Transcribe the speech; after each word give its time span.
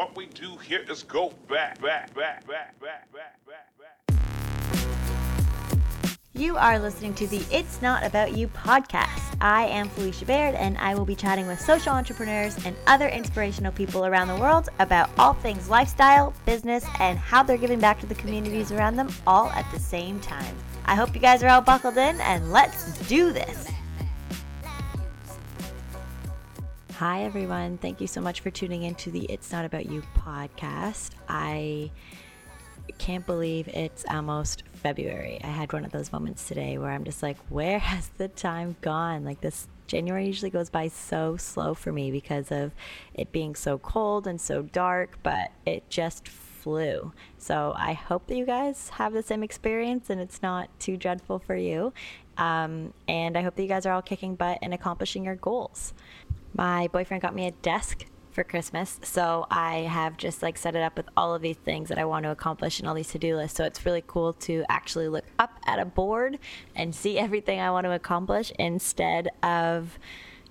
what 0.00 0.16
we 0.16 0.24
do 0.24 0.56
here 0.56 0.82
is 0.88 1.02
go 1.02 1.30
back, 1.46 1.78
back, 1.82 2.14
back, 2.14 2.46
back, 2.46 2.80
back, 2.80 3.12
back, 3.12 3.38
back, 3.46 3.68
back. 3.78 4.88
You 6.32 6.56
are 6.56 6.78
listening 6.78 7.12
to 7.16 7.26
the 7.26 7.44
It's 7.50 7.82
Not 7.82 8.02
About 8.02 8.34
You 8.34 8.48
podcast. 8.48 9.36
I 9.42 9.66
am 9.66 9.90
Felicia 9.90 10.24
Baird, 10.24 10.54
and 10.54 10.78
I 10.78 10.94
will 10.94 11.04
be 11.04 11.14
chatting 11.14 11.46
with 11.46 11.60
social 11.60 11.92
entrepreneurs 11.92 12.56
and 12.64 12.74
other 12.86 13.08
inspirational 13.08 13.72
people 13.72 14.06
around 14.06 14.28
the 14.28 14.36
world 14.36 14.70
about 14.78 15.10
all 15.18 15.34
things 15.34 15.68
lifestyle, 15.68 16.32
business, 16.46 16.86
and 16.98 17.18
how 17.18 17.42
they're 17.42 17.58
giving 17.58 17.78
back 17.78 18.00
to 18.00 18.06
the 18.06 18.14
communities 18.14 18.72
around 18.72 18.96
them 18.96 19.12
all 19.26 19.50
at 19.50 19.70
the 19.70 19.78
same 19.78 20.18
time. 20.20 20.56
I 20.86 20.94
hope 20.94 21.14
you 21.14 21.20
guys 21.20 21.42
are 21.42 21.48
all 21.48 21.60
buckled 21.60 21.98
in, 21.98 22.18
and 22.22 22.50
let's 22.50 22.98
do 23.06 23.34
this. 23.34 23.70
Hi, 27.00 27.22
everyone. 27.22 27.78
Thank 27.78 28.02
you 28.02 28.06
so 28.06 28.20
much 28.20 28.40
for 28.40 28.50
tuning 28.50 28.82
in 28.82 28.94
to 28.96 29.10
the 29.10 29.24
It's 29.30 29.50
Not 29.50 29.64
About 29.64 29.86
You 29.86 30.02
podcast. 30.18 31.12
I 31.30 31.90
can't 32.98 33.24
believe 33.24 33.68
it's 33.68 34.04
almost 34.10 34.64
February. 34.74 35.40
I 35.42 35.46
had 35.46 35.72
one 35.72 35.86
of 35.86 35.92
those 35.92 36.12
moments 36.12 36.46
today 36.46 36.76
where 36.76 36.90
I'm 36.90 37.04
just 37.04 37.22
like, 37.22 37.38
where 37.48 37.78
has 37.92 38.10
the 38.18 38.28
time 38.28 38.76
gone? 38.82 39.24
Like, 39.24 39.40
this 39.40 39.66
January 39.86 40.26
usually 40.26 40.50
goes 40.50 40.68
by 40.68 40.88
so 40.88 41.38
slow 41.38 41.72
for 41.72 41.90
me 41.90 42.10
because 42.10 42.52
of 42.52 42.72
it 43.14 43.32
being 43.32 43.54
so 43.54 43.78
cold 43.78 44.26
and 44.26 44.38
so 44.38 44.60
dark, 44.60 45.18
but 45.22 45.52
it 45.64 45.88
just 45.88 46.28
flew. 46.28 47.14
So 47.38 47.72
I 47.78 47.94
hope 47.94 48.26
that 48.26 48.36
you 48.36 48.44
guys 48.44 48.90
have 48.90 49.14
the 49.14 49.22
same 49.22 49.42
experience 49.42 50.10
and 50.10 50.20
it's 50.20 50.42
not 50.42 50.68
too 50.78 50.98
dreadful 50.98 51.38
for 51.38 51.56
you. 51.56 51.94
Um, 52.36 52.92
and 53.08 53.38
I 53.38 53.42
hope 53.42 53.56
that 53.56 53.62
you 53.62 53.68
guys 53.68 53.86
are 53.86 53.94
all 53.94 54.02
kicking 54.02 54.34
butt 54.34 54.58
and 54.60 54.74
accomplishing 54.74 55.24
your 55.24 55.36
goals. 55.36 55.94
My 56.54 56.88
boyfriend 56.88 57.22
got 57.22 57.34
me 57.34 57.46
a 57.46 57.52
desk 57.52 58.06
for 58.30 58.44
Christmas. 58.44 59.00
So 59.02 59.46
I 59.50 59.78
have 59.78 60.16
just 60.16 60.42
like 60.42 60.56
set 60.56 60.76
it 60.76 60.82
up 60.82 60.96
with 60.96 61.08
all 61.16 61.34
of 61.34 61.42
these 61.42 61.56
things 61.56 61.88
that 61.88 61.98
I 61.98 62.04
want 62.04 62.24
to 62.24 62.30
accomplish 62.30 62.78
and 62.78 62.88
all 62.88 62.94
these 62.94 63.10
to-do 63.10 63.36
lists. 63.36 63.56
So 63.56 63.64
it's 63.64 63.84
really 63.84 64.04
cool 64.06 64.32
to 64.34 64.64
actually 64.68 65.08
look 65.08 65.24
up 65.38 65.58
at 65.66 65.78
a 65.78 65.84
board 65.84 66.38
and 66.74 66.94
see 66.94 67.18
everything 67.18 67.60
I 67.60 67.70
want 67.70 67.84
to 67.84 67.92
accomplish 67.92 68.52
instead 68.58 69.28
of 69.42 69.98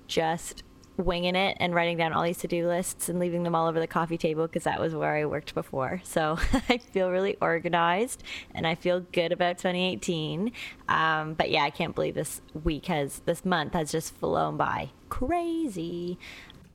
just 0.08 0.64
winging 1.00 1.36
it 1.36 1.56
and 1.60 1.74
writing 1.74 1.98
down 1.98 2.12
all 2.12 2.24
these 2.24 2.38
to-do 2.38 2.68
lists 2.68 3.08
and 3.08 3.20
leaving 3.20 3.44
them 3.44 3.56
all 3.56 3.68
over 3.68 3.80
the 3.80 3.88
coffee 3.88 4.18
table 4.18 4.46
because 4.48 4.66
that 4.66 4.80
was 4.80 4.94
where 4.94 5.16
I 5.16 5.26
worked 5.26 5.56
before. 5.56 6.02
So 6.04 6.38
I 6.70 6.78
feel 6.78 7.10
really 7.10 7.38
organized 7.42 8.22
and 8.54 8.68
I 8.68 8.76
feel 8.76 9.00
good 9.00 9.32
about 9.32 9.58
2018. 9.58 10.52
Um, 10.90 11.34
but 11.34 11.50
yeah, 11.50 11.64
I 11.64 11.70
can't 11.70 11.96
believe 11.96 12.16
this 12.16 12.42
week 12.64 12.88
has 12.88 13.22
this 13.26 13.46
month 13.46 13.74
has 13.74 13.92
just 13.92 14.14
flown 14.14 14.58
by. 14.58 14.90
Crazy. 15.08 16.20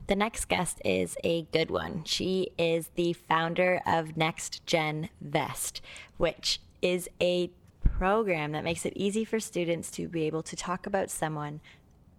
The 0.07 0.15
next 0.15 0.45
guest 0.45 0.81
is 0.83 1.17
a 1.23 1.43
good 1.51 1.71
one. 1.71 2.03
She 2.03 2.49
is 2.57 2.89
the 2.95 3.13
founder 3.13 3.81
of 3.87 4.17
Next 4.17 4.65
Gen 4.65 5.09
Vest, 5.21 5.81
which 6.17 6.59
is 6.81 7.09
a 7.21 7.49
program 7.97 8.51
that 8.51 8.63
makes 8.63 8.85
it 8.85 8.93
easy 8.95 9.23
for 9.23 9.39
students 9.39 9.89
to 9.91 10.07
be 10.07 10.23
able 10.23 10.43
to 10.43 10.55
talk 10.55 10.85
about 10.85 11.09
someone 11.09 11.59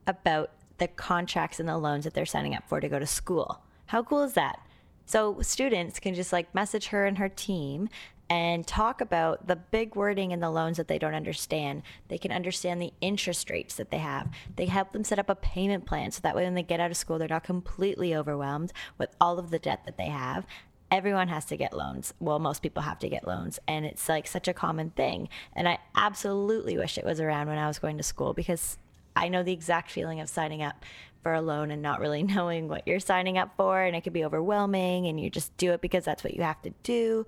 about 0.07 0.51
the 0.79 0.89
contracts 0.89 1.61
and 1.61 1.69
the 1.69 1.79
loans 1.79 2.05
that 2.05 2.15
they're 2.15 2.27
signing 2.27 2.55
up 2.55 2.69
for 2.69 2.81
to 2.81 2.89
go 2.89 2.99
to 2.99 3.07
school. 3.07 3.63
How 3.87 4.03
cool 4.03 4.23
is 4.23 4.35
that? 4.35 4.61
So 5.07 5.41
students 5.41 6.01
can 6.01 6.15
just 6.15 6.33
like 6.33 6.55
message 6.55 6.89
her 6.89 7.07
and 7.07 7.19
her 7.19 7.29
team 7.29 7.89
and 8.29 8.67
talk 8.67 9.01
about 9.01 9.47
the 9.47 9.57
big 9.57 9.95
wording 9.95 10.33
in 10.33 10.41
the 10.41 10.51
loans 10.51 10.77
that 10.79 10.89
they 10.89 10.99
don't 10.99 11.15
understand. 11.15 11.83
They 12.09 12.19
can 12.19 12.33
understand 12.33 12.83
the 12.83 12.93
interest 13.01 13.51
rates 13.51 13.77
that 13.77 13.91
they 13.93 13.99
have. 13.99 14.29
They 14.57 14.67
help 14.67 14.93
them 14.93 15.05
set 15.05 15.21
up 15.21 15.31
a 15.31 15.37
payment 15.37 15.87
plan 15.87 16.11
so 16.11 16.21
that 16.23 16.35
way 16.35 16.45
when 16.45 16.55
they 16.55 16.65
get 16.65 16.81
out 16.81 16.91
of 16.91 16.97
school, 16.97 17.19
they're 17.19 17.29
not 17.29 17.45
completely 17.45 18.17
overwhelmed 18.17 18.73
with 18.99 19.11
all 19.21 19.39
of 19.39 19.51
the 19.51 19.61
debt 19.61 19.83
that 19.87 19.97
they 19.97 20.07
have. 20.07 20.45
Everyone 20.91 21.29
has 21.29 21.45
to 21.47 21.57
get 21.57 21.77
loans. 21.77 22.15
Well, 22.21 22.39
most 22.39 22.63
people 22.63 22.83
have 22.83 23.01
to 23.01 23.09
get 23.09 23.27
loans, 23.27 23.59
and 23.67 23.85
it's 23.85 24.09
like 24.09 24.29
such 24.29 24.47
a 24.47 24.55
common 24.55 24.91
thing. 24.91 25.29
And 25.53 25.69
I 25.69 25.79
absolutely 25.97 26.77
wish 26.77 26.97
it 26.97 27.05
was 27.05 27.21
around 27.21 27.49
when 27.49 27.59
I 27.59 27.67
was 27.67 27.81
going 27.81 27.97
to 27.97 28.05
school 28.05 28.35
because 28.35 28.79
I 29.17 29.29
know 29.29 29.43
the 29.43 29.53
exact 29.53 29.91
feeling 29.91 30.21
of 30.21 30.29
signing 30.29 30.63
up 30.63 30.85
for 31.23 31.35
a 31.35 31.41
loan 31.41 31.73
and 31.73 31.83
not 31.83 31.99
really 31.99 32.23
knowing 32.35 32.69
what 32.69 32.87
you're 32.87 33.01
signing 33.01 33.37
up 33.37 33.51
for. 33.57 33.83
And 33.83 33.97
it 33.97 34.05
can 34.05 34.13
be 34.13 34.25
overwhelming, 34.25 35.09
and 35.09 35.19
you 35.19 35.29
just 35.29 35.57
do 35.57 35.73
it 35.73 35.81
because 35.81 36.05
that's 36.05 36.23
what 36.23 36.35
you 36.35 36.43
have 36.43 36.63
to 36.63 36.71
do. 36.85 37.27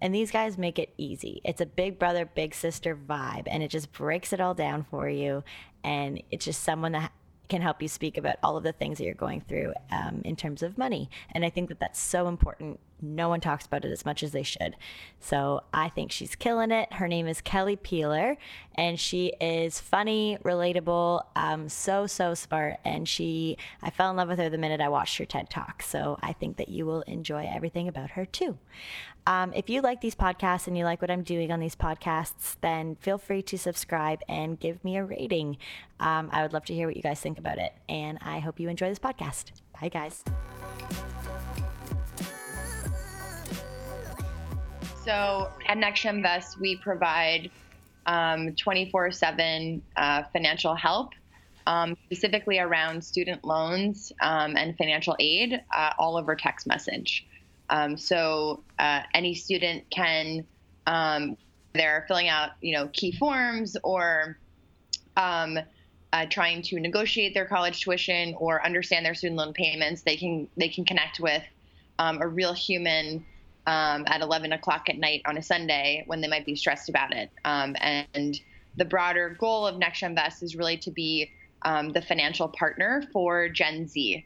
And 0.00 0.14
these 0.14 0.30
guys 0.30 0.56
make 0.56 0.78
it 0.78 0.92
easy. 0.96 1.40
It's 1.44 1.60
a 1.60 1.66
big 1.66 1.98
brother, 1.98 2.26
big 2.26 2.54
sister 2.54 2.96
vibe, 2.96 3.48
and 3.50 3.62
it 3.62 3.68
just 3.68 3.90
breaks 3.92 4.32
it 4.32 4.40
all 4.40 4.54
down 4.54 4.86
for 4.88 5.08
you. 5.08 5.42
And 5.82 6.22
it's 6.30 6.44
just 6.44 6.62
someone 6.62 6.92
that 6.92 7.10
can 7.48 7.60
help 7.60 7.82
you 7.82 7.88
speak 7.88 8.16
about 8.16 8.36
all 8.44 8.56
of 8.56 8.62
the 8.62 8.72
things 8.72 8.98
that 8.98 9.04
you're 9.04 9.14
going 9.14 9.40
through 9.40 9.74
um, 9.90 10.22
in 10.24 10.36
terms 10.36 10.62
of 10.62 10.78
money. 10.78 11.10
And 11.32 11.44
I 11.44 11.50
think 11.50 11.70
that 11.70 11.80
that's 11.80 11.98
so 11.98 12.28
important. 12.28 12.78
No 13.02 13.28
one 13.28 13.40
talks 13.40 13.66
about 13.66 13.84
it 13.84 13.90
as 13.90 14.04
much 14.04 14.22
as 14.22 14.32
they 14.32 14.42
should. 14.42 14.76
So 15.18 15.62
I 15.72 15.88
think 15.88 16.12
she's 16.12 16.34
killing 16.34 16.70
it. 16.70 16.92
Her 16.92 17.08
name 17.08 17.26
is 17.26 17.40
Kelly 17.40 17.76
Peeler, 17.76 18.36
and 18.74 18.98
she 18.98 19.32
is 19.40 19.80
funny, 19.80 20.38
relatable, 20.44 21.24
um, 21.36 21.68
so, 21.68 22.06
so 22.06 22.34
smart. 22.34 22.78
And 22.84 23.08
she, 23.08 23.56
I 23.82 23.90
fell 23.90 24.10
in 24.10 24.16
love 24.16 24.28
with 24.28 24.38
her 24.38 24.50
the 24.50 24.58
minute 24.58 24.80
I 24.80 24.88
watched 24.88 25.18
her 25.18 25.24
TED 25.24 25.50
Talk. 25.50 25.82
So 25.82 26.18
I 26.22 26.32
think 26.32 26.56
that 26.56 26.68
you 26.68 26.86
will 26.86 27.02
enjoy 27.02 27.48
everything 27.52 27.88
about 27.88 28.10
her 28.10 28.24
too. 28.24 28.58
Um, 29.26 29.52
if 29.54 29.68
you 29.68 29.80
like 29.82 30.00
these 30.00 30.14
podcasts 30.14 30.66
and 30.66 30.76
you 30.76 30.84
like 30.84 31.02
what 31.02 31.10
I'm 31.10 31.22
doing 31.22 31.52
on 31.52 31.60
these 31.60 31.76
podcasts, 31.76 32.56
then 32.60 32.96
feel 32.96 33.18
free 33.18 33.42
to 33.42 33.58
subscribe 33.58 34.20
and 34.28 34.58
give 34.58 34.82
me 34.82 34.96
a 34.96 35.04
rating. 35.04 35.58
Um, 35.98 36.30
I 36.32 36.42
would 36.42 36.52
love 36.52 36.64
to 36.66 36.74
hear 36.74 36.86
what 36.86 36.96
you 36.96 37.02
guys 37.02 37.20
think 37.20 37.38
about 37.38 37.58
it. 37.58 37.72
And 37.88 38.18
I 38.22 38.38
hope 38.38 38.58
you 38.58 38.68
enjoy 38.68 38.88
this 38.88 38.98
podcast. 38.98 39.52
Bye, 39.80 39.88
guys. 39.88 40.24
So 45.04 45.50
at 45.66 45.78
Next 45.78 46.02
Gen 46.02 46.22
Vest, 46.22 46.60
we 46.60 46.76
provide 46.76 47.50
24 48.06 49.06
um, 49.06 49.12
7 49.12 49.82
uh, 49.96 50.22
financial 50.32 50.74
help. 50.74 51.12
Um, 51.66 51.96
specifically 52.06 52.58
around 52.58 53.04
student 53.04 53.44
loans 53.44 54.12
um, 54.22 54.56
and 54.56 54.76
financial 54.76 55.14
aid, 55.20 55.60
uh, 55.76 55.90
all 55.98 56.16
over 56.16 56.34
text 56.34 56.66
message. 56.66 57.26
Um, 57.68 57.96
so 57.96 58.64
uh, 58.78 59.02
any 59.14 59.34
student 59.34 59.84
can, 59.90 60.46
um, 60.86 61.36
they're 61.74 62.06
filling 62.08 62.28
out, 62.28 62.52
you 62.60 62.76
know, 62.76 62.88
key 62.92 63.12
forms 63.12 63.76
or 63.84 64.38
uh, 65.16 65.62
trying 66.30 66.62
to 66.62 66.80
negotiate 66.80 67.34
their 67.34 67.44
college 67.44 67.82
tuition 67.82 68.34
or 68.38 68.64
understand 68.64 69.06
their 69.06 69.14
student 69.14 69.38
loan 69.38 69.52
payments. 69.52 70.02
They 70.02 70.16
can 70.16 70.48
they 70.56 70.68
can 70.68 70.84
connect 70.84 71.20
with 71.20 71.42
a 71.98 72.26
real 72.26 72.54
human 72.54 73.24
um, 73.66 74.04
at 74.06 74.20
11 74.20 74.52
o'clock 74.52 74.88
at 74.88 74.96
night 74.96 75.22
on 75.26 75.36
a 75.36 75.42
Sunday 75.42 76.04
when 76.06 76.20
they 76.20 76.28
might 76.28 76.46
be 76.46 76.56
stressed 76.56 76.88
about 76.88 77.12
it. 77.12 77.30
Um, 77.44 77.76
and 77.80 78.40
the 78.76 78.84
broader 78.84 79.36
goal 79.38 79.66
of 79.66 79.78
Next 79.78 80.00
Gen 80.00 80.14
Vest 80.14 80.42
is 80.42 80.56
really 80.56 80.76
to 80.78 80.90
be 80.90 81.30
the 81.62 82.02
financial 82.06 82.48
partner 82.48 83.02
for 83.12 83.48
Gen 83.48 83.86
Z. 83.86 84.24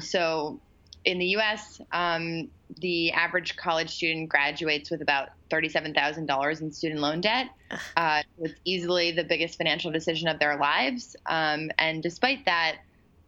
so 0.00 0.60
in 1.04 1.18
the 1.18 1.26
U.S., 1.26 1.80
um, 1.92 2.48
the 2.80 3.12
average 3.12 3.56
college 3.56 3.90
student 3.90 4.28
graduates 4.28 4.90
with 4.90 5.02
about 5.02 5.30
$37,000 5.50 6.60
in 6.60 6.72
student 6.72 7.00
loan 7.00 7.20
debt. 7.20 7.48
Uh, 7.96 8.22
it's 8.38 8.54
easily 8.64 9.10
the 9.10 9.24
biggest 9.24 9.56
financial 9.56 9.90
decision 9.90 10.28
of 10.28 10.38
their 10.38 10.58
lives. 10.58 11.16
Um, 11.26 11.70
and 11.78 12.02
despite 12.02 12.44
that, 12.44 12.76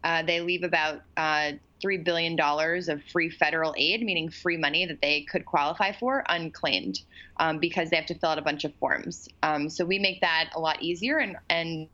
uh, 0.05 0.23
they 0.23 0.41
leave 0.41 0.65
about 0.65 1.03
uh, 1.17 1.53
$3 1.83 2.05
billion 2.05 2.39
of 2.41 3.03
free 3.11 3.31
federal 3.31 3.75
aid, 3.77 4.03
meaning 4.03 4.31
free 4.31 4.57
money 4.57 4.87
that 4.87 5.01
they 5.01 5.23
could 5.23 5.45
qualify 5.45 5.93
for, 5.93 6.25
unclaimed 6.29 7.01
um, 7.39 7.59
because 7.59 7.91
they 7.91 7.97
have 7.97 8.07
to 8.07 8.15
fill 8.15 8.31
out 8.31 8.39
a 8.39 8.43
bunch 8.43 8.65
of 8.65 8.75
forms. 8.77 9.29
Um, 9.43 9.69
so 9.69 9.85
we 9.85 9.99
make 9.99 10.21
that 10.21 10.51
a 10.55 10.61
lot 10.61 10.83
easier 10.83 11.19
and, 11.19 11.37
and 11.51 11.89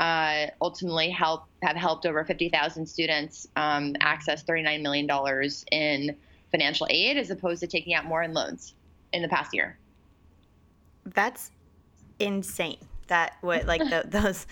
uh, 0.00 0.46
ultimately 0.60 1.10
help 1.10 1.44
have 1.62 1.76
helped 1.76 2.06
over 2.06 2.24
50,000 2.24 2.86
students 2.86 3.48
um, 3.56 3.96
access 4.00 4.42
39 4.44 4.82
million 4.82 5.06
dollars 5.06 5.64
in 5.72 6.16
financial 6.50 6.86
aid 6.88 7.16
as 7.16 7.30
opposed 7.30 7.60
to 7.60 7.66
taking 7.66 7.94
out 7.94 8.04
more 8.04 8.22
in 8.22 8.32
loans 8.32 8.74
in 9.12 9.22
the 9.22 9.28
past 9.28 9.52
year. 9.52 9.76
That's 11.04 11.50
insane. 12.18 12.78
That 13.08 13.36
what 13.40 13.66
like 13.66 13.80
the, 13.80 14.04
those 14.08 14.46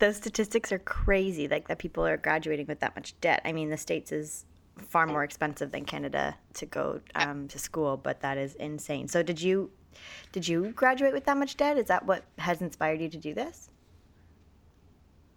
those 0.00 0.16
statistics 0.16 0.72
are 0.72 0.78
crazy. 0.78 1.46
Like 1.46 1.68
that 1.68 1.78
people 1.78 2.04
are 2.04 2.16
graduating 2.16 2.66
with 2.66 2.80
that 2.80 2.96
much 2.96 3.18
debt. 3.20 3.40
I 3.44 3.52
mean, 3.52 3.70
the 3.70 3.76
states 3.76 4.10
is 4.10 4.44
far 4.76 5.06
more 5.06 5.22
expensive 5.22 5.70
than 5.70 5.84
Canada 5.84 6.36
to 6.54 6.66
go 6.66 7.00
um, 7.14 7.46
to 7.48 7.58
school, 7.58 7.96
but 7.96 8.20
that 8.22 8.38
is 8.38 8.54
insane. 8.56 9.08
So 9.08 9.22
did 9.22 9.40
you 9.40 9.70
did 10.32 10.46
you 10.48 10.70
graduate 10.72 11.12
with 11.12 11.24
that 11.24 11.36
much 11.36 11.56
debt? 11.56 11.76
Is 11.76 11.86
that 11.86 12.06
what 12.06 12.24
has 12.38 12.60
inspired 12.60 13.00
you 13.00 13.08
to 13.08 13.18
do 13.18 13.34
this? 13.34 13.70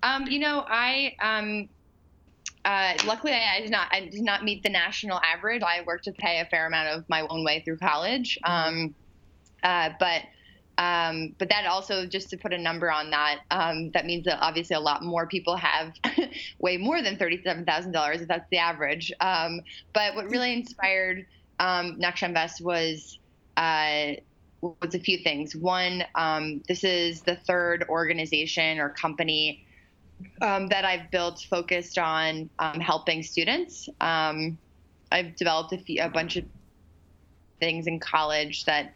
Um, 0.01 0.27
you 0.27 0.39
know, 0.39 0.65
I 0.67 1.15
um, 1.21 1.69
uh, 2.65 2.93
luckily 3.05 3.33
I, 3.33 3.61
did 3.61 3.71
not 3.71 3.87
I 3.91 4.01
did 4.01 4.21
not 4.21 4.43
meet 4.43 4.63
the 4.63 4.69
national 4.69 5.19
average. 5.21 5.61
I 5.63 5.83
worked 5.85 6.05
to 6.05 6.11
pay 6.13 6.39
a 6.39 6.45
fair 6.45 6.67
amount 6.67 6.89
of 6.89 7.07
my 7.09 7.21
own 7.29 7.43
way 7.43 7.61
through 7.65 7.77
college. 7.77 8.37
Mm-hmm. 8.45 8.83
Um, 8.83 8.95
uh, 9.63 9.89
but 9.99 10.23
Um, 10.77 11.35
but 11.37 11.49
that 11.49 11.65
also, 11.65 12.05
just 12.05 12.29
to 12.31 12.37
put 12.37 12.53
a 12.53 12.57
number 12.57 12.91
on 12.91 13.11
that, 13.11 13.39
um, 13.51 13.91
that 13.91 14.05
means 14.05 14.25
that 14.25 14.39
obviously 14.41 14.75
a 14.75 14.79
lot 14.79 15.03
more 15.03 15.27
people 15.27 15.55
have 15.55 15.93
way 16.59 16.77
more 16.77 17.01
than 17.01 17.17
thirty-seven 17.17 17.65
thousand 17.65 17.91
dollars, 17.91 18.21
if 18.21 18.27
that's 18.27 18.49
the 18.49 18.57
average. 18.57 19.11
Um, 19.19 19.61
but 19.93 20.15
what 20.15 20.29
really 20.29 20.53
inspired 20.53 21.25
um, 21.59 21.99
Next 21.99 22.21
Gen 22.21 22.33
Vest 22.33 22.61
was 22.61 23.19
uh, 23.55 24.13
was 24.61 24.95
a 24.95 24.99
few 24.99 25.19
things. 25.19 25.55
One, 25.55 26.03
um, 26.15 26.63
this 26.67 26.83
is 26.83 27.21
the 27.21 27.35
third 27.35 27.85
organization 27.89 28.79
or 28.79 28.89
company 28.89 29.65
um, 30.41 30.67
that 30.69 30.85
I've 30.85 31.11
built 31.11 31.45
focused 31.49 31.99
on 31.99 32.49
um, 32.59 32.79
helping 32.79 33.21
students. 33.21 33.89
I've 35.13 35.35
developed 35.35 35.71
a, 35.73 35.77
few, 35.77 36.01
a 36.01 36.09
bunch 36.09 36.37
of 36.37 36.45
things 37.59 37.85
in 37.85 37.99
college 37.99 38.65
that 38.65 38.95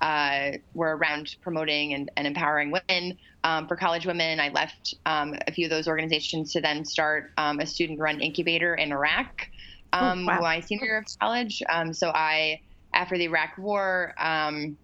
uh, 0.00 0.52
were 0.74 0.96
around 0.96 1.36
promoting 1.42 1.94
and, 1.94 2.10
and 2.16 2.26
empowering 2.26 2.70
women. 2.70 3.18
Um, 3.44 3.68
for 3.68 3.76
college 3.76 4.06
women, 4.06 4.40
I 4.40 4.48
left 4.48 4.94
um, 5.06 5.34
a 5.46 5.52
few 5.52 5.66
of 5.66 5.70
those 5.70 5.88
organizations 5.88 6.52
to 6.52 6.60
then 6.60 6.84
start 6.84 7.32
um, 7.38 7.60
a 7.60 7.66
student 7.66 8.00
run 8.00 8.20
incubator 8.20 8.74
in 8.74 8.92
Iraq 8.92 9.48
Oh, 9.92 9.98
um, 9.98 10.26
wow. 10.26 10.40
my 10.40 10.60
senior 10.60 10.86
year 10.86 10.98
of 10.98 11.06
college. 11.18 11.62
Um, 11.68 11.92
so 11.92 12.10
I, 12.10 12.60
after 12.92 13.16
the 13.16 13.24
Iraq 13.24 13.58
War, 13.58 14.14
um, 14.18 14.76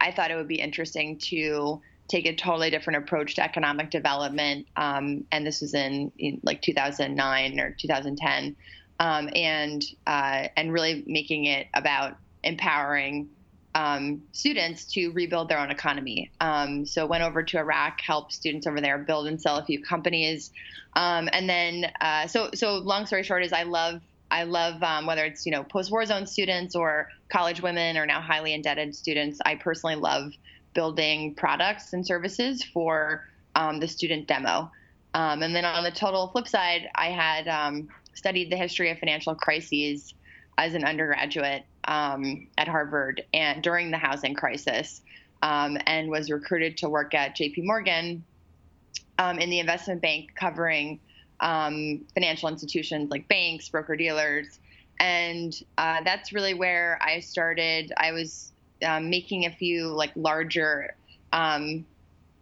I 0.00 0.12
thought 0.12 0.30
it 0.30 0.36
would 0.36 0.48
be 0.48 0.60
interesting 0.60 1.18
to 1.18 1.80
take 2.08 2.26
a 2.26 2.34
totally 2.34 2.70
different 2.70 3.04
approach 3.04 3.34
to 3.34 3.42
economic 3.42 3.90
development. 3.90 4.66
Um, 4.76 5.24
and 5.32 5.46
this 5.46 5.60
was 5.60 5.74
in, 5.74 6.12
in 6.18 6.40
like 6.42 6.62
2009 6.62 7.60
or 7.60 7.72
2010, 7.78 8.56
um, 8.98 9.28
and 9.34 9.84
uh, 10.06 10.48
and 10.56 10.72
really 10.72 11.04
making 11.06 11.46
it 11.46 11.66
about 11.74 12.16
empowering 12.44 13.28
um, 13.76 14.22
students 14.32 14.86
to 14.86 15.10
rebuild 15.10 15.50
their 15.50 15.58
own 15.58 15.70
economy. 15.70 16.30
Um, 16.40 16.86
so 16.86 17.04
went 17.04 17.22
over 17.22 17.42
to 17.42 17.58
Iraq, 17.58 18.00
helped 18.00 18.32
students 18.32 18.66
over 18.66 18.80
there 18.80 18.96
build 18.96 19.26
and 19.26 19.38
sell 19.38 19.58
a 19.58 19.64
few 19.64 19.82
companies, 19.82 20.50
um, 20.94 21.28
and 21.30 21.46
then 21.48 21.92
uh, 22.00 22.26
so 22.26 22.50
so 22.54 22.78
long 22.78 23.04
story 23.04 23.22
short 23.22 23.44
is 23.44 23.52
I 23.52 23.64
love 23.64 24.00
I 24.30 24.44
love 24.44 24.82
um, 24.82 25.04
whether 25.04 25.26
it's 25.26 25.44
you 25.44 25.52
know 25.52 25.62
post 25.62 25.90
war 25.90 26.06
zone 26.06 26.26
students 26.26 26.74
or 26.74 27.10
college 27.28 27.60
women 27.60 27.98
or 27.98 28.06
now 28.06 28.22
highly 28.22 28.54
indebted 28.54 28.94
students. 28.94 29.40
I 29.44 29.56
personally 29.56 29.96
love 29.96 30.32
building 30.72 31.34
products 31.34 31.92
and 31.92 32.06
services 32.06 32.64
for 32.64 33.28
um, 33.54 33.78
the 33.78 33.88
student 33.88 34.26
demo. 34.26 34.70
Um, 35.12 35.42
and 35.42 35.54
then 35.54 35.66
on 35.66 35.84
the 35.84 35.90
total 35.90 36.28
flip 36.28 36.48
side, 36.48 36.88
I 36.94 37.10
had 37.10 37.86
studied 38.14 38.50
the 38.50 38.56
history 38.56 38.90
of 38.90 38.98
financial 38.98 39.34
crises 39.34 40.14
as 40.58 40.74
an 40.74 40.84
undergraduate 40.84 41.64
um, 41.84 42.46
at 42.58 42.68
Harvard 42.68 43.22
and 43.34 43.62
during 43.62 43.90
the 43.90 43.98
housing 43.98 44.34
crisis, 44.34 45.02
um, 45.42 45.76
and 45.86 46.08
was 46.10 46.30
recruited 46.30 46.78
to 46.78 46.88
work 46.88 47.14
at 47.14 47.36
J.P. 47.36 47.62
Morgan 47.62 48.24
um, 49.18 49.38
in 49.38 49.50
the 49.50 49.60
investment 49.60 50.02
bank, 50.02 50.30
covering 50.34 51.00
um, 51.40 52.04
financial 52.14 52.48
institutions 52.48 53.10
like 53.10 53.28
banks, 53.28 53.68
broker 53.68 53.96
dealers, 53.96 54.58
and 54.98 55.54
uh, 55.76 56.00
that's 56.04 56.32
really 56.32 56.54
where 56.54 56.98
I 57.02 57.20
started. 57.20 57.92
I 57.96 58.12
was 58.12 58.52
um, 58.84 59.10
making 59.10 59.44
a 59.44 59.50
few 59.50 59.88
like 59.88 60.12
larger 60.16 60.96
um, 61.32 61.84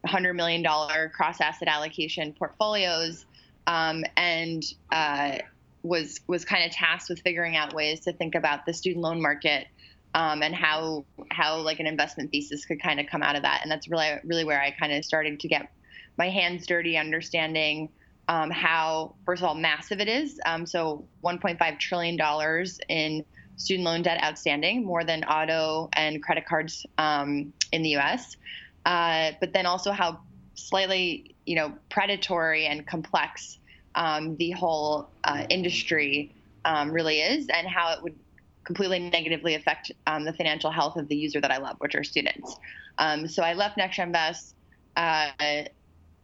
hundred 0.06 0.34
million 0.34 0.62
dollar 0.62 1.10
cross 1.14 1.40
asset 1.40 1.68
allocation 1.68 2.32
portfolios, 2.32 3.26
um, 3.66 4.04
and 4.16 4.62
uh, 4.92 5.38
was 5.84 6.20
was 6.26 6.44
kind 6.44 6.64
of 6.64 6.72
tasked 6.72 7.10
with 7.10 7.20
figuring 7.20 7.56
out 7.56 7.74
ways 7.74 8.00
to 8.00 8.12
think 8.12 8.34
about 8.34 8.66
the 8.66 8.72
student 8.72 9.04
loan 9.04 9.20
market 9.20 9.68
um, 10.14 10.42
and 10.42 10.54
how 10.54 11.04
how 11.30 11.58
like 11.58 11.78
an 11.78 11.86
investment 11.86 12.32
thesis 12.32 12.64
could 12.64 12.82
kind 12.82 12.98
of 12.98 13.06
come 13.06 13.22
out 13.22 13.36
of 13.36 13.42
that. 13.42 13.60
And 13.62 13.70
that's 13.70 13.88
really 13.88 14.10
really 14.24 14.44
where 14.44 14.60
I 14.60 14.70
kind 14.70 14.92
of 14.92 15.04
started 15.04 15.38
to 15.40 15.48
get 15.48 15.70
my 16.16 16.30
hands 16.30 16.66
dirty, 16.66 16.96
understanding 16.96 17.90
um, 18.28 18.50
how 18.50 19.14
first 19.26 19.42
of 19.42 19.48
all 19.48 19.54
massive 19.54 20.00
it 20.00 20.08
is. 20.08 20.40
Um, 20.46 20.64
so 20.64 21.04
1.5 21.22 21.78
trillion 21.78 22.16
dollars 22.16 22.80
in 22.88 23.24
student 23.56 23.84
loan 23.84 24.02
debt 24.02 24.22
outstanding, 24.24 24.84
more 24.84 25.04
than 25.04 25.22
auto 25.24 25.90
and 25.92 26.22
credit 26.22 26.46
cards 26.46 26.86
um, 26.96 27.52
in 27.72 27.82
the 27.82 27.90
U.S. 27.90 28.36
Uh, 28.86 29.32
but 29.38 29.52
then 29.52 29.66
also 29.66 29.92
how 29.92 30.20
slightly 30.54 31.34
you 31.44 31.56
know 31.56 31.74
predatory 31.90 32.66
and 32.66 32.86
complex 32.86 33.58
um, 33.94 34.36
the 34.36 34.50
whole 34.50 35.08
uh, 35.24 35.44
industry 35.50 36.34
um, 36.64 36.90
really 36.90 37.20
is, 37.20 37.48
and 37.48 37.66
how 37.66 37.92
it 37.92 38.02
would 38.02 38.14
completely 38.64 38.98
negatively 38.98 39.54
affect 39.54 39.92
um, 40.06 40.24
the 40.24 40.32
financial 40.32 40.70
health 40.70 40.96
of 40.96 41.08
the 41.08 41.16
user 41.16 41.40
that 41.40 41.50
I 41.50 41.58
love, 41.58 41.76
which 41.78 41.94
are 41.94 42.04
students. 42.04 42.56
Um, 42.98 43.28
so 43.28 43.42
I 43.42 43.52
left 43.54 43.76
Next 43.76 43.96
Gen 43.96 44.12
Vest 44.12 44.54
uh, 44.96 45.30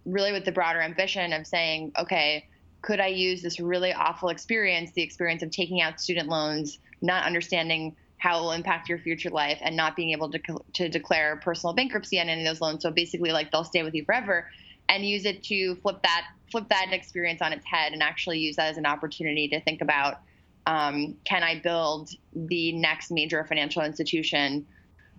really 0.06 0.32
with 0.32 0.44
the 0.44 0.52
broader 0.52 0.80
ambition 0.80 1.32
of 1.32 1.46
saying, 1.46 1.92
okay, 1.98 2.46
could 2.82 3.00
I 3.00 3.08
use 3.08 3.42
this 3.42 3.60
really 3.60 3.92
awful 3.92 4.30
experience, 4.30 4.92
the 4.92 5.02
experience 5.02 5.42
of 5.42 5.50
taking 5.50 5.82
out 5.82 6.00
student 6.00 6.28
loans, 6.28 6.78
not 7.02 7.24
understanding 7.24 7.94
how 8.16 8.38
it 8.38 8.42
will 8.42 8.52
impact 8.52 8.88
your 8.88 8.98
future 8.98 9.30
life, 9.30 9.58
and 9.62 9.76
not 9.76 9.96
being 9.96 10.10
able 10.10 10.30
to 10.30 10.38
to 10.74 10.88
declare 10.88 11.36
personal 11.36 11.74
bankruptcy 11.74 12.20
on 12.20 12.28
any 12.28 12.42
of 12.42 12.46
those 12.46 12.60
loans. 12.60 12.82
So 12.82 12.90
basically, 12.90 13.32
like 13.32 13.50
they'll 13.50 13.64
stay 13.64 13.82
with 13.82 13.94
you 13.94 14.04
forever, 14.04 14.48
and 14.90 15.06
use 15.06 15.24
it 15.24 15.42
to 15.44 15.76
flip 15.76 16.02
that 16.02 16.26
flip 16.50 16.68
that 16.68 16.92
experience 16.92 17.40
on 17.40 17.52
its 17.52 17.64
head, 17.64 17.92
and 17.92 18.02
actually 18.02 18.38
use 18.40 18.56
that 18.56 18.68
as 18.68 18.76
an 18.76 18.84
opportunity 18.84 19.48
to 19.48 19.60
think 19.60 19.80
about 19.80 20.20
um, 20.66 21.16
can 21.24 21.42
I 21.42 21.60
build 21.60 22.10
the 22.34 22.72
next 22.72 23.10
major 23.10 23.44
financial 23.44 23.82
institution 23.82 24.66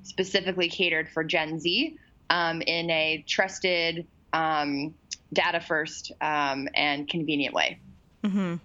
specifically 0.04 0.70
catered 0.70 1.10
for 1.10 1.24
Gen 1.24 1.60
Z 1.60 1.98
um, 2.30 2.62
in 2.62 2.90
a 2.90 3.24
trusted, 3.28 4.08
um, 4.34 4.94
data 5.34 5.60
first, 5.60 6.12
um, 6.22 6.68
and 6.76 7.08
convenient 7.08 7.54
way. 7.54 7.80
Mm-hmm. 8.24 8.56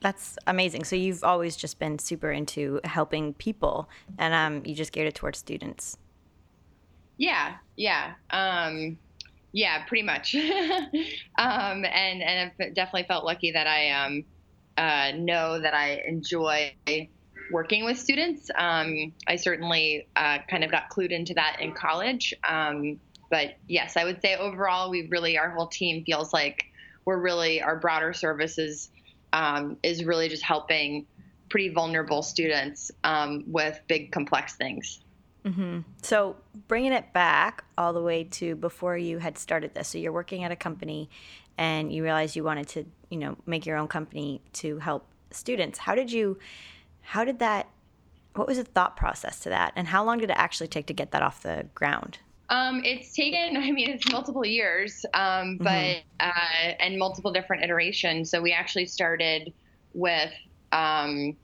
That's 0.00 0.36
amazing. 0.46 0.84
So 0.84 0.96
you've 0.96 1.24
always 1.24 1.56
just 1.56 1.78
been 1.78 1.98
super 1.98 2.30
into 2.30 2.80
helping 2.84 3.34
people, 3.34 3.88
and 4.18 4.34
um, 4.34 4.66
you 4.66 4.74
just 4.74 4.92
geared 4.92 5.08
it 5.08 5.14
towards 5.14 5.38
students. 5.38 5.96
Yeah, 7.16 7.54
yeah, 7.76 8.14
um, 8.30 8.98
yeah, 9.54 9.84
pretty 9.84 10.02
much. 10.02 10.34
um, 10.34 10.42
and 11.38 12.22
and 12.22 12.52
I've 12.58 12.74
definitely 12.74 13.04
felt 13.04 13.24
lucky 13.24 13.52
that 13.52 13.68
I 13.68 13.90
um, 13.90 14.24
uh, 14.76 15.12
know 15.16 15.60
that 15.60 15.74
I 15.74 16.02
enjoy 16.06 16.74
working 17.52 17.84
with 17.84 17.96
students. 17.96 18.50
Um, 18.58 19.12
I 19.28 19.36
certainly 19.36 20.08
uh, 20.16 20.38
kind 20.50 20.64
of 20.64 20.72
got 20.72 20.90
clued 20.90 21.12
into 21.12 21.34
that 21.34 21.58
in 21.60 21.72
college. 21.72 22.34
Um, 22.42 22.98
but 23.30 23.54
yes, 23.68 23.96
I 23.96 24.04
would 24.04 24.20
say 24.22 24.34
overall, 24.34 24.90
we 24.90 25.06
really 25.08 25.38
our 25.38 25.50
whole 25.50 25.68
team 25.68 26.04
feels 26.04 26.32
like 26.32 26.64
we're 27.04 27.20
really 27.20 27.62
our 27.62 27.76
broader 27.78 28.12
services 28.12 28.90
um, 29.32 29.76
is 29.84 30.04
really 30.04 30.28
just 30.28 30.42
helping 30.42 31.06
pretty 31.48 31.68
vulnerable 31.68 32.22
students 32.22 32.90
um, 33.04 33.44
with 33.46 33.80
big 33.86 34.10
complex 34.10 34.56
things. 34.56 35.03
Mm-hmm. 35.44 35.80
So 36.02 36.36
bringing 36.68 36.92
it 36.92 37.12
back 37.12 37.64
all 37.76 37.92
the 37.92 38.02
way 38.02 38.24
to 38.24 38.56
before 38.56 38.96
you 38.96 39.18
had 39.18 39.36
started 39.38 39.74
this, 39.74 39.88
so 39.88 39.98
you're 39.98 40.12
working 40.12 40.44
at 40.44 40.50
a 40.50 40.56
company, 40.56 41.10
and 41.58 41.92
you 41.92 42.02
realized 42.02 42.34
you 42.34 42.44
wanted 42.44 42.68
to, 42.68 42.86
you 43.10 43.18
know, 43.18 43.36
make 43.46 43.66
your 43.66 43.76
own 43.76 43.88
company 43.88 44.40
to 44.54 44.78
help 44.78 45.06
students. 45.30 45.78
How 45.78 45.94
did 45.94 46.10
you? 46.10 46.38
How 47.02 47.24
did 47.24 47.38
that? 47.40 47.68
What 48.34 48.48
was 48.48 48.56
the 48.56 48.64
thought 48.64 48.96
process 48.96 49.40
to 49.40 49.50
that, 49.50 49.72
and 49.76 49.88
how 49.88 50.04
long 50.04 50.18
did 50.18 50.30
it 50.30 50.36
actually 50.36 50.68
take 50.68 50.86
to 50.86 50.94
get 50.94 51.10
that 51.12 51.22
off 51.22 51.42
the 51.42 51.66
ground? 51.74 52.18
Um, 52.50 52.82
it's 52.84 53.12
taken, 53.12 53.56
I 53.56 53.70
mean, 53.70 53.90
it's 53.90 54.10
multiple 54.10 54.44
years, 54.44 55.04
um, 55.14 55.58
but 55.58 55.66
mm-hmm. 55.68 56.28
uh, 56.28 56.72
and 56.80 56.98
multiple 56.98 57.32
different 57.32 57.64
iterations. 57.64 58.30
So 58.30 58.40
we 58.40 58.52
actually 58.52 58.86
started 58.86 59.52
with 59.92 60.32
um, 60.72 61.36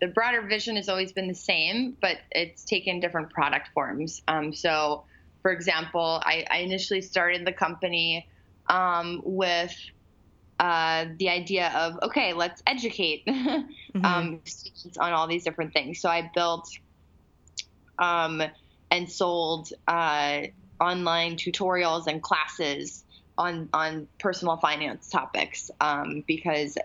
the 0.00 0.06
broader 0.06 0.42
vision 0.42 0.76
has 0.76 0.88
always 0.88 1.12
been 1.12 1.28
the 1.28 1.34
same, 1.34 1.96
but 2.00 2.18
it's 2.30 2.64
taken 2.64 3.00
different 3.00 3.30
product 3.30 3.68
forms. 3.74 4.22
Um, 4.28 4.52
so, 4.52 5.04
for 5.42 5.50
example, 5.50 6.22
I, 6.24 6.46
I, 6.50 6.58
initially 6.58 7.00
started 7.00 7.46
the 7.46 7.52
company 7.52 8.28
um, 8.66 9.22
with 9.24 9.74
uh, 10.60 11.06
the 11.18 11.28
idea 11.28 11.72
of 11.74 11.98
okay, 12.02 12.32
let's 12.32 12.62
educate 12.66 13.24
mm-hmm. 13.26 14.36
students 14.44 14.98
on 14.98 15.12
all 15.12 15.26
these 15.26 15.44
different 15.44 15.72
things. 15.72 16.00
So 16.00 16.08
I 16.08 16.30
built 16.34 16.68
um, 17.98 18.42
and 18.90 19.10
sold 19.10 19.72
uh, 19.86 20.42
online 20.80 21.36
tutorials 21.36 22.06
and 22.06 22.22
classes 22.22 23.04
on 23.36 23.68
on 23.72 24.08
personal 24.18 24.56
finance 24.56 25.08
topics 25.08 25.70
um, 25.80 26.24
because 26.26 26.76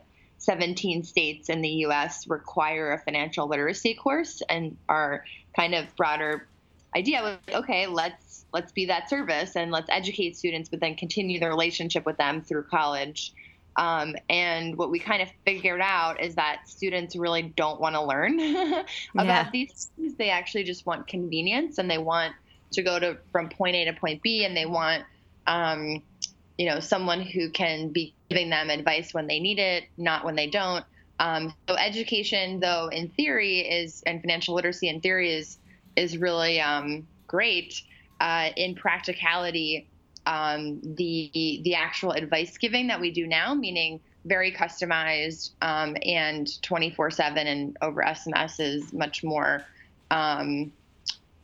17 0.43 1.03
states 1.03 1.49
in 1.49 1.61
the 1.61 1.69
U.S. 1.69 2.27
require 2.27 2.91
a 2.91 2.99
financial 2.99 3.47
literacy 3.47 3.93
course, 3.95 4.41
and 4.49 4.77
our 4.89 5.23
kind 5.55 5.73
of 5.73 5.95
broader 5.95 6.47
idea 6.95 7.21
was 7.23 7.37
okay, 7.55 7.87
let's 7.87 8.45
let's 8.53 8.71
be 8.71 8.85
that 8.85 9.09
service 9.09 9.55
and 9.55 9.71
let's 9.71 9.89
educate 9.89 10.37
students, 10.37 10.69
but 10.69 10.79
then 10.79 10.95
continue 10.95 11.39
the 11.39 11.47
relationship 11.47 12.05
with 12.05 12.17
them 12.17 12.41
through 12.41 12.63
college. 12.63 13.33
Um, 13.75 14.15
and 14.29 14.77
what 14.77 14.91
we 14.91 14.99
kind 14.99 15.23
of 15.23 15.29
figured 15.45 15.81
out 15.81 16.21
is 16.21 16.35
that 16.35 16.67
students 16.67 17.15
really 17.15 17.41
don't 17.41 17.79
want 17.81 17.95
to 17.95 18.03
learn 18.03 18.39
about 19.15 19.25
yeah. 19.25 19.49
these 19.51 19.89
things. 19.95 20.13
They 20.15 20.29
actually 20.29 20.65
just 20.65 20.85
want 20.85 21.07
convenience 21.07 21.79
and 21.79 21.89
they 21.89 21.97
want 21.97 22.33
to 22.73 22.83
go 22.83 22.99
to 22.99 23.17
from 23.31 23.49
point 23.49 23.75
A 23.75 23.85
to 23.85 23.93
point 23.93 24.21
B, 24.21 24.45
and 24.45 24.55
they 24.55 24.65
want, 24.65 25.03
um, 25.47 26.03
you 26.57 26.67
know, 26.67 26.79
someone 26.79 27.21
who 27.21 27.49
can 27.49 27.89
be 27.89 28.13
giving 28.29 28.49
them 28.49 28.69
advice 28.69 29.13
when 29.13 29.27
they 29.27 29.39
need 29.39 29.59
it, 29.59 29.85
not 29.97 30.23
when 30.23 30.35
they 30.35 30.47
don't. 30.47 30.85
Um, 31.19 31.53
so 31.67 31.75
education, 31.75 32.59
though, 32.59 32.89
in 32.91 33.09
theory 33.09 33.59
is 33.59 34.03
and 34.05 34.21
financial 34.21 34.55
literacy 34.55 34.89
in 34.89 35.01
theory 35.01 35.33
is 35.33 35.57
is 35.95 36.17
really 36.17 36.59
um, 36.59 37.07
great. 37.27 37.81
Uh, 38.19 38.49
in 38.55 38.75
practicality, 38.75 39.87
um, 40.25 40.79
the 40.95 41.61
the 41.63 41.75
actual 41.75 42.11
advice 42.11 42.57
giving 42.57 42.87
that 42.87 42.99
we 42.99 43.11
do 43.11 43.27
now, 43.27 43.53
meaning 43.53 43.99
very 44.25 44.51
customized 44.51 45.51
um, 45.61 45.97
and 46.05 46.47
24/7 46.61 47.37
and 47.37 47.77
over 47.81 48.01
SMS, 48.01 48.59
is 48.59 48.93
much 48.93 49.23
more, 49.23 49.65
um, 50.11 50.71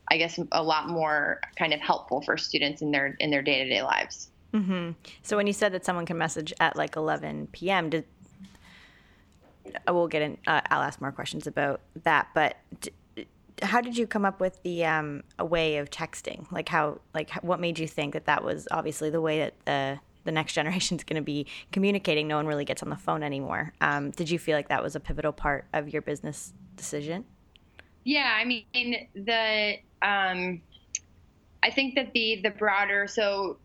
I 0.10 0.18
guess, 0.18 0.40
a 0.52 0.64
lot 0.64 0.88
more 0.88 1.42
kind 1.58 1.74
of 1.74 1.82
helpful 1.82 2.22
for 2.22 2.38
students 2.38 2.82
in 2.82 2.92
their 2.92 3.18
in 3.20 3.30
their 3.32 3.42
day 3.42 3.64
to 3.64 3.70
day 3.70 3.82
lives. 3.82 4.29
Mm-hmm. 4.54 4.92
So 5.24 5.38
when 5.38 5.48
you 5.48 5.54
said 5.54 5.74
that 5.74 5.86
someone 5.86 6.06
can 6.06 6.18
message 6.18 6.54
at 6.60 6.76
like 6.76 6.96
11 6.96 7.48
p.m., 7.52 7.90
did 7.90 8.06
we'll 9.88 10.08
get 10.08 10.22
in? 10.22 10.38
Uh, 10.48 10.62
I'll 10.70 10.82
ask 10.82 11.00
more 11.02 11.12
questions 11.12 11.48
about 11.48 11.82
that, 12.04 12.30
but. 12.34 12.58
D- 12.82 12.92
how 13.62 13.82
did 13.82 13.98
you 13.98 14.08
come 14.08 14.24
up 14.24 14.40
with 14.40 14.62
the 14.64 14.86
um, 14.86 15.22
a 15.38 15.46
way 15.46 15.78
of 15.78 15.90
texting? 15.90 16.50
Like 16.52 16.70
how 16.70 17.00
like 17.14 17.32
what 17.44 17.60
made 17.60 17.78
you 17.78 17.88
think 17.88 18.14
that 18.14 18.26
that 18.26 18.42
was 18.42 18.68
obviously 18.72 19.10
the 19.10 19.20
way 19.20 19.40
that 19.40 19.54
the 19.66 20.00
the 20.24 20.32
next 20.32 20.54
generation 20.60 20.98
is 20.98 21.04
going 21.04 21.18
to 21.18 21.22
be 21.22 21.46
communicating? 21.72 22.28
No 22.28 22.38
one 22.38 22.48
really 22.48 22.66
gets 22.66 22.84
on 22.84 22.90
the 22.90 22.96
phone 22.96 23.24
anymore. 23.24 23.74
Um, 23.82 24.12
did 24.12 24.30
you 24.30 24.40
feel 24.40 24.56
like 24.56 24.70
that 24.70 24.82
was 24.82 24.96
a 24.96 25.00
pivotal 25.00 25.34
part 25.34 25.66
of 25.74 25.90
your 25.90 26.02
business 26.02 26.54
decision? 26.76 27.26
Yeah, 28.04 28.34
I 28.36 28.46
mean 28.46 29.08
the 29.14 29.76
um, 30.02 30.62
I 31.62 31.72
think 31.72 31.96
that 31.96 32.14
the 32.14 32.40
the 32.44 32.52
broader 32.52 33.08
so 33.08 33.58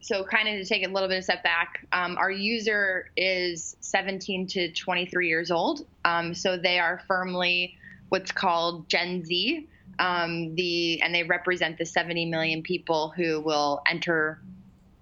so 0.00 0.24
kind 0.24 0.48
of 0.48 0.54
to 0.54 0.64
take 0.64 0.86
a 0.86 0.90
little 0.90 1.08
bit 1.08 1.18
of 1.18 1.24
step 1.24 1.42
back, 1.42 1.86
um, 1.92 2.16
our 2.16 2.30
user 2.30 3.10
is 3.16 3.76
17 3.80 4.46
to 4.48 4.72
23 4.72 5.28
years 5.28 5.50
old, 5.50 5.86
um, 6.04 6.34
so 6.34 6.56
they 6.56 6.78
are 6.78 7.02
firmly 7.06 7.76
what's 8.08 8.32
called 8.32 8.88
Gen 8.88 9.24
Z. 9.24 9.68
Um, 9.98 10.54
the 10.54 11.02
and 11.02 11.14
they 11.14 11.24
represent 11.24 11.76
the 11.76 11.84
70 11.84 12.26
million 12.26 12.62
people 12.62 13.12
who 13.14 13.40
will 13.40 13.82
enter, 13.88 14.40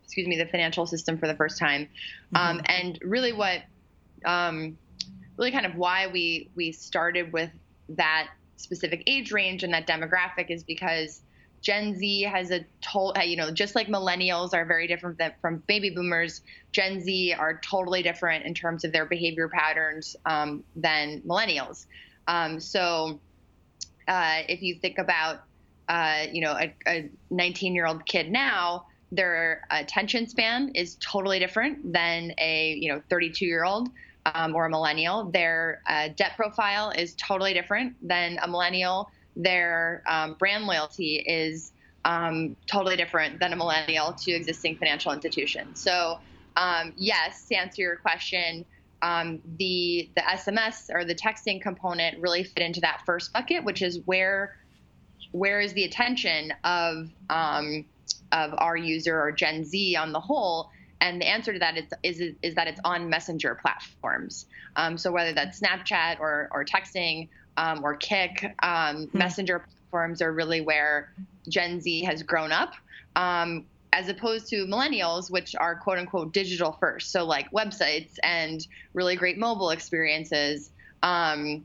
excuse 0.03 0.27
me, 0.27 0.37
the 0.37 0.47
financial 0.47 0.87
system 0.87 1.19
for 1.19 1.29
the 1.29 1.37
first 1.37 1.59
time. 1.59 1.89
Um, 2.35 2.59
mm-hmm. 2.59 2.67
and 2.69 2.99
really, 3.03 3.33
what, 3.33 3.63
um, 4.25 4.77
really, 5.37 5.53
kind 5.53 5.67
of 5.67 5.77
why 5.77 6.09
we 6.09 6.51
we 6.57 6.73
started 6.73 7.33
with 7.33 7.51
that 7.91 8.29
specific 8.57 9.05
age 9.07 9.31
range 9.31 9.63
and 9.63 9.73
that 9.73 9.87
demographic 9.87 10.51
is 10.51 10.65
because 10.65 11.21
Gen 11.61 11.95
Z 11.95 12.23
has 12.23 12.51
a 12.51 12.65
total, 12.81 13.23
you 13.23 13.37
know, 13.37 13.51
just 13.51 13.75
like 13.75 13.89
millennials 13.89 14.55
are 14.55 14.65
very 14.65 14.87
different 14.87 15.19
than, 15.19 15.33
from 15.41 15.63
baby 15.67 15.91
boomers, 15.91 16.43
Gen 16.73 17.01
Z 17.01 17.35
are 17.39 17.61
totally 17.61 18.03
different 18.03 18.45
in 18.45 18.55
terms 18.55 18.85
of 18.85 18.93
their 18.93 19.07
behavior 19.07 19.49
patterns 19.49 20.17
um, 20.25 20.65
than 20.77 21.21
millennials. 21.23 21.87
Um, 22.27 22.61
so 22.61 23.21
uh, 24.07 24.43
if 24.49 24.63
you 24.63 24.77
think 24.77 24.99
about, 24.99 25.43
uh, 25.89 26.27
you 26.31 26.41
know, 26.43 26.59
a 26.87 27.11
19 27.31 27.75
year 27.75 27.87
old 27.87 28.07
kid 28.07 28.31
now, 28.31 28.87
their 29.11 29.63
attention 29.71 30.29
span 30.29 30.71
is 30.75 30.97
totally 31.01 31.39
different 31.39 31.93
than 31.93 32.33
a, 32.39 32.75
you 32.79 32.93
know, 32.93 33.03
32 33.09 33.47
year 33.47 33.65
old. 33.65 33.89
Um, 34.35 34.55
or 34.55 34.67
a 34.67 34.69
millennial, 34.69 35.31
their 35.31 35.81
uh, 35.87 36.09
debt 36.15 36.33
profile 36.37 36.91
is 36.91 37.15
totally 37.15 37.55
different 37.55 37.97
than 38.07 38.39
a 38.43 38.47
millennial. 38.47 39.11
Their 39.39 40.03
um, 40.07 40.35
brand 40.39 40.67
loyalty 40.67 41.25
is 41.27 41.73
um, 42.05 42.57
totally 42.67 42.97
different 42.97 43.41
than 43.41 43.53
a 43.53 43.57
millennial 43.57 44.15
to 44.25 44.33
existing 44.33 44.77
financial 44.77 45.13
institutions. 45.13 45.81
So, 45.81 46.19
um, 46.57 46.93
yes, 46.97 47.47
to 47.47 47.55
answer 47.55 47.83
your 47.83 47.97
question, 47.97 48.67
um, 49.01 49.41
the 49.59 50.11
the 50.17 50.23
SMS 50.23 50.91
or 50.93 51.05
the 51.05 51.15
texting 51.15 51.63
component 51.63 52.21
really 52.21 52.43
fit 52.43 52.65
into 52.65 52.81
that 52.81 53.03
first 53.07 53.33
bucket, 53.33 53.65
which 53.65 53.81
is 53.81 54.01
where 54.05 54.55
where 55.31 55.61
is 55.61 55.73
the 55.75 55.85
attention 55.85 56.53
of 56.65 57.09
um, 57.31 57.87
of 58.33 58.55
our 58.59 58.77
user 58.77 59.21
or 59.21 59.31
Gen 59.33 59.65
Z 59.65 59.97
on 59.97 60.13
the 60.13 60.21
whole? 60.21 60.69
And 61.01 61.21
the 61.21 61.29
answer 61.29 61.53
to 61.53 61.61
that 61.61 61.77
is 61.77 61.85
is, 62.03 62.35
is 62.43 62.55
that 62.57 62.67
it's 62.67 62.81
on 62.85 63.09
messenger 63.09 63.57
platforms. 63.61 64.47
Um, 64.75 64.99
so 64.99 65.13
whether 65.13 65.33
that's 65.33 65.61
Snapchat 65.61 66.19
or 66.19 66.49
or 66.51 66.65
texting 66.65 67.29
um, 67.59 67.85
or 67.85 67.95
Kik, 67.95 68.55
mm-hmm. 68.63 69.19
messenger 69.19 69.59
platforms 69.59 70.23
are 70.23 70.33
really 70.33 70.61
where 70.61 71.13
Gen 71.49 71.81
Z 71.81 72.05
has 72.05 72.23
grown 72.23 72.53
up. 72.53 72.73
Um, 73.17 73.67
as 73.93 74.09
opposed 74.09 74.49
to 74.49 74.67
millennials, 74.67 75.31
which 75.31 75.57
are 75.57 75.75
quote 75.75 75.99
unquote 75.99 76.33
digital 76.33 76.73
first. 76.79 77.11
So, 77.11 77.25
like 77.25 77.51
websites 77.51 78.19
and 78.23 78.67
really 78.95 79.17
great 79.17 79.39
mobile 79.39 79.71
experiences 79.71 80.71
um, 81.03 81.65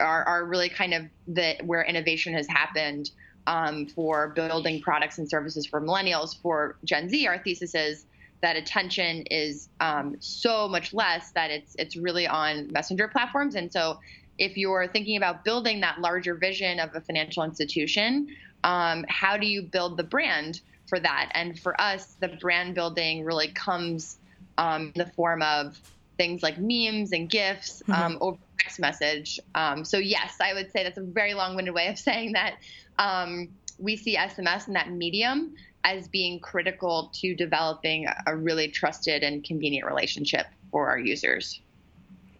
are, 0.00 0.24
are 0.24 0.44
really 0.44 0.68
kind 0.68 0.94
of 0.94 1.06
the 1.26 1.56
where 1.64 1.82
innovation 1.82 2.34
has 2.34 2.46
happened 2.46 3.10
um, 3.46 3.86
for 3.86 4.28
building 4.28 4.80
products 4.80 5.18
and 5.18 5.28
services 5.28 5.66
for 5.66 5.80
millennials. 5.80 6.40
For 6.40 6.76
Gen 6.84 7.08
Z, 7.08 7.26
our 7.26 7.38
thesis 7.38 7.74
is 7.74 8.06
that 8.42 8.56
attention 8.56 9.22
is 9.30 9.70
um, 9.80 10.16
so 10.20 10.68
much 10.68 10.92
less 10.92 11.30
that 11.32 11.50
it's 11.50 11.74
it's 11.78 11.96
really 11.96 12.26
on 12.26 12.70
messenger 12.70 13.08
platforms. 13.08 13.54
And 13.54 13.72
so, 13.72 13.98
if 14.38 14.56
you're 14.56 14.88
thinking 14.88 15.16
about 15.16 15.44
building 15.44 15.80
that 15.80 16.00
larger 16.00 16.34
vision 16.34 16.80
of 16.80 16.94
a 16.94 17.00
financial 17.00 17.44
institution, 17.44 18.28
um, 18.64 19.04
how 19.08 19.36
do 19.36 19.46
you 19.46 19.62
build 19.62 19.96
the 19.96 20.04
brand? 20.04 20.60
for 20.86 21.00
that. 21.00 21.30
And 21.34 21.58
for 21.58 21.80
us, 21.80 22.16
the 22.20 22.28
brand 22.28 22.74
building 22.74 23.24
really 23.24 23.48
comes 23.48 24.18
um, 24.58 24.92
in 24.94 25.04
the 25.04 25.10
form 25.12 25.42
of 25.42 25.80
things 26.16 26.42
like 26.42 26.56
memes 26.58 27.12
and 27.12 27.28
gifs 27.28 27.82
mm-hmm. 27.82 27.92
um, 27.92 28.18
over 28.20 28.38
text 28.60 28.78
message. 28.78 29.40
Um, 29.54 29.84
so 29.84 29.98
yes, 29.98 30.36
I 30.40 30.54
would 30.54 30.70
say 30.70 30.84
that's 30.84 30.98
a 30.98 31.02
very 31.02 31.34
long-winded 31.34 31.74
way 31.74 31.88
of 31.88 31.98
saying 32.08 32.32
that 32.32 32.56
um, 32.98 33.48
we 33.78 33.96
see 33.96 34.16
SMS 34.16 34.66
and 34.66 34.76
that 34.76 34.90
medium 34.90 35.54
as 35.82 36.08
being 36.08 36.40
critical 36.40 37.10
to 37.14 37.34
developing 37.34 38.06
a 38.26 38.34
really 38.34 38.68
trusted 38.68 39.22
and 39.22 39.44
convenient 39.44 39.86
relationship 39.86 40.46
for 40.70 40.88
our 40.88 40.98
users. 40.98 41.60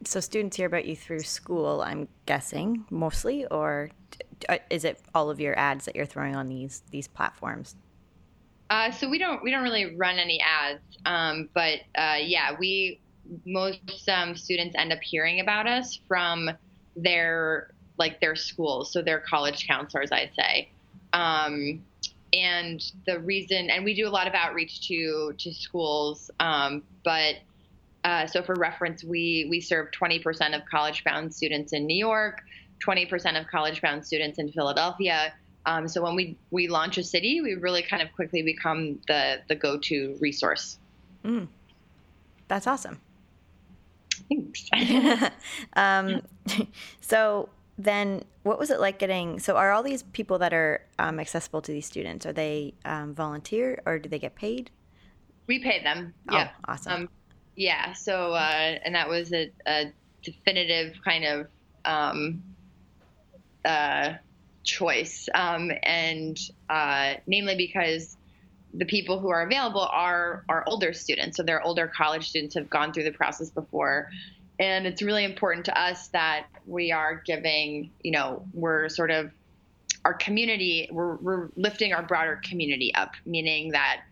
So 0.07 0.21
students 0.21 0.57
hear 0.57 0.67
about 0.67 0.85
you 0.85 0.97
through 0.97 1.21
school, 1.21 1.83
I'm 1.83 2.09
guessing, 2.27 2.85
mostly, 2.91 3.47
or 3.47 3.91
uh, 4.49 4.59
is 4.71 4.85
it 4.85 5.01
all 5.15 5.31
of 5.31 5.41
your 5.41 5.59
ads 5.59 5.87
that 5.87 5.97
you're 5.97 6.07
throwing 6.07 6.37
on 6.37 6.49
these 6.49 6.83
these 6.91 7.09
platforms? 7.09 7.77
Uh, 8.71 8.91
so 8.91 9.09
we 9.09 9.19
don't 9.19 9.43
we 9.43 9.51
don't 9.51 9.63
really 9.63 9.95
run 9.97 10.19
any 10.19 10.41
ads, 10.41 10.81
um, 11.07 11.49
but 11.55 11.81
uh, 11.97 12.17
yeah, 12.21 12.57
we 12.59 13.01
most 13.47 14.09
um, 14.09 14.37
students 14.37 14.75
end 14.79 14.93
up 14.93 15.01
hearing 15.03 15.41
about 15.41 15.67
us 15.67 15.99
from 16.09 16.51
their 16.97 17.71
like 17.99 18.21
their 18.21 18.37
schools, 18.37 18.93
so 18.93 19.03
their 19.03 19.21
college 19.21 19.67
counselors, 19.67 20.11
I'd 20.13 20.33
say. 20.37 20.71
Um, 21.13 21.85
and 22.33 22.83
the 23.07 23.21
reason, 23.21 23.71
and 23.71 23.85
we 23.85 23.95
do 23.95 24.09
a 24.09 24.11
lot 24.11 24.27
of 24.27 24.35
outreach 24.35 24.89
to 24.89 25.33
to 25.39 25.55
schools, 25.55 26.31
um, 26.41 26.83
but 27.05 27.37
uh, 28.05 28.27
so 28.27 28.43
for 28.43 28.55
reference, 28.55 29.03
we 29.03 29.47
we 29.51 29.61
serve 29.61 29.89
20% 29.91 30.55
of 30.55 30.63
college 30.71 31.03
bound 31.05 31.35
students 31.35 31.73
in 31.73 31.87
New 31.87 31.97
York, 31.97 32.43
20% 32.87 33.41
of 33.41 33.47
college 33.49 33.81
bound 33.81 34.05
students 34.07 34.39
in 34.39 34.53
Philadelphia 34.53 35.33
um, 35.67 35.89
so 35.89 36.03
when 36.03 36.15
we 36.15 36.37
we 36.51 36.69
launch 36.69 36.99
a 36.99 37.03
city, 37.03 37.41
we 37.41 37.55
really 37.55 37.83
kind 37.83 38.03
of 38.03 38.13
quickly 38.13 38.43
become 38.43 39.01
the 39.09 39.41
the 39.49 39.55
go 39.55 39.79
to 39.79 40.17
resource. 40.21 40.79
Mm. 41.25 41.49
That's 42.49 42.67
awesome. 42.67 43.01
Thanks. 44.29 44.69
um, 45.75 46.23
so 47.01 47.49
then, 47.79 48.25
what 48.43 48.59
was 48.59 48.71
it 48.71 48.79
like 48.79 48.99
getting? 48.99 49.39
So 49.39 49.57
are 49.57 49.73
all 49.73 49.83
these 49.83 50.03
people 50.03 50.39
that 50.39 50.53
are 50.53 50.85
um, 50.99 51.19
accessible 51.19 51.63
to 51.63 51.73
these 51.73 51.87
students? 51.87 52.27
Are 52.27 52.33
they 52.33 52.75
um, 52.85 53.15
volunteer 53.15 53.81
or 53.87 53.99
do 53.99 54.09
they 54.09 54.19
get 54.19 54.35
paid? 54.35 54.71
We 55.47 55.59
pay 55.59 55.83
them. 55.83 56.15
Oh, 56.31 56.37
yeah. 56.37 56.51
awesome. 56.67 56.93
Um, 56.93 57.09
yeah. 57.57 57.93
So 57.93 58.33
uh, 58.33 58.79
and 58.85 58.95
that 58.95 59.09
was 59.09 59.33
a, 59.33 59.51
a 59.67 59.93
definitive 60.23 60.97
kind 61.05 61.25
of 61.25 61.47
um, 61.85 62.43
uh, 63.65 64.15
choice, 64.63 65.29
um, 65.35 65.71
and 65.83 66.39
uh, 66.69 67.15
namely 67.27 67.57
because 67.57 68.17
the 68.73 68.85
people 68.85 69.21
who 69.21 69.29
are 69.29 69.43
available 69.43 69.83
are 69.91 70.45
are 70.49 70.65
older 70.67 70.93
students, 70.93 71.37
so 71.37 71.43
they're 71.43 71.63
older 71.63 71.87
college 71.87 72.29
students 72.29 72.55
have 72.55 72.69
gone 72.69 72.93
through 72.93 73.05
the 73.05 73.13
process 73.13 73.51
before, 73.51 74.11
and 74.59 74.87
it's 74.87 75.03
really 75.03 75.25
important 75.25 75.67
to 75.67 75.79
us 75.79 76.09
that 76.09 76.47
we 76.67 76.93
are 76.93 77.23
giving, 77.27 77.91
you 78.03 78.13
know, 78.13 78.47
we're 78.53 78.89
sort 78.89 79.11
of 79.11 79.31
our 80.05 80.15
community, 80.15 80.89
we're, 80.93 81.17
we're 81.17 81.49
lifting 81.57 81.93
our 81.93 82.03
broader 82.03 82.41
community 82.43 82.95
up, 82.95 83.13
meaning 83.25 83.73
that, 83.73 84.03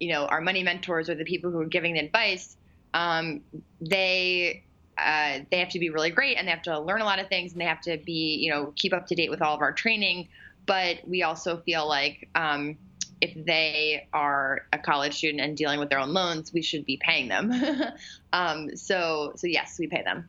you 0.00 0.10
know, 0.10 0.26
our 0.26 0.40
money 0.40 0.62
mentors 0.62 1.08
or 1.10 1.14
the 1.14 1.24
people 1.24 1.50
who 1.50 1.60
are 1.60 1.66
giving 1.66 1.94
the 1.94 2.00
advice, 2.00 2.56
um, 2.94 3.42
they 3.80 4.64
uh, 4.96 5.40
they 5.50 5.58
have 5.58 5.70
to 5.70 5.78
be 5.78 5.90
really 5.90 6.10
great 6.10 6.38
and 6.38 6.46
they 6.46 6.52
have 6.52 6.62
to 6.62 6.78
learn 6.78 7.00
a 7.00 7.04
lot 7.04 7.18
of 7.18 7.28
things 7.28 7.52
and 7.52 7.60
they 7.60 7.64
have 7.64 7.80
to 7.80 7.98
be, 7.98 8.38
you 8.40 8.50
know, 8.50 8.72
keep 8.76 8.92
up 8.92 9.06
to 9.08 9.14
date 9.14 9.28
with 9.28 9.42
all 9.42 9.54
of 9.54 9.60
our 9.60 9.72
training. 9.72 10.28
but 10.66 11.06
we 11.06 11.22
also 11.22 11.58
feel 11.58 11.86
like 11.86 12.28
um, 12.34 12.78
if 13.20 13.34
they 13.44 14.08
are 14.12 14.66
a 14.72 14.78
college 14.78 15.14
student 15.14 15.42
and 15.42 15.56
dealing 15.56 15.78
with 15.78 15.90
their 15.90 15.98
own 15.98 16.12
loans, 16.14 16.52
we 16.52 16.62
should 16.62 16.86
be 16.86 16.98
paying 17.02 17.28
them. 17.28 17.52
um, 18.32 18.74
so, 18.76 19.32
so 19.36 19.46
yes, 19.46 19.76
we 19.78 19.86
pay 19.88 20.02
them. 20.02 20.28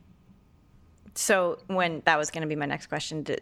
So 1.14 1.58
when 1.68 2.02
that 2.04 2.18
was 2.18 2.30
going 2.30 2.42
to 2.42 2.48
be 2.48 2.56
my 2.56 2.66
next 2.66 2.88
question, 2.88 3.24
to, 3.24 3.38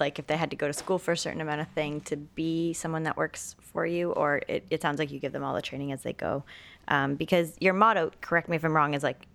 like 0.00 0.18
if 0.18 0.26
they 0.26 0.36
had 0.36 0.50
to 0.50 0.56
go 0.56 0.66
to 0.66 0.72
school 0.72 0.98
for 0.98 1.12
a 1.12 1.16
certain 1.16 1.40
amount 1.40 1.60
of 1.60 1.68
thing 1.68 2.00
to 2.02 2.16
be 2.16 2.72
someone 2.72 3.04
that 3.04 3.16
works 3.16 3.54
for 3.60 3.86
you, 3.86 4.10
or 4.12 4.42
it, 4.48 4.64
it 4.70 4.82
sounds 4.82 4.98
like 4.98 5.12
you 5.12 5.20
give 5.20 5.32
them 5.32 5.44
all 5.44 5.54
the 5.54 5.62
training 5.62 5.92
as 5.92 6.02
they 6.02 6.12
go, 6.12 6.44
um, 6.88 7.14
because 7.14 7.56
your 7.60 7.74
motto, 7.74 8.10
correct 8.20 8.48
me 8.48 8.56
if 8.56 8.64
I'm 8.64 8.74
wrong, 8.74 8.94
is 8.94 9.02
like 9.02 9.26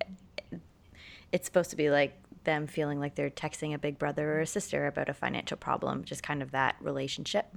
it's 1.31 1.45
supposed 1.45 1.69
to 1.71 1.75
be 1.75 1.89
like 1.89 2.17
them 2.43 2.67
feeling 2.67 2.99
like 2.99 3.15
they're 3.15 3.29
texting 3.29 3.73
a 3.73 3.77
big 3.77 3.99
brother 3.99 4.33
or 4.33 4.41
a 4.41 4.47
sister 4.47 4.87
about 4.87 5.09
a 5.09 5.13
financial 5.13 5.57
problem, 5.57 6.03
just 6.03 6.23
kind 6.23 6.41
of 6.41 6.51
that 6.51 6.75
relationship. 6.81 7.47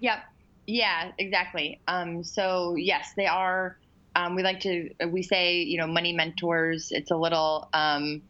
Yep. 0.00 0.18
Yeah, 0.66 1.12
exactly. 1.18 1.80
Um, 1.88 2.22
so 2.22 2.76
yes, 2.76 3.12
they 3.16 3.26
are. 3.26 3.78
Um, 4.16 4.34
we 4.34 4.42
like 4.42 4.60
to 4.60 4.90
we 5.08 5.22
say 5.22 5.62
you 5.62 5.78
know 5.78 5.86
money 5.86 6.12
mentors. 6.12 6.90
It's 6.90 7.10
a 7.10 7.16
little 7.16 7.68
um, 7.72 8.22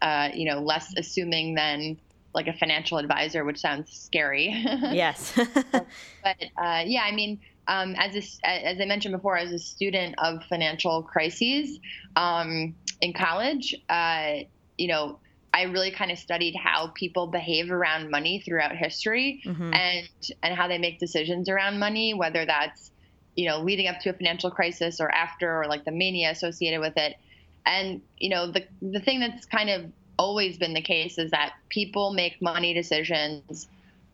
uh, 0.00 0.30
you 0.34 0.50
know 0.50 0.60
less 0.60 0.92
assuming 0.96 1.54
than 1.54 1.98
like 2.34 2.48
a 2.48 2.52
financial 2.52 2.98
advisor, 2.98 3.44
which 3.44 3.58
sounds 3.58 3.92
scary. 3.92 4.48
yes. 4.92 5.32
but 5.72 6.36
uh, 6.56 6.82
yeah, 6.84 7.02
I 7.04 7.12
mean, 7.12 7.40
um, 7.66 7.94
as 7.96 8.14
a, 8.14 8.46
as 8.46 8.80
I 8.80 8.84
mentioned 8.84 9.14
before, 9.14 9.36
as 9.36 9.52
a 9.52 9.58
student 9.58 10.16
of 10.18 10.42
financial 10.44 11.02
crises 11.02 11.78
um, 12.16 12.74
in 13.00 13.12
college, 13.12 13.74
uh, 13.88 14.40
you 14.76 14.88
know, 14.88 15.18
I 15.52 15.62
really 15.62 15.92
kind 15.92 16.10
of 16.10 16.18
studied 16.18 16.56
how 16.56 16.88
people 16.88 17.28
behave 17.28 17.70
around 17.70 18.10
money 18.10 18.40
throughout 18.40 18.76
history 18.76 19.40
mm-hmm. 19.46 19.72
and 19.72 20.08
and 20.42 20.54
how 20.54 20.66
they 20.66 20.78
make 20.78 20.98
decisions 20.98 21.48
around 21.48 21.78
money, 21.78 22.12
whether 22.12 22.44
that's 22.44 22.90
you 23.36 23.48
know 23.48 23.60
leading 23.60 23.86
up 23.86 24.00
to 24.00 24.10
a 24.10 24.12
financial 24.12 24.50
crisis 24.50 25.00
or 25.00 25.10
after 25.10 25.62
or 25.62 25.66
like 25.66 25.84
the 25.84 25.92
mania 25.92 26.30
associated 26.30 26.80
with 26.80 26.96
it. 26.96 27.16
And 27.64 28.02
you 28.18 28.30
know 28.30 28.50
the 28.50 28.64
the 28.82 28.98
thing 28.98 29.20
that's 29.20 29.46
kind 29.46 29.70
of 29.70 29.92
always 30.18 30.58
been 30.58 30.74
the 30.74 30.82
case 30.82 31.18
is 31.18 31.30
that 31.30 31.54
people 31.68 32.12
make 32.12 32.42
money 32.42 32.74
decisions 32.74 33.68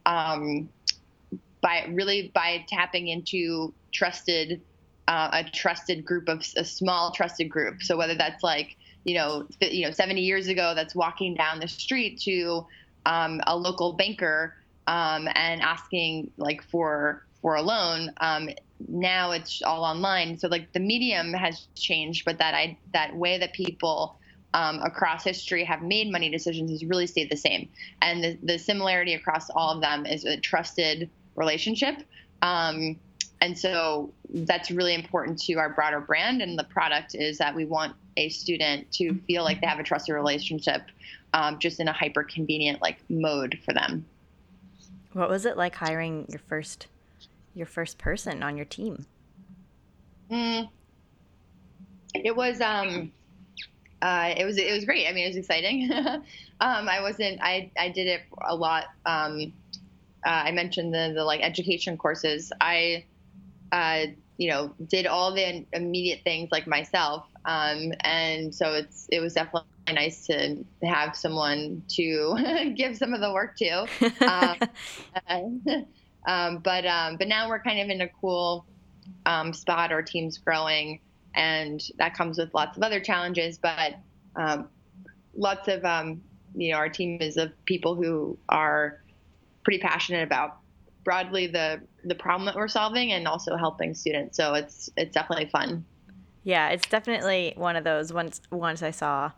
um, 0.07 0.69
by 1.61 1.87
really 1.91 2.31
by 2.35 2.65
tapping 2.69 3.09
into 3.09 3.73
trusted 3.93 4.63
uh, 5.09 5.29
a 5.33 5.51
trusted 5.51 6.05
group 6.05 6.29
of 6.29 6.45
a 6.57 6.65
small 6.65 7.13
trusted 7.13 7.51
group. 7.51 7.83
So 7.83 7.97
whether 7.97 8.15
that's 8.15 8.43
like 8.43 8.77
you 9.05 9.15
know, 9.15 9.47
you 9.61 9.87
know, 9.87 9.93
70 9.93 10.21
years 10.21 10.49
ago 10.49 10.75
that's 10.75 10.95
walking 10.95 11.35
down 11.35 11.61
the 11.61 11.69
street 11.69 12.21
to 12.23 12.67
um, 13.07 13.41
a 13.47 13.57
local 13.57 13.95
banker 13.95 14.55
um, 14.87 15.29
and 15.35 15.63
asking 15.63 16.31
like 16.37 16.63
for 16.63 17.25
for 17.41 17.55
a 17.57 17.63
loan. 17.63 18.13
Um, 18.19 18.51
now 18.89 19.31
it's 19.31 19.63
all 19.63 19.85
online, 19.85 20.39
so 20.39 20.49
like 20.49 20.73
the 20.73 20.81
medium 20.81 21.33
has 21.33 21.67
changed, 21.75 22.25
but 22.25 22.39
that 22.39 22.55
I 22.55 22.79
that 22.93 23.17
way 23.17 23.39
that 23.39 23.53
people 23.53 24.17
um, 24.53 24.81
across 24.83 25.25
history 25.25 25.65
have 25.65 25.83
made 25.83 26.11
money 26.11 26.29
decisions 26.29 26.71
has 26.71 26.85
really 26.85 27.07
stayed 27.07 27.31
the 27.31 27.37
same. 27.37 27.69
And 28.03 28.25
the, 28.25 28.39
the 28.43 28.59
similarity 28.59 29.15
across 29.15 29.49
all 29.51 29.75
of 29.75 29.81
them 29.81 30.07
is 30.07 30.25
a 30.25 30.39
trusted 30.39 31.09
relationship. 31.37 32.03
Um, 32.43 32.99
and 33.41 33.59
so 33.59 34.13
that's 34.31 34.71
really 34.71 34.95
important 34.95 35.41
to 35.43 35.55
our 35.55 35.71
broader 35.71 36.01
brand 36.01 36.43
and 36.43 36.59
the 36.59 36.65
product 36.65 37.15
is 37.15 37.39
that 37.39 37.55
we 37.55 37.65
want 37.65 37.95
a 38.17 38.29
student 38.29 38.91
to 38.93 39.15
feel 39.27 39.43
like 39.43 39.61
they 39.61 39.67
have 39.67 39.79
a 39.79 39.83
trusted 39.83 40.15
relationship 40.15 40.83
um, 41.33 41.59
just 41.59 41.81
in 41.81 41.89
a 41.89 41.93
hyper 41.93 42.23
convenient 42.23 42.81
like 42.83 42.99
mode 43.09 43.59
for 43.65 43.73
them 43.73 44.05
what 45.13 45.29
was 45.29 45.47
it 45.47 45.57
like 45.57 45.75
hiring 45.77 46.27
your 46.29 46.39
first 46.39 46.87
your 47.55 47.67
first 47.67 47.99
person 47.99 48.43
on 48.43 48.57
your 48.57 48.67
team 48.67 49.07
mm, 50.31 50.69
it 52.15 52.35
was 52.37 52.61
um 52.61 53.11
uh, 54.03 54.33
it 54.35 54.47
was 54.47 54.57
it 54.57 54.73
was 54.73 54.87
great. 54.87 55.07
I 55.07 55.13
mean, 55.13 55.25
it 55.25 55.29
was 55.29 55.37
exciting. 55.37 55.91
um, 55.93 56.23
I 56.61 57.03
wasn't. 57.03 57.39
I 57.43 57.71
I 57.79 57.91
did 57.91 58.07
it 58.07 58.23
a 58.41 58.57
lot. 58.57 58.87
Um, 59.05 59.53
uh, 60.25 60.43
I 60.45 60.53
mentioned 60.53 60.93
the 60.93 61.13
the 61.15 61.25
like 61.25 61.41
education 61.43 61.97
courses. 61.97 62.53
I 62.61 63.05
uh, 63.73 64.07
you 64.41 64.49
know, 64.49 64.73
did 64.87 65.07
all 65.07 65.35
the 65.35 65.67
immediate 65.75 66.21
things 66.25 66.49
like 66.51 66.67
myself. 66.67 67.27
Um, 67.45 67.93
and 68.01 68.55
so 68.55 68.73
it's 68.73 69.07
it 69.11 69.21
was 69.21 69.35
definitely 69.35 69.69
nice 69.93 70.27
to 70.29 70.65
have 70.83 71.15
someone 71.15 71.83
to 71.89 72.73
give 72.77 72.97
some 72.97 73.13
of 73.13 73.21
the 73.21 73.33
work 73.33 73.57
to. 73.59 73.87
Um, 75.27 75.57
um, 76.27 76.59
but 76.59 76.87
um, 76.87 77.17
but 77.19 77.29
now 77.29 77.51
we're 77.51 77.61
kind 77.61 77.81
of 77.81 77.91
in 77.91 78.01
a 78.01 78.09
cool 78.09 78.65
um, 79.27 79.53
spot. 79.53 79.93
Our 79.93 80.03
team's 80.03 80.39
growing, 80.39 81.01
and 81.35 81.83
that 81.99 82.15
comes 82.15 82.39
with 82.39 82.55
lots 82.55 82.79
of 82.79 82.83
other 82.83 83.01
challenges. 83.01 83.59
But 83.59 83.97
um, 84.37 84.69
lots 85.35 85.69
of 85.69 85.83
you 86.55 86.73
know, 86.73 86.79
our 86.79 86.89
team 86.89 87.19
is 87.21 87.37
of 87.37 87.53
people 87.67 87.95
who 87.95 88.39
are 88.49 89.03
pretty 89.65 89.79
passionate 89.79 90.23
about 90.23 90.59
broadly 91.05 91.47
the 91.47 91.81
the 92.05 92.15
problem 92.15 92.47
that 92.47 92.55
we're 92.55 92.69
solving 92.69 93.13
and 93.13 93.27
also 93.27 93.57
helping 93.57 93.95
students. 93.95 94.37
So 94.37 94.55
it's 94.55 94.91
it's 94.97 95.15
definitely 95.15 95.47
fun. 95.47 95.85
Yeah, 96.43 96.71
it's 96.71 96.87
definitely 96.87 97.53
one 97.57 97.77
of 97.77 97.85
those. 97.85 98.13
Once 98.13 98.41
once 98.51 98.83
I 98.83 98.91
saw 98.91 99.33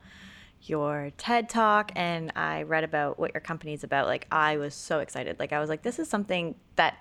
your 0.62 1.10
TED 1.18 1.48
talk 1.48 1.90
and 1.96 2.32
I 2.36 2.62
read 2.62 2.84
about 2.84 3.18
what 3.18 3.34
your 3.34 3.40
company's 3.40 3.82
about, 3.82 4.06
like 4.06 4.26
I 4.30 4.56
was 4.56 4.74
so 4.74 5.00
excited. 5.00 5.38
Like 5.38 5.52
I 5.52 5.60
was 5.60 5.68
like, 5.68 5.82
this 5.82 5.98
is 5.98 6.08
something 6.08 6.54
that 6.76 6.96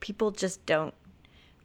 people 0.00 0.30
just 0.30 0.64
don't 0.66 0.94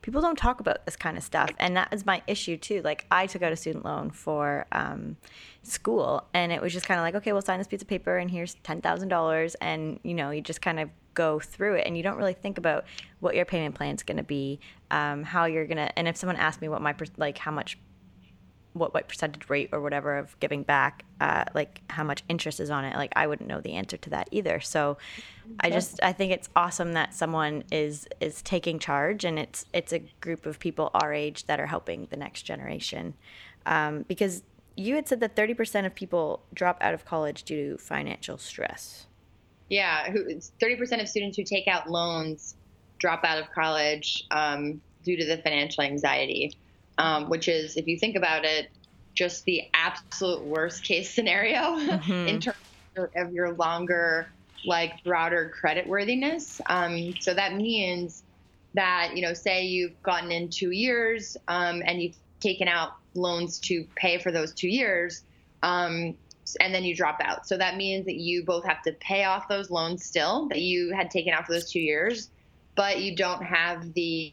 people 0.08 0.22
don't 0.22 0.38
talk 0.38 0.62
about 0.62 0.86
this 0.86 0.96
kind 0.96 1.17
of 1.17 1.24
stuff 1.24 1.50
and 1.60 1.76
that 1.76 1.89
is 1.91 2.06
my 2.06 2.22
issue 2.28 2.56
too. 2.56 2.82
Like 2.82 3.06
i 3.12 3.28
took 3.28 3.41
out 3.41 3.52
a 3.52 3.58
student 3.58 3.84
loan 3.84 4.10
for 4.10 4.65
um, 4.72 5.17
school 5.63 6.24
and 6.34 6.54
it 6.54 6.62
was 6.62 6.72
just 6.72 6.86
kind 6.86 6.98
of 6.98 7.04
like 7.04 7.13
okay 7.15 7.34
we'll 7.34 7.41
sign 7.41 7.58
this 7.58 7.67
piece 7.67 7.82
of 7.82 7.89
paper 7.89 8.17
and 8.17 8.32
here's 8.32 8.56
$10000 8.63 9.56
and 9.60 10.00
you 10.04 10.13
know 10.13 10.32
you 10.32 10.39
just 10.39 10.62
kind 10.62 10.80
of 10.80 10.89
go 11.13 11.41
through 11.41 11.76
it 11.76 11.86
and 11.86 11.98
you 11.98 12.04
don't 12.04 12.15
really 12.15 12.34
think 12.34 12.58
about 12.58 12.86
what 13.20 13.36
your 13.36 13.43
payment 13.43 13.76
plan 13.76 13.96
is 13.96 14.04
going 14.04 14.15
to 14.15 14.24
be 14.24 14.62
um, 14.91 15.24
how 15.24 15.43
you're 15.43 15.65
going 15.65 15.76
to 15.76 16.00
and 16.00 16.08
if 16.08 16.15
someone 16.15 16.38
asked 16.38 16.62
me 16.62 16.70
what 16.70 16.82
my 16.82 16.96
like 17.17 17.38
how 17.38 17.52
much 17.52 17.78
what 18.78 18.94
what 18.94 19.08
percentage 19.08 19.50
rate 19.50 19.70
or 19.72 19.82
whatever 19.82 20.18
of 20.18 20.40
giving 20.40 20.63
back 20.63 21.04
uh, 21.20 21.46
like 21.54 21.82
how 21.90 22.04
much 22.04 22.24
interest 22.30 22.60
is 22.60 22.70
on 22.70 22.86
it 22.86 22.96
like 22.96 23.12
i 23.16 23.26
wouldn't 23.28 23.50
know 23.50 23.62
the 23.62 23.74
answer 23.74 23.98
to 23.98 24.10
that 24.10 24.28
either. 24.32 24.60
So 24.60 24.98
i 25.62 25.70
just 25.70 26.02
i 26.04 26.12
think 26.12 26.32
it's 26.32 26.50
awesome 26.56 26.94
that 26.94 27.13
someone 27.13 27.63
is 27.72 28.08
is 28.20 28.42
taking 28.42 28.80
charge 28.80 29.24
and 29.24 29.40
it's 29.40 29.66
it's 29.74 29.94
a 29.94 30.00
group 30.22 30.46
of 30.46 30.60
people 30.60 30.92
our 30.94 31.13
age 31.13 31.46
that 31.48 31.60
are 31.60 31.68
helping 31.68 32.08
the 32.10 32.18
next 32.18 32.44
generation. 32.44 33.13
Um, 33.66 34.06
because 34.08 34.44
you 34.78 34.96
had 34.96 35.08
said 35.08 35.20
that 35.22 35.36
30% 35.36 35.86
of 35.86 35.96
people 35.96 36.44
drop 36.54 36.78
out 36.82 36.94
of 36.94 37.04
college 37.04 37.44
due 37.44 37.72
to 37.72 37.78
financial 37.80 38.38
stress. 38.38 39.08
Yeah, 39.70 40.13
thirty 40.62 40.78
percent 40.78 41.02
of 41.02 41.10
students 41.10 41.36
who 41.36 41.44
take 41.44 41.68
out 41.68 41.90
loans 41.90 42.56
drop 42.98 43.24
out 43.24 43.38
of 43.38 43.52
college 43.52 44.26
um, 44.32 44.82
due 45.04 45.18
to 45.18 45.26
the 45.26 45.38
financial 45.38 45.84
anxiety, 45.84 46.58
um, 46.98 47.30
which 47.30 47.48
is, 47.48 47.78
if 47.78 47.88
you 47.88 47.98
think 47.98 48.16
about 48.16 48.46
it, 48.46 48.70
just 49.14 49.46
the 49.46 49.64
absolute 49.74 50.44
worst 50.44 50.84
case 50.84 51.14
scenario 51.14 51.60
mm-hmm. 51.60 52.12
in 52.28 52.40
terms 52.40 52.58
of 53.16 53.34
your 53.34 53.54
longer, 53.54 54.28
like 54.66 55.04
broader 55.04 55.52
credit 55.60 55.88
worthiness. 55.88 56.62
Um, 56.68 57.14
so 57.20 57.34
that 57.34 57.56
means 57.56 58.24
that 58.74 59.12
you 59.16 59.22
know, 59.22 59.34
say 59.34 59.66
you've 59.66 60.02
gotten 60.04 60.32
in 60.32 60.50
two 60.50 60.72
years 60.72 61.36
um, 61.48 61.82
and 61.86 62.02
you've 62.02 62.16
taken 62.40 62.68
out 62.68 62.94
loans 63.16 63.60
to 63.60 63.86
pay 63.96 64.20
for 64.20 64.32
those 64.32 64.54
two 64.54 64.70
years. 64.70 65.24
Um, 65.64 66.16
and 66.62 66.74
then 66.74 66.84
you 66.84 66.96
drop 66.96 67.20
out. 67.22 67.48
So 67.48 67.58
that 67.58 67.76
means 67.76 68.06
that 68.06 68.16
you 68.16 68.44
both 68.44 68.66
have 68.66 68.82
to 68.84 68.94
pay 68.94 69.26
off 69.26 69.48
those 69.48 69.70
loans 69.70 70.06
still 70.06 70.48
that 70.50 70.62
you 70.62 70.94
had 70.94 71.12
taken 71.12 71.34
out 71.34 71.46
for 71.46 71.54
those 71.54 71.70
two 71.70 71.82
years, 71.82 72.30
but 72.76 73.02
you 73.02 73.16
don't 73.16 73.44
have 73.44 73.94
the 73.94 74.32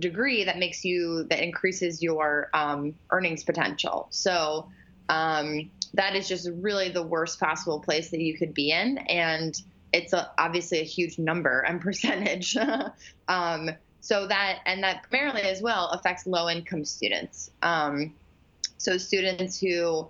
degree 0.00 0.44
that 0.44 0.58
makes 0.58 0.84
you 0.84 1.24
that 1.24 1.42
increases 1.42 2.02
your 2.02 2.50
um, 2.54 2.94
earnings 3.10 3.44
potential. 3.44 4.08
So 4.10 4.68
um, 5.08 5.70
that 5.94 6.16
is 6.16 6.28
just 6.28 6.48
really 6.54 6.88
the 6.88 7.02
worst 7.02 7.40
possible 7.40 7.80
place 7.80 8.10
that 8.10 8.20
you 8.20 8.36
could 8.36 8.54
be 8.54 8.70
in, 8.70 8.98
and 8.98 9.60
it's 9.92 10.12
a, 10.12 10.30
obviously 10.38 10.80
a 10.80 10.84
huge 10.84 11.18
number 11.18 11.60
and 11.60 11.80
percentage. 11.82 12.56
um, 13.28 13.70
so 14.00 14.26
that 14.26 14.60
and 14.66 14.82
that 14.82 15.04
primarily 15.10 15.42
as 15.42 15.60
well 15.60 15.88
affects 15.90 16.26
low 16.26 16.48
income 16.48 16.84
students. 16.84 17.50
Um, 17.62 18.14
so 18.78 18.96
students 18.96 19.60
who 19.60 20.08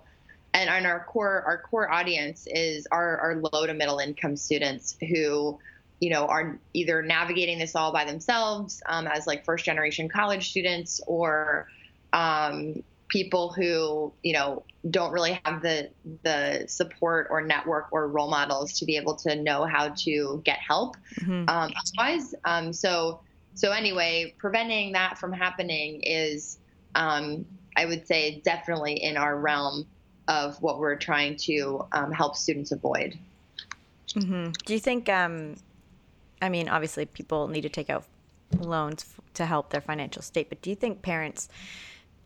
and, 0.53 0.69
and 0.69 0.85
our 0.85 1.03
core 1.03 1.43
our 1.45 1.57
core 1.57 1.91
audience 1.91 2.47
is 2.47 2.87
our, 2.91 3.17
our 3.17 3.35
low 3.35 3.65
to 3.65 3.73
middle 3.73 3.99
income 3.99 4.35
students 4.37 4.95
who 4.99 5.59
you 6.01 6.09
know 6.09 6.25
are 6.25 6.59
either 6.73 7.01
navigating 7.01 7.59
this 7.59 7.75
all 7.75 7.93
by 7.93 8.03
themselves 8.03 8.83
um, 8.87 9.07
as 9.07 9.25
like 9.25 9.45
first 9.45 9.63
generation 9.63 10.09
college 10.09 10.49
students 10.49 10.99
or 11.07 11.69
um, 12.11 12.83
people 13.07 13.53
who 13.53 14.11
you 14.23 14.33
know 14.33 14.63
don't 14.89 15.13
really 15.13 15.39
have 15.45 15.61
the 15.61 15.89
the 16.23 16.65
support 16.67 17.27
or 17.29 17.41
network 17.41 17.87
or 17.91 18.07
role 18.07 18.29
models 18.29 18.73
to 18.79 18.85
be 18.85 18.97
able 18.97 19.15
to 19.15 19.35
know 19.35 19.63
how 19.63 19.89
to 19.89 20.41
get 20.43 20.57
help 20.57 20.97
mm-hmm. 21.19 21.47
um, 21.47 21.71
otherwise 21.99 22.33
um, 22.43 22.73
so 22.73 23.21
so 23.53 23.71
anyway 23.71 24.33
preventing 24.39 24.91
that 24.93 25.17
from 25.19 25.31
happening 25.31 26.01
is 26.01 26.57
um, 26.95 27.45
i 27.77 27.85
would 27.85 28.07
say 28.07 28.41
definitely 28.43 28.93
in 28.93 29.17
our 29.17 29.37
realm 29.37 29.85
of 30.27 30.59
what 30.61 30.79
we're 30.79 30.95
trying 30.95 31.35
to 31.35 31.85
um, 31.91 32.11
help 32.11 32.35
students 32.35 32.71
avoid 32.71 33.19
mm-hmm. 34.15 34.49
do 34.65 34.73
you 34.73 34.79
think 34.79 35.07
um, 35.09 35.55
i 36.41 36.49
mean 36.49 36.67
obviously 36.69 37.05
people 37.05 37.47
need 37.47 37.61
to 37.61 37.69
take 37.69 37.89
out 37.89 38.05
loans 38.59 39.05
to 39.33 39.45
help 39.45 39.69
their 39.69 39.81
financial 39.81 40.21
state 40.21 40.49
but 40.49 40.61
do 40.61 40.69
you 40.69 40.75
think 40.75 41.01
parents 41.01 41.47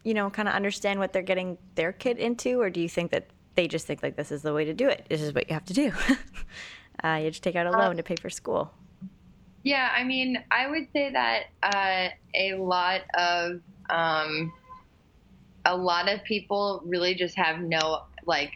you 0.06 0.14
know, 0.14 0.30
kind 0.30 0.48
of 0.48 0.54
understand 0.54 1.00
what 1.00 1.12
they're 1.12 1.24
getting 1.24 1.58
their 1.74 1.92
kid 1.92 2.20
into, 2.20 2.62
or 2.62 2.70
do 2.70 2.80
you 2.80 2.88
think 2.88 3.12
that 3.12 3.26
they 3.56 3.68
just 3.68 3.88
think 3.88 4.04
like 4.04 4.16
this 4.16 4.32
is 4.32 4.44
the 4.44 4.54
way 4.54 4.64
to 4.64 4.74
do 4.74 4.88
it? 4.88 5.06
This 5.10 5.20
is 5.20 5.34
what 5.34 5.50
you 5.50 5.54
have 5.56 5.66
to 5.66 5.74
do. 5.74 5.92
uh, 7.04 7.20
you 7.22 7.32
just 7.32 7.44
take 7.44 7.56
out 7.56 7.66
a 7.66 7.72
loan 7.72 7.94
uh, 7.94 7.94
to 7.96 8.04
pay 8.04 8.16
for 8.16 8.30
school. 8.30 8.72
Yeah, 9.64 9.92
I 9.94 10.04
mean, 10.04 10.38
I 10.52 10.68
would 10.70 10.88
say 10.94 11.12
that 11.12 11.46
uh, 11.64 12.10
a 12.36 12.54
lot 12.54 13.02
of 13.18 13.62
um, 13.90 14.54
a 15.66 15.76
lot 15.76 16.08
of 16.08 16.24
people 16.24 16.84
really 16.86 17.16
just 17.16 17.36
have 17.36 17.60
no 17.60 18.04
like, 18.28 18.52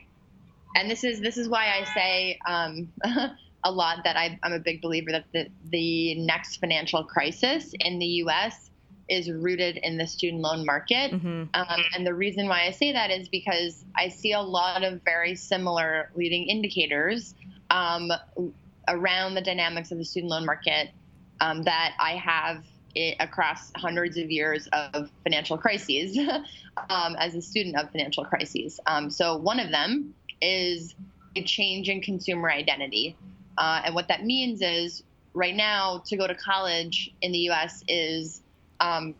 and 0.76 0.89
this 0.89 1.04
is 1.04 1.19
this 1.19 1.38
is 1.38 1.50
why 1.50 1.80
I 1.80 1.84
say 1.95 2.39
um, 2.45 2.93
a 3.63 3.72
lot 3.72 4.04
that 4.04 4.15
I, 4.15 4.39
I'm 4.43 4.54
a 4.54 4.60
big 4.60 4.82
believer 4.82 5.12
that 5.12 5.26
the 5.34 5.48
the 5.69 6.15
next 6.15 6.58
financial 6.58 7.04
crisis 7.04 7.74
in 7.80 8.00
the 8.00 8.06
U.S 8.06 8.69
is 9.10 9.30
rooted 9.30 9.78
in 9.78 9.98
the 9.98 10.08
student 10.08 10.41
loan 10.41 10.65
market. 10.65 11.12
Mm-hmm. 11.12 11.43
Um, 11.54 11.84
and 11.95 12.06
the 12.06 12.13
reason 12.13 12.48
why 12.48 12.65
I 12.65 12.72
say 12.72 12.93
that 12.93 13.10
is 13.10 13.28
because 13.28 13.84
I 13.95 14.10
see 14.10 14.34
a 14.34 14.41
lot 14.41 14.84
of 14.84 15.02
very 15.04 15.36
similar 15.36 16.12
leading 16.15 16.48
indicators 16.48 17.34
um, 17.72 18.12
around 18.88 19.34
the 19.34 19.41
dynamics 19.41 19.91
of 19.91 19.98
the 19.98 20.06
student 20.06 20.32
loan 20.32 20.45
market 20.45 20.91
um, 21.41 21.63
that 21.63 21.93
I 22.00 22.15
have 22.15 22.63
across 23.19 23.72
hundreds 23.76 24.17
of 24.17 24.32
years 24.32 24.67
of 24.74 25.10
financial 25.24 25.58
crises 25.58 26.17
um, 26.89 27.15
as 27.17 27.36
a 27.36 27.41
student 27.41 27.78
of 27.78 27.91
financial 27.91 28.26
crises. 28.26 28.80
Um, 28.88 29.10
so 29.10 29.38
one 29.38 29.60
of 29.60 29.72
them 29.72 30.13
is 30.41 30.95
a 31.36 31.43
change 31.43 31.88
in 31.88 32.02
consumer 32.02 32.50
identity. 32.50 33.15
Uh, 33.60 33.82
and 33.86 33.93
what 33.93 34.08
that 34.08 34.24
means 34.24 34.62
is 34.62 35.04
right 35.34 35.56
now 35.56 36.02
to 36.06 36.17
go 36.17 36.26
to 36.26 36.34
college 36.34 37.13
in 37.22 37.32
the 37.32 37.50
US 37.50 37.84
is 37.88 38.41
um, 38.80 39.13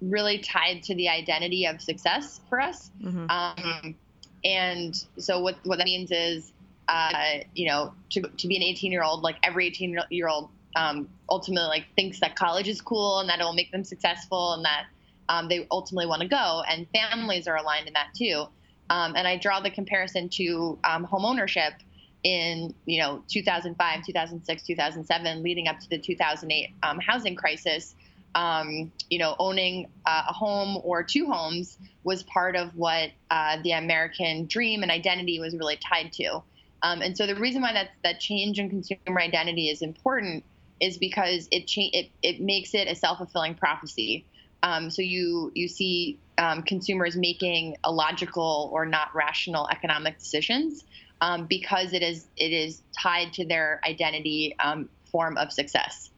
really 0.00 0.38
tied 0.38 0.82
to 0.84 0.94
the 0.94 1.08
identity 1.08 1.66
of 1.66 1.80
success 1.80 2.40
for 2.48 2.60
us. 2.60 2.90
Mm-hmm. 3.02 3.26
Um, 3.30 3.94
and 4.42 5.04
so 5.18 5.40
what, 5.40 5.56
what 5.64 5.78
that 5.78 5.84
means 5.84 6.10
is, 6.10 6.52
uh, 6.88 7.38
you 7.54 7.68
know, 7.68 7.94
to, 8.10 8.22
to 8.22 8.48
be 8.48 8.56
an 8.56 8.62
18 8.62 8.90
year 8.90 9.02
old, 9.02 9.22
like 9.22 9.36
every 9.42 9.66
18 9.66 9.98
year 10.10 10.28
old 10.28 10.48
um, 10.76 11.08
ultimately 11.28 11.68
like 11.68 11.86
thinks 11.94 12.20
that 12.20 12.36
college 12.36 12.68
is 12.68 12.80
cool 12.80 13.20
and 13.20 13.28
that 13.28 13.38
it 13.38 13.44
will 13.44 13.54
make 13.54 13.70
them 13.70 13.84
successful 13.84 14.54
and 14.54 14.64
that 14.64 14.86
um, 15.28 15.48
they 15.48 15.66
ultimately 15.70 16.06
want 16.06 16.22
to 16.22 16.28
go. 16.28 16.62
And 16.68 16.86
families 16.90 17.46
are 17.46 17.56
aligned 17.56 17.86
in 17.86 17.92
that 17.92 18.08
too. 18.14 18.46
Um, 18.90 19.14
and 19.16 19.26
I 19.26 19.38
draw 19.38 19.60
the 19.60 19.70
comparison 19.70 20.28
to 20.30 20.78
um, 20.84 21.04
home 21.04 21.24
ownership 21.24 21.74
in 22.24 22.74
you 22.86 23.00
know 23.00 23.22
2005, 23.28 24.04
2006, 24.04 24.62
2007, 24.62 25.42
leading 25.42 25.68
up 25.68 25.78
to 25.78 25.88
the 25.88 25.98
2008 25.98 26.70
um, 26.82 26.98
housing 26.98 27.36
crisis 27.36 27.94
um, 28.34 28.92
you 29.10 29.18
know, 29.18 29.36
owning 29.38 29.88
uh, 30.06 30.24
a 30.28 30.32
home 30.32 30.80
or 30.82 31.02
two 31.02 31.26
homes 31.26 31.78
was 32.02 32.22
part 32.24 32.56
of 32.56 32.74
what 32.76 33.10
uh, 33.30 33.58
the 33.62 33.72
American 33.72 34.46
dream 34.46 34.82
and 34.82 34.90
identity 34.90 35.38
was 35.38 35.56
really 35.56 35.76
tied 35.76 36.12
to. 36.14 36.42
Um, 36.82 37.00
and 37.00 37.16
so 37.16 37.26
the 37.26 37.36
reason 37.36 37.62
why 37.62 37.72
that 37.72 37.90
that 38.02 38.20
change 38.20 38.58
in 38.58 38.68
consumer 38.68 39.20
identity 39.20 39.68
is 39.68 39.82
important 39.82 40.44
is 40.80 40.98
because 40.98 41.48
it 41.50 41.66
cha- 41.66 41.90
it, 41.92 42.10
it 42.22 42.40
makes 42.40 42.74
it 42.74 42.88
a 42.88 42.94
self 42.94 43.18
fulfilling 43.18 43.54
prophecy. 43.54 44.26
Um, 44.62 44.90
so 44.90 45.00
you 45.00 45.52
you 45.54 45.68
see 45.68 46.18
um, 46.36 46.62
consumers 46.62 47.16
making 47.16 47.76
illogical 47.86 48.70
or 48.72 48.84
not 48.84 49.14
rational 49.14 49.68
economic 49.70 50.18
decisions 50.18 50.84
um, 51.20 51.46
because 51.46 51.92
it 51.92 52.02
is 52.02 52.26
it 52.36 52.52
is 52.52 52.82
tied 53.00 53.32
to 53.34 53.46
their 53.46 53.80
identity 53.84 54.54
um, 54.58 54.88
form 55.10 55.36
of 55.36 55.52
success. 55.52 56.10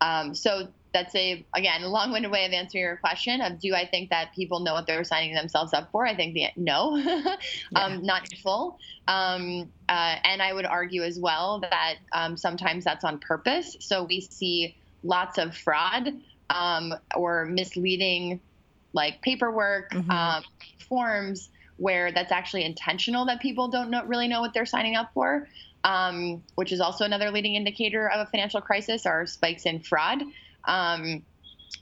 Um, 0.00 0.34
so 0.34 0.68
that's 0.92 1.14
a 1.14 1.44
again 1.54 1.82
a 1.82 1.88
long-winded 1.88 2.30
way 2.30 2.46
of 2.46 2.52
answering 2.52 2.82
your 2.82 2.96
question 2.96 3.40
of 3.42 3.60
do 3.60 3.74
I 3.74 3.86
think 3.86 4.10
that 4.10 4.34
people 4.34 4.60
know 4.60 4.72
what 4.72 4.86
they're 4.86 5.04
signing 5.04 5.34
themselves 5.34 5.74
up 5.74 5.90
for? 5.90 6.06
I 6.06 6.14
think 6.14 6.34
the 6.34 6.46
no, 6.56 6.96
yeah. 6.96 7.36
um, 7.74 8.02
not 8.02 8.32
in 8.32 8.38
full. 8.38 8.78
Um, 9.06 9.70
uh, 9.88 10.16
and 10.24 10.40
I 10.40 10.52
would 10.52 10.64
argue 10.64 11.02
as 11.02 11.18
well 11.18 11.60
that 11.60 11.96
um, 12.12 12.36
sometimes 12.36 12.84
that's 12.84 13.04
on 13.04 13.18
purpose. 13.18 13.76
So 13.80 14.04
we 14.04 14.20
see 14.20 14.76
lots 15.02 15.38
of 15.38 15.54
fraud 15.56 16.08
um, 16.50 16.94
or 17.14 17.44
misleading, 17.44 18.40
like 18.92 19.20
paperwork 19.22 19.90
mm-hmm. 19.90 20.10
Um, 20.10 20.44
forms 20.88 21.50
where 21.76 22.12
that's 22.12 22.32
actually 22.32 22.64
intentional 22.64 23.26
that 23.26 23.40
people 23.40 23.68
don't 23.68 23.90
know, 23.90 24.04
really 24.04 24.28
know 24.28 24.40
what 24.40 24.54
they're 24.54 24.66
signing 24.66 24.96
up 24.96 25.10
for. 25.14 25.48
Um, 25.84 26.42
which 26.56 26.72
is 26.72 26.80
also 26.80 27.04
another 27.04 27.30
leading 27.30 27.54
indicator 27.54 28.10
of 28.10 28.26
a 28.26 28.30
financial 28.30 28.60
crisis, 28.60 29.06
are 29.06 29.24
spikes 29.24 29.66
in 29.66 29.78
fraud. 29.78 30.20
Um, 30.64 31.22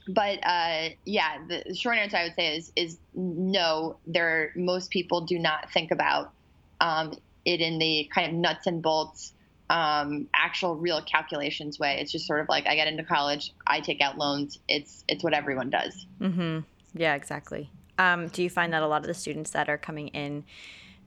but 0.07 0.39
uh, 0.45 0.89
yeah, 1.05 1.37
the 1.47 1.73
short 1.75 1.97
answer 1.97 2.17
I 2.17 2.23
would 2.25 2.35
say 2.35 2.57
is 2.57 2.71
is 2.75 2.97
no. 3.15 3.97
There, 4.05 4.51
most 4.55 4.91
people 4.91 5.21
do 5.21 5.39
not 5.39 5.71
think 5.71 5.89
about 5.91 6.33
um, 6.79 7.17
it 7.45 7.61
in 7.61 7.79
the 7.79 8.09
kind 8.13 8.27
of 8.27 8.33
nuts 8.33 8.67
and 8.67 8.81
bolts, 8.81 9.33
um, 9.69 10.27
actual 10.33 10.75
real 10.75 11.01
calculations 11.01 11.79
way. 11.79 11.97
It's 11.99 12.11
just 12.11 12.27
sort 12.27 12.41
of 12.41 12.49
like 12.49 12.67
I 12.67 12.75
get 12.75 12.87
into 12.87 13.03
college, 13.03 13.53
I 13.65 13.79
take 13.79 14.01
out 14.01 14.17
loans. 14.17 14.59
It's 14.67 15.03
it's 15.07 15.23
what 15.23 15.33
everyone 15.33 15.69
does. 15.69 16.05
Mm-hmm. 16.19 16.59
Yeah, 16.93 17.15
exactly. 17.15 17.69
Um, 17.97 18.27
do 18.27 18.43
you 18.43 18.49
find 18.49 18.73
that 18.73 18.83
a 18.83 18.87
lot 18.87 19.01
of 19.01 19.07
the 19.07 19.13
students 19.13 19.51
that 19.51 19.69
are 19.69 19.77
coming 19.77 20.09
in 20.09 20.43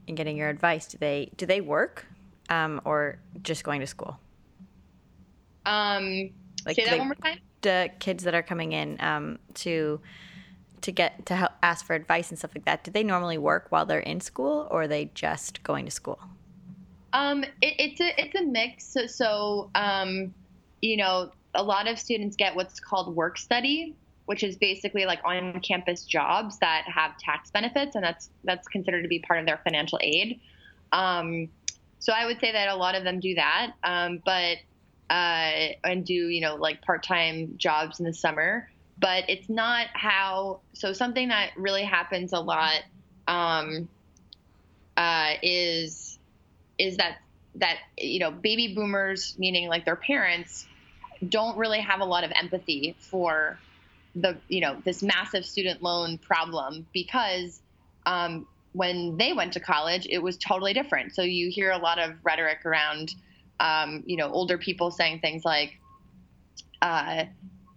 and 0.06 0.16
getting 0.16 0.36
your 0.36 0.48
advice 0.48 0.86
do 0.86 0.98
they 0.98 1.30
do 1.36 1.46
they 1.46 1.60
work 1.60 2.06
um, 2.48 2.80
or 2.84 3.18
just 3.42 3.64
going 3.64 3.80
to 3.80 3.86
school? 3.86 4.18
Um, 5.66 6.30
like, 6.64 6.76
say 6.76 6.84
that 6.84 6.92
like, 6.92 6.98
one 6.98 7.08
more 7.08 7.14
time. 7.16 7.38
the 7.60 7.90
kids 7.98 8.24
that 8.24 8.34
are 8.34 8.42
coming 8.42 8.72
in 8.72 8.96
um, 9.00 9.38
to 9.54 10.00
to 10.80 10.92
get 10.92 11.26
to 11.26 11.36
help 11.36 11.52
ask 11.62 11.84
for 11.84 11.94
advice 11.94 12.30
and 12.30 12.38
stuff 12.38 12.52
like 12.54 12.64
that 12.64 12.84
do 12.84 12.90
they 12.90 13.02
normally 13.02 13.36
work 13.36 13.66
while 13.70 13.84
they're 13.84 13.98
in 13.98 14.20
school 14.20 14.68
or 14.70 14.82
are 14.82 14.88
they 14.88 15.10
just 15.14 15.62
going 15.62 15.84
to 15.84 15.90
school? 15.90 16.18
Um, 17.12 17.42
it, 17.44 17.74
it's 17.78 18.00
a 18.00 18.20
it's 18.20 18.34
a 18.34 18.44
mix. 18.44 18.84
So, 18.86 19.06
so 19.06 19.70
um, 19.74 20.34
you 20.80 20.96
know 20.96 21.32
a 21.54 21.62
lot 21.62 21.88
of 21.88 21.98
students 21.98 22.36
get 22.36 22.54
what's 22.54 22.80
called 22.80 23.14
work 23.14 23.38
study 23.38 23.96
which 24.28 24.42
is 24.42 24.58
basically 24.58 25.06
like 25.06 25.20
on 25.24 25.58
campus 25.60 26.04
jobs 26.04 26.58
that 26.58 26.84
have 26.86 27.16
tax 27.16 27.50
benefits 27.50 27.94
and 27.96 28.04
that's 28.04 28.28
that's 28.44 28.68
considered 28.68 29.00
to 29.00 29.08
be 29.08 29.20
part 29.20 29.40
of 29.40 29.46
their 29.46 29.58
financial 29.64 29.98
aid. 30.02 30.38
Um, 30.92 31.48
so 31.98 32.12
i 32.12 32.26
would 32.26 32.38
say 32.38 32.52
that 32.52 32.68
a 32.68 32.76
lot 32.76 32.94
of 32.94 33.04
them 33.04 33.20
do 33.20 33.34
that 33.34 33.72
um, 33.82 34.22
but 34.24 34.58
uh, 35.10 35.72
and 35.84 36.04
do 36.04 36.12
you 36.12 36.42
know 36.42 36.56
like 36.56 36.82
part-time 36.82 37.54
jobs 37.56 38.00
in 38.00 38.04
the 38.04 38.12
summer. 38.12 38.68
But 39.00 39.24
it's 39.28 39.48
not 39.48 39.86
how 39.94 40.60
so 40.74 40.92
something 40.92 41.28
that 41.28 41.52
really 41.56 41.84
happens 41.84 42.32
a 42.32 42.40
lot 42.40 42.82
um, 43.26 43.88
uh, 44.96 45.34
is 45.42 46.18
is 46.78 46.98
that 46.98 47.18
that 47.54 47.78
you 47.96 48.18
know 48.18 48.30
baby 48.30 48.74
boomers 48.74 49.34
meaning 49.38 49.68
like 49.68 49.86
their 49.86 49.96
parents 49.96 50.66
don't 51.26 51.56
really 51.56 51.80
have 51.80 52.00
a 52.00 52.04
lot 52.04 52.24
of 52.24 52.32
empathy 52.34 52.94
for 52.98 53.58
the 54.14 54.36
you 54.48 54.60
know 54.60 54.76
this 54.84 55.02
massive 55.02 55.44
student 55.44 55.82
loan 55.82 56.18
problem 56.18 56.86
because 56.92 57.60
um, 58.06 58.46
when 58.72 59.16
they 59.16 59.32
went 59.32 59.52
to 59.52 59.60
college 59.60 60.06
it 60.10 60.18
was 60.18 60.36
totally 60.36 60.72
different 60.72 61.14
so 61.14 61.22
you 61.22 61.50
hear 61.50 61.70
a 61.70 61.78
lot 61.78 61.98
of 61.98 62.14
rhetoric 62.24 62.64
around 62.64 63.14
um, 63.60 64.02
you 64.06 64.16
know, 64.16 64.30
older 64.30 64.58
people 64.58 64.90
saying 64.90 65.20
things 65.20 65.44
like, 65.44 65.78
uh, 66.80 67.24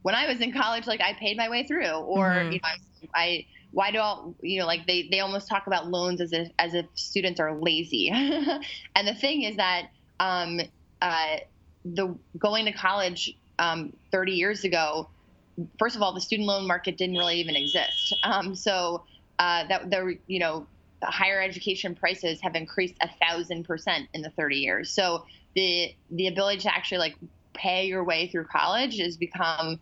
when 0.04 0.16
I 0.16 0.28
was 0.28 0.42
in 0.42 0.52
college, 0.52 0.88
like 0.88 1.02
I 1.02 1.14
paid 1.14 1.38
my 1.38 1.50
way 1.50 1.66
through, 1.66 1.90
or 1.90 2.28
mm-hmm. 2.28 2.52
you 2.54 2.60
know, 2.60 3.10
I, 3.16 3.46
why 3.72 3.92
do 3.92 4.00
all 4.00 4.36
you 4.42 4.60
know 4.60 4.66
like 4.66 4.86
they 4.86 5.08
they 5.10 5.22
almost 5.22 5.48
talk 5.48 5.68
about 5.68 5.88
loans 5.88 6.20
as 6.22 6.34
if 6.34 6.50
as 6.60 6.74
if 6.74 6.86
students 6.96 7.40
are 7.40 7.56
lazy, 7.56 8.10
and 8.96 9.08
the 9.08 9.16
thing 9.16 9.44
is 9.44 9.58
that 9.58 9.90
um, 10.20 10.60
uh, 11.02 11.38
the 11.86 12.16
going 12.38 12.66
to 12.66 12.72
college 12.72 13.36
um, 13.60 13.94
30 14.12 14.34
years 14.34 14.64
ago, 14.64 15.10
first 15.80 15.96
of 15.96 16.02
all, 16.02 16.14
the 16.14 16.22
student 16.22 16.48
loan 16.48 16.68
market 16.68 16.98
didn't 16.98 17.18
really 17.18 17.40
even 17.40 17.56
exist. 17.56 18.16
Um, 18.24 18.56
so 18.56 19.04
uh, 19.40 19.68
that 19.68 19.90
there 19.90 20.14
you 20.28 20.40
know 20.40 20.68
higher 21.04 21.42
education 21.42 21.96
prices 21.96 22.40
have 22.42 22.56
increased 22.56 22.96
a 23.02 23.10
thousand 23.26 23.64
percent 23.64 24.08
in 24.14 24.22
the 24.22 24.30
30 24.32 24.58
years. 24.58 24.92
So 24.92 25.26
the 25.56 25.94
the 26.10 26.28
ability 26.28 26.60
to 26.62 26.74
actually 26.74 27.00
like 27.00 27.16
pay 27.54 27.88
your 27.88 28.04
way 28.04 28.28
through 28.28 28.46
college 28.46 28.98
has 29.00 29.18
become, 29.18 29.80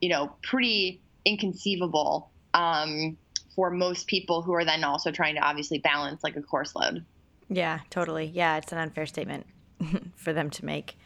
you 0.00 0.08
know, 0.08 0.32
pretty 0.42 1.00
inconceivable 1.24 2.30
um, 2.52 3.16
for 3.54 3.70
most 3.70 4.06
people 4.06 4.42
who 4.42 4.52
are 4.52 4.64
then 4.64 4.84
also 4.84 5.10
trying 5.10 5.34
to 5.36 5.40
obviously 5.40 5.78
balance 5.78 6.22
like 6.24 6.36
a 6.36 6.42
course 6.42 6.74
load. 6.74 7.04
Yeah, 7.48 7.80
totally. 7.90 8.26
Yeah, 8.26 8.56
it's 8.56 8.72
an 8.72 8.78
unfair 8.78 9.06
statement 9.06 9.46
for 10.16 10.32
them 10.32 10.50
to 10.50 10.64
make, 10.64 10.96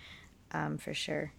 um, 0.53 0.79
for 0.79 0.94
sure. 0.94 1.33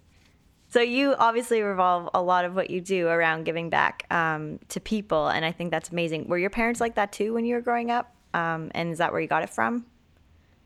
So 0.69 0.81
you 0.81 1.15
obviously 1.17 1.61
revolve 1.61 2.09
a 2.13 2.21
lot 2.21 2.45
of 2.45 2.55
what 2.55 2.69
you 2.69 2.79
do 2.79 3.07
around 3.07 3.43
giving 3.43 3.69
back 3.69 4.05
um, 4.11 4.59
to 4.69 4.79
people, 4.79 5.27
and 5.27 5.43
I 5.43 5.51
think 5.51 5.71
that's 5.71 5.89
amazing. 5.89 6.27
Were 6.27 6.37
your 6.37 6.51
parents 6.51 6.79
like 6.79 6.95
that 6.95 7.11
too 7.11 7.33
when 7.33 7.43
you 7.43 7.55
were 7.55 7.61
growing 7.61 7.89
up? 7.89 8.13
Um, 8.35 8.71
and 8.75 8.91
is 8.91 8.99
that 8.99 9.11
where 9.11 9.19
you 9.19 9.27
got 9.27 9.41
it 9.41 9.49
from? 9.49 9.87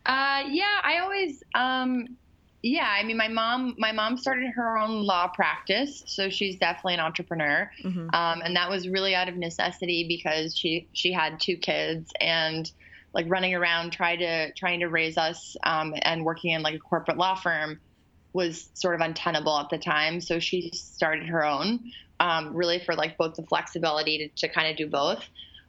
Uh, 0.06 0.44
yeah, 0.50 0.82
I 0.84 1.00
always, 1.00 1.42
um, 1.56 2.18
yeah. 2.62 2.90
I 2.90 3.04
mean, 3.04 3.16
my 3.16 3.30
mom, 3.30 3.76
my 3.78 3.94
mom 3.94 4.18
started 4.18 4.52
her 4.54 4.78
own 4.78 5.06
law 5.06 5.30
practice, 5.30 6.04
so 6.06 6.30
she's 6.30 6.58
definitely 6.58 6.96
an 6.96 7.00
entrepreneur, 7.00 7.72
mm-hmm. 7.82 8.10
um, 8.14 8.42
and 8.44 8.54
that 8.58 8.70
was 8.70 8.90
really 8.90 9.16
out 9.16 9.30
of 9.30 9.38
necessity 9.38 10.06
because 10.06 10.58
she 10.58 10.90
she 10.92 11.14
had 11.14 11.40
two 11.40 11.56
kids 11.56 12.12
and 12.20 12.70
like 13.14 13.26
running 13.30 13.54
around 13.54 13.92
trying 13.94 14.20
to 14.20 14.52
trying 14.54 14.82
to 14.82 14.88
raise 14.88 15.18
us 15.18 15.56
um, 15.64 15.94
and 16.02 16.26
working 16.26 16.52
in 16.52 16.62
like 16.62 16.76
a 16.76 16.80
corporate 16.80 17.18
law 17.18 17.36
firm 17.36 17.80
was 18.34 18.70
sort 18.74 18.96
of 18.96 19.02
untenable 19.02 19.58
at 19.60 19.70
the 19.70 19.78
time. 19.78 20.20
So 20.20 20.40
she 20.40 20.72
started 20.74 21.28
her 21.28 21.46
own, 21.46 21.92
um, 22.20 22.56
really 22.56 22.80
for 22.80 22.96
like 22.96 23.18
both 23.18 23.36
the 23.36 23.44
flexibility 23.44 24.18
to, 24.18 24.48
to 24.48 24.54
kind 24.54 24.70
of 24.70 24.78
do 24.78 24.88
both. 24.88 25.24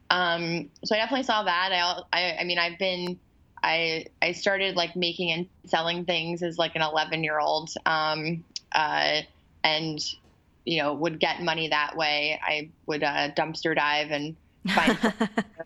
Um, 0.09 0.69
so 0.83 0.95
I 0.95 0.99
definitely 0.99 1.23
saw 1.23 1.43
that. 1.43 1.69
I, 1.71 2.01
I, 2.11 2.37
I 2.39 2.43
mean, 2.43 2.59
I've 2.59 2.77
been, 2.77 3.19
I, 3.63 4.05
I 4.21 4.33
started 4.33 4.75
like 4.75 4.95
making 4.95 5.31
and 5.31 5.47
selling 5.65 6.05
things 6.05 6.43
as 6.43 6.57
like 6.57 6.75
an 6.75 6.81
11 6.81 7.23
year 7.23 7.39
old, 7.39 7.71
um, 7.85 8.43
uh, 8.71 9.21
and 9.63 9.99
you 10.65 10.81
know 10.81 10.93
would 10.93 11.19
get 11.19 11.41
money 11.41 11.69
that 11.69 11.95
way. 11.95 12.39
I 12.43 12.69
would 12.85 13.03
uh, 13.03 13.31
dumpster 13.31 13.75
dive 13.75 14.11
and 14.11 14.35
find 14.69 14.97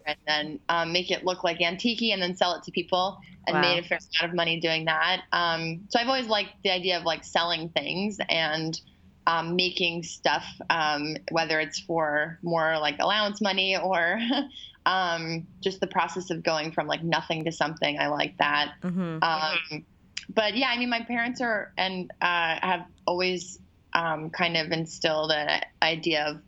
and 0.05 0.17
then 0.27 0.59
um, 0.69 0.91
make 0.91 1.11
it 1.11 1.25
look 1.25 1.43
like 1.43 1.61
antique 1.61 2.01
and 2.01 2.21
then 2.21 2.35
sell 2.35 2.55
it 2.55 2.63
to 2.63 2.71
people 2.71 3.19
and 3.47 3.55
wow. 3.55 3.61
made 3.61 3.83
a 3.83 3.87
fair 3.87 3.99
amount 4.19 4.31
of 4.31 4.35
money 4.35 4.59
doing 4.59 4.85
that. 4.85 5.23
Um, 5.31 5.81
so 5.89 5.99
I've 5.99 6.07
always 6.07 6.27
liked 6.27 6.51
the 6.63 6.71
idea 6.71 6.97
of 6.97 7.03
like 7.03 7.23
selling 7.23 7.69
things 7.69 8.19
and 8.29 8.79
um, 9.27 9.55
making 9.55 10.03
stuff, 10.03 10.45
um, 10.69 11.15
whether 11.31 11.59
it's 11.59 11.79
for 11.79 12.39
more 12.41 12.77
like 12.79 12.95
allowance 12.99 13.41
money 13.41 13.77
or 13.77 14.19
um, 14.85 15.45
just 15.61 15.79
the 15.79 15.87
process 15.87 16.29
of 16.31 16.43
going 16.43 16.71
from 16.71 16.87
like 16.87 17.03
nothing 17.03 17.45
to 17.45 17.51
something. 17.51 17.99
I 17.99 18.07
like 18.07 18.37
that. 18.37 18.73
Mm-hmm. 18.83 19.19
Um, 19.21 19.85
but 20.33 20.55
yeah, 20.55 20.69
I 20.69 20.77
mean, 20.77 20.89
my 20.89 21.01
parents 21.03 21.41
are 21.41 21.73
and 21.77 22.11
uh, 22.21 22.57
have 22.61 22.85
always 23.05 23.59
kind 23.93 24.57
of 24.57 24.71
instilled 24.71 25.31
an 25.31 25.63
idea 25.81 26.25
of 26.25 26.41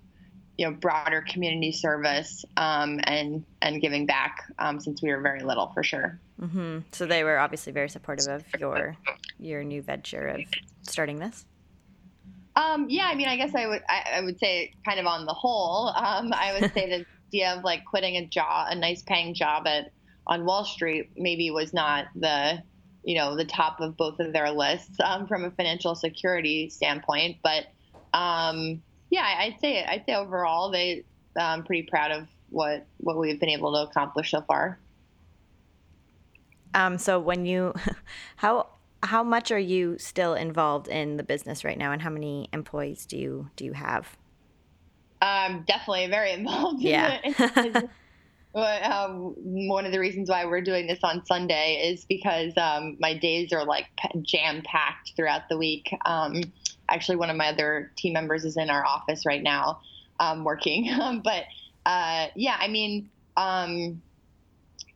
you 0.58 0.70
know 0.70 0.76
broader 0.76 1.24
community 1.28 1.72
service 1.72 2.46
um, 2.58 3.00
and 3.04 3.44
and 3.62 3.82
giving 3.82 4.06
back 4.06 4.44
um, 4.60 4.80
since 4.80 5.02
we 5.02 5.10
were 5.10 5.22
very 5.22 5.42
little 5.42 5.72
for 5.74 5.84
sure. 5.84 6.20
Mm-hmm. 6.42 6.80
So 6.92 7.06
they 7.06 7.24
were 7.24 7.38
obviously 7.38 7.72
very 7.74 7.90
supportive 7.90 8.28
of 8.28 8.60
your 8.60 8.96
your 9.40 9.64
new 9.64 9.82
venture 9.82 10.28
of 10.28 10.42
starting 10.84 11.20
this. 11.20 11.46
Um, 12.56 12.88
yeah, 12.90 13.06
I 13.06 13.16
mean, 13.16 13.28
I 13.28 13.38
guess 13.38 13.56
I 13.56 13.68
would 13.68 13.82
I, 13.88 14.18
I 14.18 14.22
would 14.22 14.40
say 14.40 14.74
kind 14.86 15.00
of 15.00 15.06
on 15.06 15.26
the 15.26 15.34
whole, 15.34 15.88
um, 15.90 16.34
I 16.34 16.58
would 16.60 16.74
say 16.74 16.90
the 16.90 17.06
idea 17.28 17.56
of 17.56 17.64
like 17.64 17.86
quitting 17.86 18.18
a 18.18 18.26
job, 18.26 18.68
a 18.70 18.76
nice 18.76 19.02
paying 19.04 19.34
job 19.34 19.68
at 19.68 19.92
on 20.28 20.46
Wall 20.46 20.66
Street, 20.66 21.12
maybe 21.16 21.50
was 21.52 21.74
not 21.74 22.06
the 22.16 22.62
you 23.04 23.16
know 23.16 23.36
the 23.36 23.46
top 23.46 23.80
of 23.80 23.98
both 23.98 24.20
of 24.20 24.34
their 24.34 24.52
lists 24.52 24.98
um, 25.04 25.28
from 25.28 25.46
a 25.46 25.52
financial 25.52 25.96
security 25.96 26.70
standpoint, 26.70 27.38
but 27.42 27.68
um, 28.14 28.82
yeah, 29.12 29.36
I'd 29.40 29.60
say 29.60 29.84
I'd 29.84 30.06
say 30.08 30.16
overall 30.16 30.72
they 30.72 31.04
I'm 31.38 31.60
um, 31.60 31.66
pretty 31.66 31.84
proud 31.84 32.12
of 32.12 32.28
what 32.50 32.88
what 32.98 33.18
we've 33.18 33.40
been 33.40 33.50
able 33.50 33.74
to 33.74 33.90
accomplish 33.90 34.32
so 34.32 34.42
far. 34.42 34.80
Um, 36.74 36.98
so 36.98 37.20
when 37.20 37.46
you 37.46 37.74
how 38.38 38.68
how 39.04 39.24
much 39.24 39.52
are 39.52 39.60
you 39.60 39.98
still 40.00 40.34
involved 40.34 40.88
in 40.88 41.18
the 41.18 41.24
business 41.24 41.64
right 41.64 41.78
now, 41.78 41.92
and 41.92 42.02
how 42.02 42.10
many 42.10 42.50
employees 42.54 43.06
do 43.06 43.18
you 43.18 43.50
do 43.56 43.66
you 43.66 43.74
have? 43.74 44.18
Um, 45.22 45.66
definitely 45.68 46.08
very 46.08 46.32
involved. 46.34 46.82
Yeah. 46.82 47.20
In 47.58 47.90
um, 48.56 49.34
one 49.36 49.86
of 49.86 49.92
the 49.92 50.00
reasons 50.00 50.30
why 50.30 50.46
we're 50.46 50.62
doing 50.62 50.88
this 50.88 51.00
on 51.04 51.26
Sunday 51.26 51.92
is 51.92 52.06
because 52.06 52.54
um, 52.58 52.98
my 53.00 53.14
days 53.14 53.52
are 53.52 53.66
like 53.66 53.88
jam 54.22 54.62
packed 54.66 55.14
throughout 55.18 55.50
the 55.50 55.58
week. 55.58 55.94
Um, 56.06 56.42
actually 56.92 57.16
one 57.16 57.30
of 57.30 57.36
my 57.36 57.48
other 57.48 57.92
team 57.96 58.14
members 58.14 58.46
is 58.46 58.58
in 58.58 58.70
our 58.70 58.86
office 58.86 59.26
right 59.26 59.42
now 59.42 59.82
um, 60.20 60.44
working. 60.44 60.90
but 61.24 61.46
uh, 61.86 62.28
yeah, 62.36 62.58
I 62.60 62.68
mean, 62.68 63.10
um, 63.38 64.02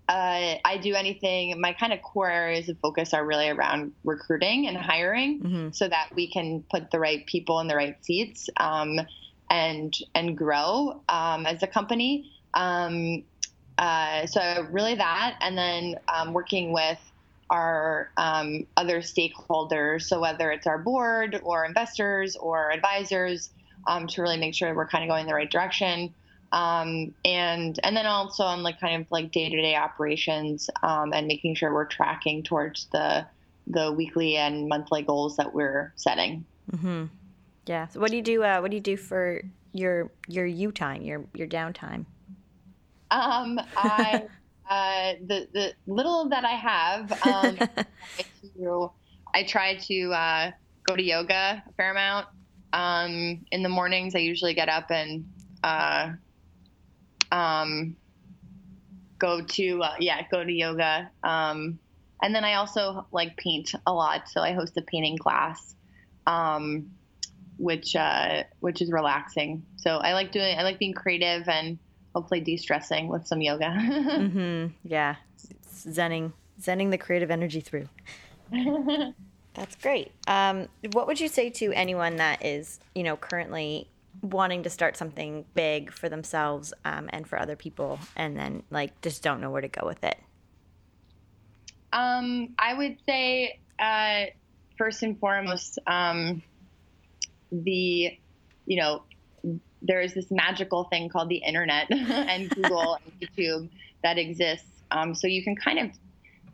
uh, 0.07 0.55
I 0.63 0.77
do 0.81 0.93
anything. 0.93 1.59
My 1.59 1.73
kind 1.73 1.91
of 1.91 2.01
core 2.01 2.29
areas 2.29 2.69
of 2.69 2.77
focus 2.79 3.13
are 3.13 3.25
really 3.25 3.49
around 3.49 3.93
recruiting 4.03 4.67
and 4.67 4.77
hiring, 4.77 5.41
mm-hmm. 5.41 5.69
so 5.71 5.87
that 5.87 6.09
we 6.15 6.27
can 6.31 6.63
put 6.69 6.91
the 6.91 6.99
right 6.99 7.25
people 7.25 7.59
in 7.59 7.67
the 7.67 7.75
right 7.75 7.97
seats 8.05 8.49
um, 8.57 8.99
and 9.49 9.95
and 10.13 10.37
grow 10.37 11.01
um, 11.09 11.47
as 11.47 11.63
a 11.63 11.67
company. 11.67 12.31
Um, 12.53 13.23
uh, 13.77 14.27
so 14.27 14.67
really 14.71 14.95
that, 14.95 15.37
and 15.41 15.57
then 15.57 15.95
um, 16.07 16.33
working 16.33 16.71
with 16.71 16.99
our 17.49 18.11
um, 18.17 18.65
other 18.77 18.99
stakeholders. 18.99 20.03
So 20.03 20.19
whether 20.19 20.51
it's 20.51 20.67
our 20.67 20.77
board 20.77 21.39
or 21.43 21.65
investors 21.65 22.35
or 22.35 22.71
advisors, 22.71 23.51
um, 23.87 24.07
to 24.07 24.21
really 24.21 24.37
make 24.37 24.55
sure 24.55 24.73
we're 24.73 24.87
kind 24.87 25.03
of 25.03 25.09
going 25.09 25.21
in 25.21 25.27
the 25.27 25.33
right 25.33 25.49
direction. 25.49 26.13
Um, 26.51 27.13
and 27.23 27.77
and 27.83 27.97
then 27.97 28.05
also 28.05 28.43
on 28.43 28.63
like 28.63 28.79
kind 28.79 29.01
of 29.01 29.11
like 29.11 29.31
day 29.31 29.49
to 29.49 29.61
day 29.61 29.75
operations 29.75 30.69
um, 30.83 31.11
and 31.13 31.27
making 31.27 31.55
sure 31.55 31.73
we're 31.73 31.85
tracking 31.85 32.43
towards 32.43 32.87
the 32.91 33.25
the 33.67 33.91
weekly 33.91 34.37
and 34.37 34.67
monthly 34.67 35.01
goals 35.01 35.37
that 35.37 35.53
we're 35.53 35.91
setting. 35.95 36.45
Mm-hmm. 36.71 37.05
Yeah. 37.65 37.87
So 37.87 37.99
what 37.99 38.11
do 38.11 38.17
you 38.17 38.23
do? 38.23 38.43
Uh, 38.43 38.59
what 38.59 38.71
do 38.71 38.77
you 38.77 38.81
do 38.81 38.95
for 38.95 39.41
your 39.73 40.11
your 40.27 40.45
you 40.45 40.71
time, 40.71 41.01
your 41.01 41.25
your 41.33 41.47
downtime? 41.47 42.05
Um, 43.11 43.59
I 43.75 44.25
uh, 44.69 45.13
the 45.25 45.47
the 45.53 45.73
little 45.87 46.29
that 46.29 46.43
I 46.45 46.53
have, 46.53 47.11
um, 47.11 47.57
I, 48.19 48.87
I 49.33 49.43
try 49.43 49.75
to 49.75 50.11
uh, 50.11 50.51
go 50.87 50.95
to 50.95 51.03
yoga 51.03 51.63
a 51.67 51.73
fair 51.77 51.91
amount. 51.91 52.27
Um, 52.73 53.45
in 53.51 53.63
the 53.63 53.69
mornings, 53.69 54.15
I 54.15 54.19
usually 54.19 54.53
get 54.53 54.67
up 54.67 54.91
and 54.91 55.25
uh, 55.63 56.09
um, 57.31 57.95
go 59.19 59.41
to 59.41 59.83
uh, 59.83 59.95
yeah 59.99 60.21
go 60.31 60.43
to 60.43 60.51
yoga. 60.51 61.11
Um, 61.23 61.79
and 62.21 62.33
then 62.33 62.43
I 62.43 62.55
also 62.55 63.07
like 63.11 63.37
paint 63.37 63.71
a 63.85 63.93
lot, 63.93 64.29
so 64.29 64.41
I 64.41 64.53
host 64.53 64.77
a 64.77 64.81
painting 64.81 65.17
class, 65.17 65.75
um, 66.25 66.91
which 67.57 67.95
uh, 67.95 68.43
which 68.59 68.81
is 68.81 68.91
relaxing. 68.91 69.63
So 69.75 69.97
I 69.97 70.13
like 70.13 70.31
doing 70.31 70.57
I 70.57 70.63
like 70.63 70.79
being 70.79 70.93
creative 70.93 71.47
and 71.47 71.77
hopefully 72.15 72.39
de-stressing 72.39 73.09
with 73.09 73.27
some 73.27 73.41
yoga. 73.41 73.65
mm-hmm. 73.65 74.67
Yeah, 74.83 75.17
zenning, 75.69 76.31
zenning 76.61 76.89
the 76.89 76.97
creative 76.97 77.29
energy 77.29 77.59
through. 77.59 77.89
That's 79.53 79.75
great. 79.75 80.11
Um, 80.27 80.69
what 80.93 81.07
would 81.07 81.19
you 81.19 81.27
say 81.27 81.49
to 81.51 81.73
anyone 81.73 82.15
that 82.17 82.43
is, 82.43 82.79
you 82.95 83.03
know, 83.03 83.17
currently 83.17 83.89
wanting 84.21 84.63
to 84.63 84.69
start 84.69 84.95
something 84.95 85.45
big 85.53 85.91
for 85.91 86.07
themselves 86.07 86.73
um, 86.85 87.09
and 87.11 87.27
for 87.27 87.37
other 87.37 87.57
people, 87.57 87.99
and 88.15 88.37
then 88.37 88.63
like 88.71 89.01
just 89.01 89.21
don't 89.21 89.41
know 89.41 89.51
where 89.51 89.61
to 89.61 89.67
go 89.67 89.85
with 89.85 90.03
it? 90.03 90.17
Um, 91.91 92.55
I 92.57 92.73
would 92.73 92.97
say 93.05 93.59
uh, 93.77 94.25
first 94.77 95.03
and 95.03 95.19
foremost, 95.19 95.79
um, 95.85 96.41
the 97.51 98.17
you 98.65 98.77
know 98.81 99.03
there 99.87 100.01
is 100.01 100.13
this 100.13 100.31
magical 100.31 100.85
thing 100.85 101.09
called 101.09 101.29
the 101.29 101.37
internet 101.37 101.87
and 101.91 102.49
Google 102.55 102.97
and 103.03 103.13
YouTube 103.19 103.69
that 104.03 104.17
exists. 104.17 104.67
Um, 104.91 105.15
so 105.15 105.27
you 105.27 105.43
can 105.43 105.55
kind 105.55 105.79
of 105.79 105.91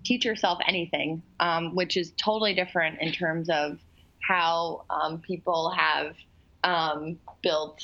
teach 0.04 0.26
yourself 0.26 0.60
anything, 0.67 1.22
um, 1.39 1.76
which 1.76 1.98
is 1.98 2.12
totally 2.17 2.54
different 2.54 3.02
in 3.02 3.12
terms 3.12 3.50
of 3.50 3.80
how 4.28 4.86
um, 4.89 5.20
people 5.20 5.72
have 5.72 6.15
um, 6.63 7.20
built 7.41 7.82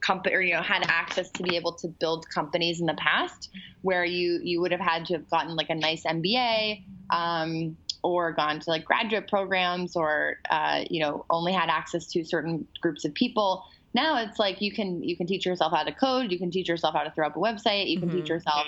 company 0.00 0.34
or 0.34 0.40
you 0.40 0.54
know 0.54 0.62
had 0.62 0.84
access 0.88 1.30
to 1.30 1.42
be 1.42 1.56
able 1.56 1.72
to 1.72 1.88
build 1.88 2.28
companies 2.28 2.80
in 2.80 2.86
the 2.86 2.94
past, 2.94 3.50
where 3.82 4.04
you 4.04 4.40
you 4.42 4.60
would 4.60 4.72
have 4.72 4.80
had 4.80 5.06
to 5.06 5.14
have 5.14 5.28
gotten 5.30 5.56
like 5.56 5.70
a 5.70 5.74
nice 5.74 6.04
MBA 6.04 6.84
um, 7.10 7.76
or 8.02 8.32
gone 8.32 8.60
to 8.60 8.70
like 8.70 8.84
graduate 8.84 9.28
programs 9.28 9.96
or 9.96 10.36
uh, 10.50 10.84
you 10.88 11.00
know 11.00 11.24
only 11.30 11.52
had 11.52 11.68
access 11.68 12.06
to 12.08 12.24
certain 12.24 12.66
groups 12.80 13.04
of 13.04 13.14
people 13.14 13.64
now 13.96 14.18
it's 14.18 14.38
like 14.38 14.60
you 14.60 14.70
can 14.70 15.02
you 15.02 15.16
can 15.16 15.26
teach 15.26 15.44
yourself 15.44 15.72
how 15.72 15.82
to 15.82 15.92
code, 15.92 16.30
you 16.30 16.38
can 16.38 16.52
teach 16.52 16.68
yourself 16.68 16.94
how 16.94 17.02
to 17.02 17.10
throw 17.10 17.26
up 17.26 17.36
a 17.36 17.40
website, 17.40 17.88
you 17.88 17.98
can 17.98 18.08
mm-hmm. 18.08 18.18
teach 18.18 18.28
yourself 18.28 18.66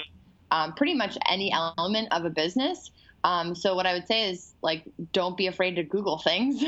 um, 0.50 0.72
pretty 0.72 0.94
much 0.94 1.16
any 1.28 1.52
element 1.52 2.08
of 2.10 2.24
a 2.24 2.30
business. 2.30 2.90
Um, 3.22 3.54
so 3.54 3.74
what 3.74 3.86
I 3.86 3.92
would 3.92 4.08
say 4.08 4.30
is 4.30 4.54
like 4.62 4.84
don't 5.12 5.36
be 5.36 5.46
afraid 5.46 5.76
to 5.76 5.84
Google 5.84 6.18
things 6.18 6.64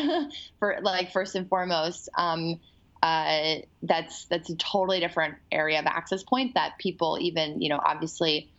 for 0.58 0.78
like 0.82 1.10
first 1.10 1.34
and 1.34 1.48
foremost. 1.48 2.08
Um, 2.16 2.60
uh, 3.02 3.56
that's 3.82 4.26
that's 4.26 4.50
a 4.50 4.56
totally 4.56 5.00
different 5.00 5.36
area 5.50 5.78
of 5.78 5.86
access 5.86 6.22
point 6.22 6.54
that 6.54 6.78
people 6.78 7.16
even 7.18 7.62
you 7.62 7.70
know 7.70 7.80
obviously 7.82 8.50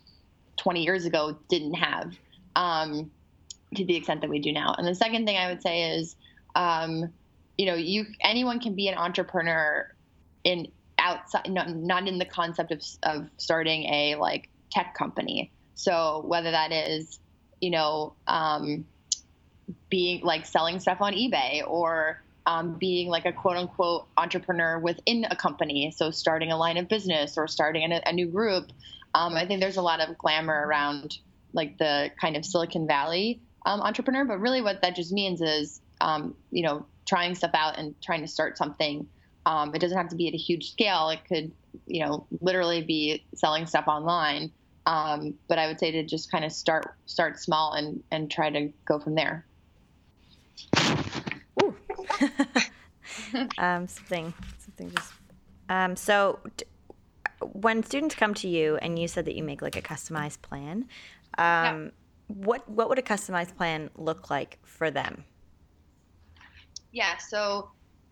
20 0.58 0.84
years 0.84 1.06
ago 1.06 1.38
didn't 1.48 1.76
have 1.76 2.16
um, 2.56 3.12
to 3.76 3.86
the 3.86 3.96
extent 3.96 4.22
that 4.22 4.30
we 4.30 4.40
do 4.40 4.52
now. 4.52 4.74
And 4.78 4.88
the 4.88 4.96
second 4.96 5.26
thing 5.26 5.38
I 5.38 5.50
would 5.50 5.62
say 5.62 5.98
is, 5.98 6.16
um, 6.56 7.12
you 7.62 7.68
know, 7.68 7.76
you 7.76 8.08
anyone 8.22 8.60
can 8.60 8.74
be 8.74 8.88
an 8.88 8.98
entrepreneur 8.98 9.88
in 10.44 10.72
outside, 10.98 11.48
not, 11.48 11.70
not 11.70 12.08
in 12.08 12.18
the 12.18 12.26
concept 12.26 12.72
of 12.72 12.82
of 13.04 13.30
starting 13.38 13.84
a 13.84 14.16
like 14.16 14.50
tech 14.72 14.96
company. 14.96 15.52
So 15.76 16.24
whether 16.26 16.50
that 16.50 16.72
is, 16.72 17.20
you 17.60 17.70
know, 17.70 18.16
um, 18.26 18.86
being 19.92 20.24
like 20.24 20.48
selling 20.48 20.80
stuff 20.80 21.02
on 21.02 21.14
eBay 21.14 21.62
or 21.68 22.24
um, 22.48 22.80
being 22.80 23.10
like 23.10 23.28
a 23.28 23.32
quote 23.32 23.58
unquote 23.58 24.08
entrepreneur 24.18 24.80
within 24.80 25.28
a 25.30 25.36
company. 25.36 25.94
So 25.96 26.10
starting 26.10 26.52
a 26.52 26.58
line 26.58 26.78
of 26.78 26.88
business 26.88 27.38
or 27.38 27.48
starting 27.48 27.92
a, 27.92 28.02
a 28.08 28.12
new 28.12 28.26
group. 28.26 28.72
Um, 29.14 29.36
I 29.36 29.46
think 29.46 29.62
there's 29.62 29.78
a 29.78 29.84
lot 29.84 30.00
of 30.00 30.18
glamour 30.18 30.66
around 30.66 31.20
like 31.54 31.78
the 31.78 32.10
kind 32.20 32.36
of 32.36 32.44
Silicon 32.44 32.88
Valley 32.88 33.40
um, 33.68 33.82
entrepreneur, 33.82 34.26
but 34.26 34.40
really 34.40 34.64
what 34.64 34.82
that 34.82 34.96
just 34.96 35.12
means 35.12 35.42
is, 35.42 35.80
um, 36.00 36.34
you 36.50 36.64
know, 36.64 36.88
trying 37.12 37.36
stuff 37.36 37.52
out 37.54 37.78
and 37.78 37.94
trying 38.02 38.22
to 38.22 38.28
start 38.28 38.58
something. 38.58 39.06
Um, 39.46 39.76
it 39.76 39.80
doesn't 39.80 39.98
have 39.98 40.08
to 40.10 40.16
be 40.16 40.30
at 40.30 40.34
a 40.34 40.38
huge 40.38 40.72
scale. 40.72 41.10
It 41.10 41.20
could, 41.28 41.52
you 41.86 42.06
know, 42.06 42.26
literally 42.40 42.82
be 42.82 43.26
selling 43.36 43.66
stuff 43.66 43.84
online. 43.90 44.50
Um, 44.86 45.34
but 45.50 45.60
I 45.60 45.68
would 45.68 45.78
say 45.78 45.92
to 45.92 46.04
just 46.06 46.32
kind 46.32 46.46
of 46.46 46.54
start 46.54 46.96
start 47.06 47.38
small 47.38 47.74
and 47.74 48.02
and 48.12 48.32
try 48.32 48.50
to 48.50 48.72
go 48.86 48.98
from 48.98 49.16
there. 49.16 49.46
Ooh. 51.62 51.76
um, 53.58 53.88
something, 53.88 54.34
something 54.58 54.92
just. 54.96 55.12
Um, 55.68 55.98
so, 55.98 56.40
d- 56.56 56.66
when 57.42 57.84
students 57.84 58.16
come 58.16 58.34
to 58.36 58.48
you, 58.48 58.78
and 58.78 58.98
you 58.98 59.10
said 59.10 59.26
that 59.26 59.36
you 59.36 59.44
make 59.44 59.62
like 59.62 59.76
a 59.76 59.82
customized 59.82 60.42
plan, 60.42 60.86
um, 61.38 61.84
yeah. 61.84 61.90
what 62.28 62.70
what 62.70 62.88
would 62.88 63.00
a 63.00 63.04
customized 63.04 63.58
plan 63.58 63.90
look 63.98 64.30
like 64.30 64.60
for 64.64 64.90
them? 64.90 65.26
Yeah, 66.92 67.18
so 67.18 67.70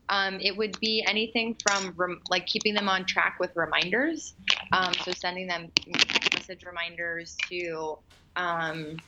um, 0.10 0.39
it 0.42 0.56
would 0.58 0.80
be 0.80 1.04
anything 1.08 1.56
from 1.62 1.94
rem- 1.98 2.22
like 2.30 2.46
keeping 2.48 2.74
them 2.74 2.89
on 2.89 3.06
track 3.06 3.38
with 3.39 3.52
reminders, 3.56 4.34
um, 4.72 4.94
so 4.94 5.12
sending 5.12 5.48
them 5.48 5.72
message 6.34 6.63
reminders 6.65 7.36
to 7.52 7.98
um, 8.36 9.02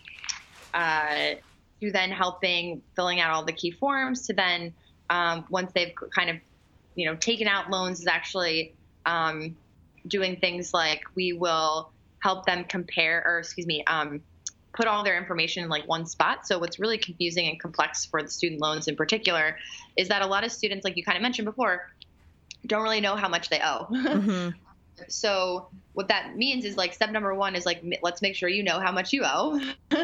uh, 0.73 1.35
to 1.81 1.91
then 1.91 2.11
helping 2.11 2.83
filling 2.95 3.19
out 3.19 3.31
all 3.31 3.45
the 3.45 3.53
key 3.53 3.71
forms 3.71 4.27
to 4.27 4.33
then 4.33 4.73
um, 5.09 5.45
once 5.49 5.71
they've 5.73 5.93
kind 6.15 6.29
of 6.29 6.37
you 6.95 7.09
know 7.09 7.15
taken 7.15 7.47
out 7.47 7.69
loans 7.69 7.99
is 7.99 8.07
actually 8.07 8.75
um, 9.05 9.57
doing 10.07 10.37
things 10.39 10.71
like 10.73 11.01
we 11.15 11.33
will 11.33 11.91
help 12.21 12.45
them 12.45 12.65
compare 12.65 13.23
or 13.25 13.39
excuse 13.39 13.65
me 13.65 13.83
um, 13.87 14.21
put 14.73 14.87
all 14.87 15.03
their 15.03 15.17
information 15.17 15.63
in 15.63 15.69
like 15.69 15.87
one 15.87 16.05
spot. 16.05 16.47
So 16.47 16.59
what's 16.59 16.79
really 16.79 16.97
confusing 16.97 17.47
and 17.47 17.59
complex 17.59 18.05
for 18.05 18.21
the 18.21 18.29
student 18.29 18.61
loans 18.61 18.87
in 18.87 18.95
particular 18.95 19.57
is 19.97 20.07
that 20.07 20.21
a 20.21 20.27
lot 20.27 20.43
of 20.43 20.51
students 20.51 20.83
like 20.83 20.97
you 20.97 21.03
kind 21.03 21.17
of 21.17 21.21
mentioned 21.21 21.45
before 21.45 21.89
don't 22.65 22.83
really 22.83 23.01
know 23.01 23.15
how 23.15 23.27
much 23.27 23.49
they 23.49 23.59
owe. 23.63 23.87
Mm-hmm. 24.11 24.49
so 25.07 25.69
what 25.93 26.09
that 26.09 26.35
means 26.35 26.65
is 26.65 26.77
like 26.77 26.93
step 26.93 27.11
number 27.11 27.33
one 27.33 27.55
is 27.55 27.65
like 27.65 27.81
let's 28.03 28.21
make 28.21 28.35
sure 28.35 28.49
you 28.49 28.61
know 28.61 28.79
how 28.79 28.91
much 28.91 29.13
you 29.13 29.23
owe 29.25 29.59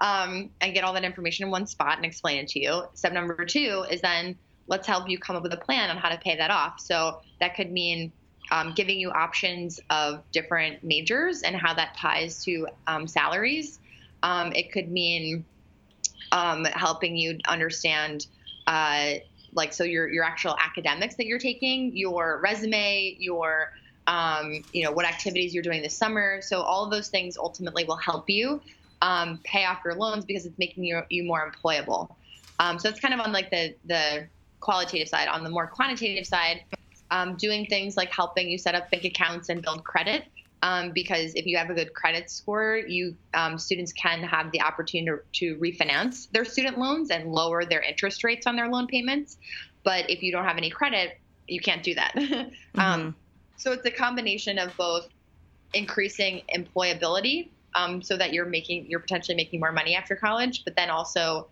um, 0.00 0.50
and 0.60 0.74
get 0.74 0.82
all 0.82 0.94
that 0.94 1.04
information 1.04 1.44
in 1.44 1.50
one 1.50 1.66
spot 1.66 1.96
and 1.96 2.04
explain 2.04 2.38
it 2.38 2.48
to 2.48 2.60
you. 2.60 2.82
Step 2.94 3.12
number 3.12 3.44
two 3.44 3.84
is 3.90 4.00
then 4.00 4.36
let's 4.66 4.86
help 4.86 5.08
you 5.08 5.18
come 5.18 5.36
up 5.36 5.42
with 5.42 5.52
a 5.52 5.58
plan 5.58 5.90
on 5.90 5.96
how 5.96 6.08
to 6.08 6.18
pay 6.18 6.36
that 6.36 6.50
off. 6.50 6.80
So 6.80 7.20
that 7.38 7.54
could 7.54 7.70
mean 7.70 8.12
um, 8.50 8.72
giving 8.74 8.98
you 8.98 9.10
options 9.10 9.78
of 9.90 10.22
different 10.32 10.82
majors 10.82 11.42
and 11.42 11.54
how 11.54 11.74
that 11.74 11.96
ties 11.96 12.42
to 12.44 12.66
um, 12.86 13.06
salaries 13.06 13.78
um, 14.22 14.52
it 14.52 14.72
could 14.72 14.90
mean 14.90 15.44
um, 16.32 16.64
helping 16.64 17.16
you 17.16 17.38
understand 17.48 18.26
uh, 18.66 19.14
like 19.52 19.72
so 19.72 19.84
your 19.84 20.08
your 20.08 20.24
actual 20.24 20.56
academics 20.60 21.16
that 21.16 21.26
you're 21.26 21.38
taking 21.38 21.96
your 21.96 22.40
resume 22.42 23.16
your 23.18 23.70
um, 24.10 24.64
you 24.72 24.84
know, 24.84 24.90
what 24.90 25.06
activities 25.06 25.54
you're 25.54 25.62
doing 25.62 25.82
this 25.82 25.96
summer. 25.96 26.40
So 26.42 26.62
all 26.62 26.84
of 26.84 26.90
those 26.90 27.08
things 27.08 27.36
ultimately 27.36 27.84
will 27.84 27.96
help 27.96 28.28
you 28.28 28.60
um, 29.02 29.38
pay 29.44 29.64
off 29.64 29.78
your 29.84 29.94
loans 29.94 30.24
because 30.24 30.46
it's 30.46 30.58
making 30.58 30.84
you, 30.84 31.02
you 31.10 31.22
more 31.24 31.50
employable. 31.50 32.16
Um, 32.58 32.78
so 32.78 32.88
it's 32.88 32.98
kind 32.98 33.14
of 33.14 33.20
on 33.20 33.32
like 33.32 33.50
the, 33.50 33.76
the 33.84 34.28
qualitative 34.58 35.08
side. 35.08 35.28
On 35.28 35.44
the 35.44 35.50
more 35.50 35.68
quantitative 35.68 36.26
side, 36.26 36.64
um, 37.12 37.36
doing 37.36 37.66
things 37.66 37.96
like 37.96 38.12
helping 38.12 38.48
you 38.48 38.58
set 38.58 38.74
up 38.74 38.90
bank 38.90 39.04
accounts 39.04 39.48
and 39.48 39.62
build 39.62 39.84
credit. 39.84 40.24
Um, 40.62 40.92
because 40.92 41.34
if 41.34 41.46
you 41.46 41.56
have 41.56 41.70
a 41.70 41.74
good 41.74 41.94
credit 41.94 42.30
score, 42.30 42.76
you 42.76 43.16
um, 43.32 43.56
students 43.56 43.92
can 43.92 44.22
have 44.22 44.52
the 44.52 44.60
opportunity 44.60 45.18
to, 45.32 45.54
to 45.54 45.60
refinance 45.60 46.30
their 46.32 46.44
student 46.44 46.78
loans 46.78 47.10
and 47.10 47.32
lower 47.32 47.64
their 47.64 47.80
interest 47.80 48.24
rates 48.24 48.46
on 48.46 48.56
their 48.56 48.68
loan 48.68 48.86
payments. 48.86 49.38
But 49.84 50.10
if 50.10 50.22
you 50.22 50.32
don't 50.32 50.44
have 50.44 50.58
any 50.58 50.68
credit, 50.68 51.18
you 51.48 51.60
can't 51.60 51.82
do 51.82 51.94
that. 51.94 52.12
mm-hmm. 52.16 53.10
So 53.56 53.72
it's 53.72 53.86
a 53.86 53.90
combination 53.90 54.58
of 54.58 54.76
both 54.76 55.08
increasing 55.74 56.42
employability, 56.54 57.48
um, 57.74 58.02
so 58.02 58.16
that 58.16 58.32
you're 58.32 58.46
making 58.46 58.86
you're 58.88 59.00
potentially 59.00 59.36
making 59.36 59.60
more 59.60 59.72
money 59.72 59.94
after 59.94 60.16
college, 60.16 60.64
but 60.64 60.76
then 60.76 60.90
also 60.90 61.48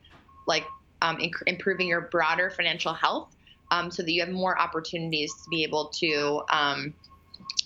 like 0.47 0.65
um, 1.03 1.19
inc- 1.19 1.43
improving 1.47 1.87
your 1.87 2.03
broader 2.03 2.51
financial 2.51 2.93
health, 2.93 3.35
um, 3.71 3.91
so 3.91 4.03
that 4.03 4.11
you 4.11 4.21
have 4.21 4.33
more 4.33 4.59
opportunities 4.59 5.33
to 5.45 5.51
be 5.51 5.63
able 5.63 5.89
to 5.89 6.43
um, 6.51 6.95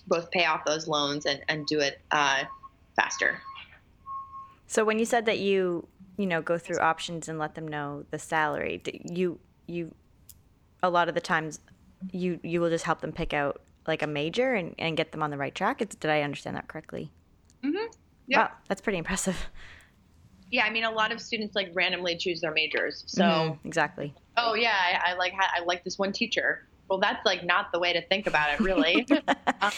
both 0.07 0.31
pay 0.31 0.45
off 0.45 0.65
those 0.65 0.88
loans 0.88 1.27
and, 1.27 1.43
and 1.49 1.67
do 1.67 1.81
it 1.81 2.01
uh, 2.11 2.45
faster. 2.97 3.41
So 4.67 4.85
when 4.85 4.99
you 4.99 5.05
said 5.05 5.27
that 5.27 5.38
you 5.38 5.87
you 6.17 6.27
know 6.27 6.43
go 6.43 6.59
through 6.59 6.79
options 6.79 7.29
and 7.29 7.38
let 7.38 7.55
them 7.55 7.69
know 7.69 8.05
the 8.11 8.19
salary, 8.19 8.83
you 9.05 9.38
you 9.67 9.95
a 10.83 10.91
lot 10.91 11.09
of 11.09 11.15
the 11.15 11.21
times 11.21 11.61
you 12.11 12.41
you 12.43 12.61
will 12.61 12.71
just 12.71 12.85
help 12.85 13.01
them 13.01 13.12
pick 13.12 13.33
out 13.33 13.62
like 13.87 14.03
a 14.03 14.07
major 14.07 14.55
and, 14.55 14.75
and 14.79 14.97
get 14.97 15.12
them 15.12 15.23
on 15.23 15.31
the 15.31 15.37
right 15.37 15.55
track. 15.55 15.83
It's, 15.83 15.95
did 15.97 16.11
I 16.11 16.23
understand 16.23 16.57
that 16.57 16.69
correctly? 16.69 17.11
Mm-hmm. 17.65 17.87
Yeah. 18.29 18.38
Wow, 18.38 18.51
that's 18.69 18.81
pretty 18.81 18.99
impressive. 18.99 19.37
Yeah, 20.51 20.65
I 20.65 20.71
mean, 20.71 20.85
a 20.85 20.91
lot 20.91 21.12
of 21.12 21.21
students 21.21 21.57
like 21.57 21.71
randomly 21.75 22.17
choose 22.17 22.41
their 22.41 22.53
majors. 22.53 23.05
So 23.07 23.23
mm-hmm, 23.23 23.67
exactly. 23.67 24.15
Oh 24.37 24.55
yeah, 24.55 24.75
I, 24.75 25.12
I 25.12 25.15
like 25.15 25.33
I 25.38 25.65
like 25.65 25.83
this 25.85 25.99
one 25.99 26.12
teacher. 26.12 26.67
Well, 26.88 26.99
that's 26.99 27.25
like 27.25 27.45
not 27.45 27.73
the 27.73 27.79
way 27.79 27.92
to 27.92 28.07
think 28.09 28.27
about 28.27 28.53
it, 28.53 28.61
really. 28.61 29.07
um, 29.61 29.73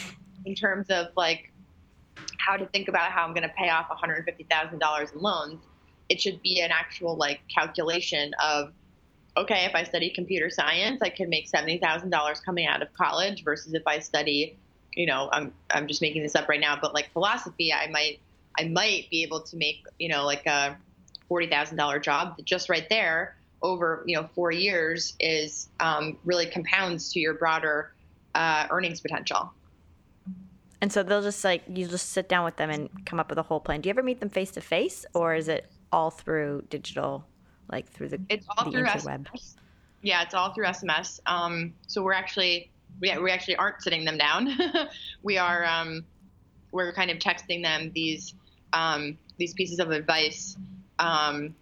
in 0.44 0.54
terms 0.54 0.90
of 0.90 1.08
like 1.16 1.52
how 2.38 2.56
to 2.56 2.66
think 2.66 2.88
about 2.88 3.10
how 3.10 3.24
I'm 3.24 3.34
going 3.34 3.48
to 3.48 3.54
pay 3.56 3.70
off 3.70 3.88
$150,000 3.88 5.14
in 5.14 5.20
loans, 5.20 5.60
it 6.08 6.20
should 6.20 6.42
be 6.42 6.60
an 6.60 6.70
actual 6.70 7.16
like 7.16 7.40
calculation 7.48 8.32
of 8.42 8.72
okay, 9.36 9.64
if 9.64 9.74
I 9.74 9.82
study 9.82 10.10
computer 10.10 10.48
science, 10.48 11.00
I 11.02 11.08
can 11.08 11.28
make 11.28 11.48
seventy 11.48 11.78
thousand 11.78 12.10
dollars 12.10 12.40
coming 12.40 12.66
out 12.66 12.82
of 12.82 12.92
college 12.94 13.44
versus 13.44 13.74
if 13.74 13.82
I 13.86 13.98
study, 13.98 14.56
you 14.94 15.06
know, 15.06 15.28
I'm 15.32 15.52
I'm 15.70 15.86
just 15.88 16.02
making 16.02 16.22
this 16.22 16.34
up 16.34 16.48
right 16.48 16.60
now, 16.60 16.78
but 16.80 16.94
like 16.94 17.12
philosophy, 17.12 17.72
I 17.72 17.88
might 17.90 18.20
I 18.58 18.68
might 18.68 19.10
be 19.10 19.22
able 19.22 19.40
to 19.40 19.56
make 19.56 19.84
you 19.98 20.08
know 20.08 20.24
like 20.24 20.46
a 20.46 20.76
forty 21.28 21.48
thousand 21.48 21.76
dollar 21.76 21.98
job 21.98 22.36
just 22.44 22.68
right 22.68 22.86
there 22.88 23.36
over 23.62 24.04
you 24.06 24.16
know 24.16 24.28
four 24.34 24.50
years 24.50 25.14
is 25.20 25.68
um, 25.80 26.18
really 26.24 26.46
compounds 26.46 27.12
to 27.12 27.20
your 27.20 27.34
broader 27.34 27.92
uh, 28.34 28.66
earnings 28.70 29.00
potential. 29.00 29.52
And 30.80 30.92
so 30.92 31.02
they'll 31.02 31.22
just 31.22 31.44
like 31.44 31.62
you 31.68 31.86
just 31.86 32.10
sit 32.10 32.28
down 32.28 32.44
with 32.44 32.56
them 32.56 32.70
and 32.70 32.90
come 33.06 33.18
up 33.18 33.30
with 33.30 33.38
a 33.38 33.42
whole 33.42 33.60
plan. 33.60 33.80
Do 33.80 33.88
you 33.88 33.90
ever 33.90 34.02
meet 34.02 34.20
them 34.20 34.28
face 34.28 34.50
to 34.52 34.60
face, 34.60 35.06
or 35.14 35.34
is 35.34 35.48
it 35.48 35.70
all 35.92 36.10
through 36.10 36.64
digital? 36.68 37.26
like 37.70 37.88
through 37.90 38.08
the 38.08 38.20
it's 38.28 38.46
all 38.56 38.64
the 38.64 38.70
through 38.70 38.84
interweb. 38.84 39.26
SMS. 39.26 39.54
Yeah, 40.02 40.22
it's 40.22 40.34
all 40.34 40.52
through 40.52 40.66
SMS. 40.66 41.20
Um, 41.26 41.72
so 41.86 42.02
we're 42.02 42.12
actually 42.12 42.70
we, 43.00 43.16
we 43.18 43.30
actually 43.30 43.56
aren't 43.56 43.82
sitting 43.82 44.04
them 44.04 44.18
down. 44.18 44.48
we 45.22 45.38
are 45.38 45.64
um, 45.64 46.04
we're 46.72 46.92
kind 46.92 47.10
of 47.10 47.18
texting 47.18 47.62
them 47.62 47.90
these 47.94 48.34
um, 48.72 49.18
these 49.38 49.54
pieces 49.54 49.78
of 49.78 49.90
advice 49.90 50.56
um, 50.98 51.54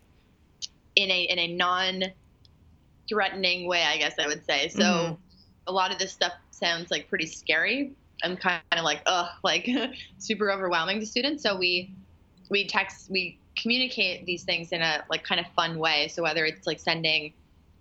in 0.96 1.11
a 1.11 1.22
in 1.22 1.38
a 1.38 1.48
non 1.48 2.05
threatening 3.09 3.66
way, 3.68 3.83
I 3.83 3.98
guess 3.98 4.14
I 4.18 4.26
would 4.26 4.44
say. 4.44 4.68
So 4.68 4.81
mm-hmm. 4.81 5.14
a 5.66 5.72
lot 5.72 5.92
of 5.92 5.98
this 5.98 6.12
stuff 6.12 6.33
sounds 6.50 6.90
like 6.90 7.09
pretty 7.09 7.26
scary 7.26 7.92
and 8.22 8.40
kind 8.40 8.62
of 8.72 8.85
like 8.85 9.02
ugh, 9.07 9.28
like 9.42 9.68
super 10.18 10.50
overwhelming 10.50 11.00
to 11.00 11.07
students. 11.07 11.43
So 11.43 11.57
we 11.57 11.95
we 12.49 12.66
text 12.66 13.11
we 13.11 13.38
communicate 13.57 14.24
these 14.24 14.45
things 14.45 14.72
in 14.72 14.82
a 14.82 15.05
like 15.11 15.24
kind 15.24 15.40
of 15.40 15.47
fun 15.55 15.78
way. 15.78 16.09
So 16.09 16.22
whether 16.22 16.45
it's 16.45 16.66
like 16.66 16.78
sending 16.78 17.32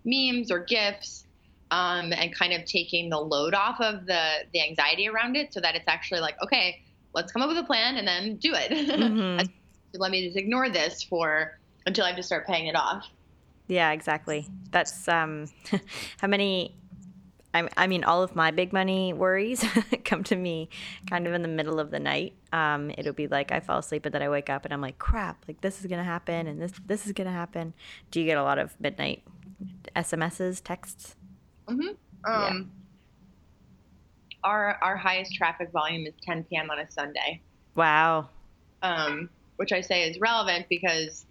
memes 0.04 0.52
or 0.52 0.60
gifs, 0.60 1.26
um, 1.72 2.12
and 2.12 2.36
kind 2.36 2.54
of 2.54 2.66
taking 2.66 3.10
the 3.10 3.20
load 3.20 3.54
off 3.54 3.80
of 3.80 4.06
the 4.06 4.46
the 4.54 4.62
anxiety 4.62 5.08
around 5.08 5.38
it, 5.38 5.54
so 5.54 5.62
that 5.62 5.76
it's 5.76 5.88
actually 5.88 6.20
like, 6.20 6.36
okay, 6.44 6.82
let's 7.14 7.32
come 7.32 7.42
up 7.42 7.48
with 7.48 7.58
a 7.58 7.64
plan 7.64 7.98
and 7.98 8.08
then 8.08 8.36
do 8.36 8.54
it. 8.54 8.72
Mm-hmm. 9.02 9.48
Let 10.00 10.12
me 10.12 10.26
just 10.26 10.38
ignore 10.38 10.70
this 10.70 11.04
for 11.04 11.60
until 11.86 12.06
I 12.06 12.14
just 12.14 12.28
start 12.28 12.48
paying 12.48 12.68
it 12.68 12.76
off. 12.76 13.06
Yeah, 13.68 13.92
exactly. 13.92 14.48
That's 14.72 15.08
um, 15.08 15.48
how 16.20 16.28
many 16.28 16.76
I, 17.54 17.68
I 17.76 17.88
mean, 17.88 18.04
all 18.06 18.24
of 18.24 18.34
my 18.36 18.52
big 18.52 18.72
money 18.72 19.12
worries 19.12 19.64
come 20.06 20.24
to 20.26 20.36
me 20.38 20.70
kind 21.10 21.28
of 21.28 21.34
in 21.34 21.42
the 21.42 21.50
middle 21.50 21.80
of 21.82 21.92
the 21.92 22.00
night. 22.00 22.34
Um, 22.54 22.92
it'll 22.98 23.12
be 23.14 23.28
like 23.28 23.52
I 23.52 23.60
fall 23.60 23.80
asleep 23.80 24.06
and 24.06 24.14
then 24.16 24.22
I 24.22 24.30
wake 24.30 24.50
up 24.50 24.64
and 24.64 24.74
I'm 24.74 24.80
like, 24.82 24.98
crap, 25.00 25.44
like 25.48 25.60
this 25.62 25.82
is 25.82 25.88
gonna 25.88 26.04
happen 26.04 26.48
and 26.48 26.62
this 26.62 26.72
this 26.86 27.06
is 27.06 27.12
gonna 27.12 27.32
happen. 27.32 27.74
Do 28.10 28.20
you 28.22 28.26
get 28.26 28.38
a 28.38 28.44
lot 28.44 28.58
of 28.58 28.80
midnight 28.80 29.24
SMSs, 29.96 30.62
texts? 30.64 31.16
Mm-hmm. 31.68 32.32
Um, 32.32 32.72
Our 34.44 34.78
our 34.82 34.96
highest 34.98 35.36
traffic 35.36 35.72
volume 35.72 36.06
is 36.08 36.14
10 36.24 36.46
p.m. 36.46 36.70
on 36.72 36.80
a 36.80 36.90
Sunday, 36.90 37.42
Wow. 37.76 38.30
um, 38.82 39.30
which 39.58 39.72
I 39.72 39.82
say 39.82 40.10
is 40.10 40.20
relevant 40.20 40.68
because, 40.70 41.26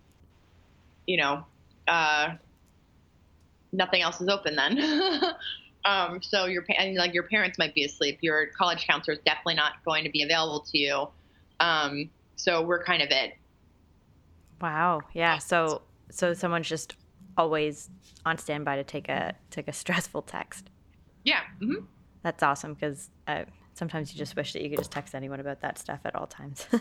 you 1.06 1.16
know, 1.16 1.44
uh, 1.88 2.34
nothing 3.72 4.02
else 4.02 4.20
is 4.20 4.28
open 4.28 4.56
then. 4.56 4.78
um, 5.84 6.20
so 6.22 6.46
your 6.46 6.64
and 6.76 6.96
like 6.96 7.14
your 7.14 7.24
parents 7.24 7.58
might 7.58 7.74
be 7.74 7.84
asleep. 7.84 8.18
Your 8.20 8.46
college 8.58 8.86
counselor 8.86 9.14
is 9.14 9.20
definitely 9.24 9.54
not 9.54 9.74
going 9.84 10.04
to 10.04 10.10
be 10.10 10.22
available 10.22 10.60
to 10.70 10.78
you. 10.78 11.08
Um, 11.60 12.10
so 12.36 12.62
we're 12.62 12.82
kind 12.82 13.02
of 13.02 13.10
it. 13.10 13.32
Wow. 14.60 15.00
Yeah. 15.14 15.38
So 15.38 15.82
so 16.10 16.34
someone's 16.34 16.68
just 16.68 16.96
always 17.36 17.88
on 18.24 18.38
standby 18.38 18.76
to 18.76 18.84
take 18.84 19.08
a 19.08 19.34
take 19.50 19.68
a 19.68 19.72
stressful 19.72 20.22
text. 20.22 20.70
Yeah. 21.24 21.40
hmm 21.60 21.84
That's 22.22 22.42
awesome 22.42 22.74
because 22.74 23.10
uh, 23.26 23.44
sometimes 23.74 24.12
you 24.12 24.18
just 24.18 24.36
wish 24.36 24.52
that 24.52 24.62
you 24.62 24.70
could 24.70 24.78
just 24.78 24.90
text 24.90 25.14
anyone 25.14 25.40
about 25.40 25.60
that 25.60 25.78
stuff 25.78 26.00
at 26.04 26.14
all 26.14 26.26
times. 26.26 26.66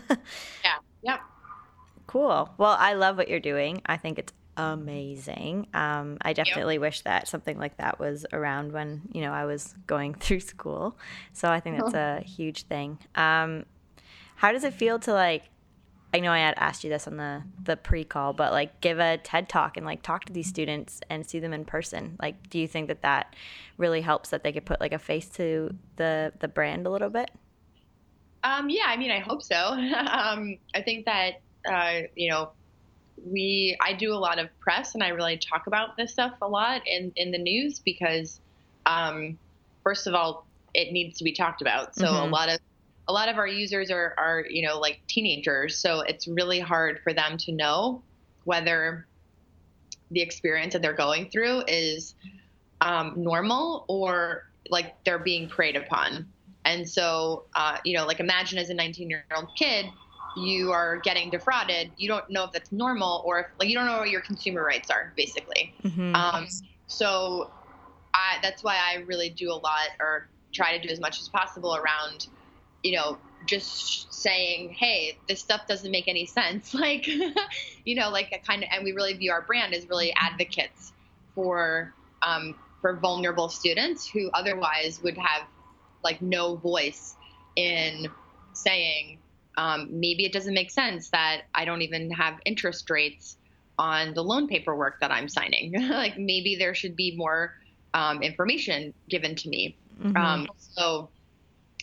Yeah. 0.64 0.76
Yep. 1.02 1.20
Cool. 2.10 2.52
Well, 2.58 2.76
I 2.78 2.94
love 2.94 3.16
what 3.16 3.28
you're 3.28 3.38
doing. 3.38 3.82
I 3.86 3.96
think 3.96 4.18
it's 4.18 4.32
amazing. 4.56 5.68
Um, 5.72 6.18
I 6.22 6.32
definitely 6.32 6.78
wish 6.78 7.02
that 7.02 7.28
something 7.28 7.56
like 7.56 7.76
that 7.76 8.00
was 8.00 8.26
around 8.32 8.72
when 8.72 9.02
you 9.12 9.20
know 9.20 9.32
I 9.32 9.44
was 9.44 9.76
going 9.86 10.14
through 10.20 10.40
school. 10.40 10.98
So 11.32 11.48
I 11.48 11.60
think 11.60 11.78
that's 11.78 11.94
a 11.94 12.20
huge 12.26 12.64
thing. 12.64 12.98
Um, 13.14 13.64
how 14.34 14.50
does 14.50 14.64
it 14.64 14.74
feel 14.74 14.98
to 15.00 15.12
like? 15.12 15.44
I 16.12 16.18
know 16.18 16.32
I 16.32 16.40
had 16.40 16.54
asked 16.56 16.82
you 16.82 16.90
this 16.90 17.06
on 17.06 17.16
the 17.16 17.44
the 17.62 17.76
pre 17.76 18.02
call, 18.02 18.32
but 18.32 18.50
like 18.50 18.80
give 18.80 18.98
a 18.98 19.18
TED 19.18 19.48
talk 19.48 19.76
and 19.76 19.86
like 19.86 20.02
talk 20.02 20.24
to 20.24 20.32
these 20.32 20.48
students 20.48 21.00
and 21.08 21.24
see 21.24 21.38
them 21.38 21.52
in 21.52 21.64
person. 21.64 22.16
Like, 22.20 22.50
do 22.50 22.58
you 22.58 22.66
think 22.66 22.88
that 22.88 23.02
that 23.02 23.36
really 23.78 24.00
helps 24.00 24.30
that 24.30 24.42
they 24.42 24.50
could 24.50 24.66
put 24.66 24.80
like 24.80 24.92
a 24.92 24.98
face 24.98 25.28
to 25.30 25.76
the 25.94 26.32
the 26.40 26.48
brand 26.48 26.88
a 26.88 26.90
little 26.90 27.10
bit? 27.10 27.30
Um, 28.42 28.68
yeah, 28.68 28.86
I 28.86 28.96
mean, 28.96 29.12
I 29.12 29.20
hope 29.20 29.42
so. 29.42 29.54
um, 29.56 30.58
I 30.74 30.82
think 30.82 31.04
that 31.04 31.42
uh, 31.68 32.00
you 32.16 32.30
know, 32.30 32.52
we 33.24 33.76
I 33.82 33.94
do 33.94 34.12
a 34.12 34.16
lot 34.18 34.38
of 34.38 34.48
press, 34.60 34.94
and 34.94 35.02
I 35.02 35.08
really 35.08 35.38
talk 35.38 35.66
about 35.66 35.90
this 35.96 36.12
stuff 36.12 36.32
a 36.42 36.48
lot 36.48 36.82
in 36.86 37.12
in 37.16 37.32
the 37.32 37.38
news 37.38 37.80
because, 37.84 38.40
um, 38.86 39.38
first 39.84 40.06
of 40.06 40.14
all, 40.14 40.48
it 40.74 40.92
needs 40.92 41.18
to 41.18 41.24
be 41.24 41.34
talked 41.34 41.62
about. 41.62 41.94
So 41.96 42.10
a 42.12 42.26
Mhm. 42.26 42.28
lot 42.28 42.48
of 42.48 42.58
a 43.08 43.12
lot 43.12 43.28
of 43.28 43.36
our 43.38 43.46
users 43.46 43.90
are 43.90 44.14
are 44.18 44.44
you 44.48 44.66
know 44.66 44.78
like 44.78 45.00
teenagers, 45.08 45.80
so 45.80 46.00
it's 46.00 46.26
really 46.28 46.60
hard 46.60 47.00
for 47.04 47.12
them 47.14 47.36
to 47.38 47.52
know 47.52 48.04
whether 48.44 49.08
the 50.10 50.20
experience 50.22 50.72
that 50.72 50.82
they're 50.82 50.92
going 50.94 51.30
through 51.30 51.62
is 51.68 52.14
um, 52.80 53.14
normal 53.16 53.84
or 53.88 54.42
like 54.70 54.94
they're 55.04 55.18
being 55.22 55.48
preyed 55.48 55.76
upon. 55.76 56.32
And 56.64 56.88
so, 56.88 57.46
uh, 57.54 57.78
you 57.84 57.96
know, 57.96 58.06
like 58.06 58.20
imagine 58.20 58.58
as 58.58 58.70
a 58.70 58.74
19 58.74 59.10
year 59.10 59.24
old 59.36 59.48
kid, 59.56 59.86
you 60.36 60.72
are 60.72 60.98
getting 60.98 61.30
defrauded. 61.30 61.90
You 61.96 62.08
don't 62.08 62.28
know 62.30 62.44
if 62.44 62.52
that's 62.52 62.72
normal 62.72 63.22
or 63.24 63.40
if, 63.40 63.46
like, 63.58 63.68
you 63.68 63.74
don't 63.74 63.86
know 63.86 63.98
what 63.98 64.10
your 64.10 64.20
consumer 64.20 64.64
rights 64.64 64.90
are, 64.90 65.12
basically. 65.16 65.74
Mm-hmm. 65.82 66.14
Um, 66.14 66.46
so 66.86 67.50
I, 68.14 68.38
that's 68.42 68.62
why 68.62 68.76
I 68.76 69.00
really 69.00 69.30
do 69.30 69.50
a 69.50 69.54
lot 69.54 69.88
or 69.98 70.28
try 70.52 70.76
to 70.76 70.86
do 70.86 70.92
as 70.92 71.00
much 71.00 71.20
as 71.20 71.28
possible 71.28 71.76
around, 71.76 72.28
you 72.82 72.96
know, 72.96 73.18
just 73.46 74.12
saying, 74.12 74.70
hey, 74.78 75.16
this 75.28 75.40
stuff 75.40 75.66
doesn't 75.66 75.90
make 75.90 76.08
any 76.08 76.26
sense. 76.26 76.74
Like, 76.80 77.06
you 77.06 77.94
know, 77.94 78.10
like 78.10 78.32
a 78.32 78.38
kind 78.38 78.62
of, 78.62 78.68
and 78.72 78.84
we 78.84 78.92
really 78.92 79.14
view 79.14 79.32
our 79.32 79.42
brand 79.42 79.74
as 79.74 79.88
really 79.88 80.12
advocates 80.16 80.92
for, 81.34 81.94
um, 82.22 82.54
for 82.80 82.94
vulnerable 82.94 83.48
students 83.48 84.08
who 84.08 84.30
otherwise 84.32 85.00
would 85.02 85.16
have 85.18 85.42
like 86.02 86.22
no 86.22 86.56
voice 86.56 87.14
in 87.56 88.08
saying, 88.52 89.18
um, 89.60 89.88
maybe 89.90 90.24
it 90.24 90.32
doesn't 90.32 90.54
make 90.54 90.70
sense 90.70 91.10
that 91.10 91.42
I 91.54 91.66
don't 91.66 91.82
even 91.82 92.10
have 92.12 92.38
interest 92.46 92.88
rates 92.88 93.36
on 93.78 94.14
the 94.14 94.22
loan 94.22 94.48
paperwork 94.48 95.00
that 95.00 95.10
I'm 95.10 95.28
signing. 95.28 95.72
like 95.90 96.18
maybe 96.18 96.56
there 96.56 96.74
should 96.74 96.96
be 96.96 97.14
more 97.14 97.54
um, 97.92 98.22
information 98.22 98.94
given 99.08 99.34
to 99.36 99.48
me. 99.48 99.76
Mhm. 100.02 100.16
Um, 100.16 100.48
so 100.58 101.10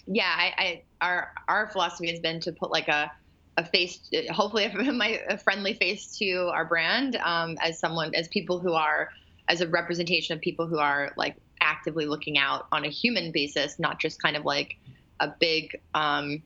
yeah, 0.07 0.33
I, 0.35 0.53
I 0.57 0.83
our 1.01 1.31
our 1.47 1.67
philosophy 1.67 2.09
has 2.09 2.19
been 2.19 2.39
to 2.41 2.51
put 2.51 2.71
like 2.71 2.87
a 2.87 3.11
a 3.57 3.65
face, 3.65 3.99
hopefully 4.31 4.65
a, 4.65 4.73
my, 4.93 5.19
a 5.29 5.37
friendly 5.37 5.73
face 5.73 6.17
to 6.17 6.49
our 6.53 6.65
brand 6.65 7.15
um, 7.15 7.57
as 7.61 7.79
someone 7.79 8.13
as 8.15 8.27
people 8.27 8.59
who 8.59 8.73
are 8.73 9.09
as 9.47 9.61
a 9.61 9.67
representation 9.67 10.35
of 10.35 10.41
people 10.41 10.67
who 10.67 10.79
are 10.79 11.11
like 11.15 11.35
actively 11.61 12.05
looking 12.05 12.37
out 12.37 12.67
on 12.71 12.85
a 12.85 12.89
human 12.89 13.31
basis, 13.31 13.77
not 13.77 13.99
just 13.99 14.21
kind 14.21 14.35
of 14.35 14.45
like 14.45 14.77
a 15.19 15.27
big, 15.39 15.79
um, 15.93 16.43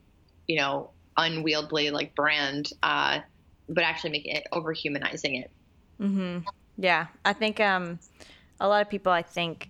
you 0.47 0.57
know, 0.57 0.91
unwieldy 1.21 1.91
like 1.91 2.15
brand, 2.15 2.71
uh, 2.83 3.19
but 3.69 3.83
actually 3.83 4.11
making 4.11 4.35
it 4.35 4.47
over 4.51 4.73
humanizing 4.73 5.35
it. 5.35 5.51
hmm 5.99 6.39
Yeah, 6.77 7.07
I 7.23 7.33
think 7.33 7.59
um, 7.59 7.99
a 8.59 8.67
lot 8.67 8.81
of 8.81 8.89
people, 8.89 9.11
I 9.11 9.21
think, 9.21 9.69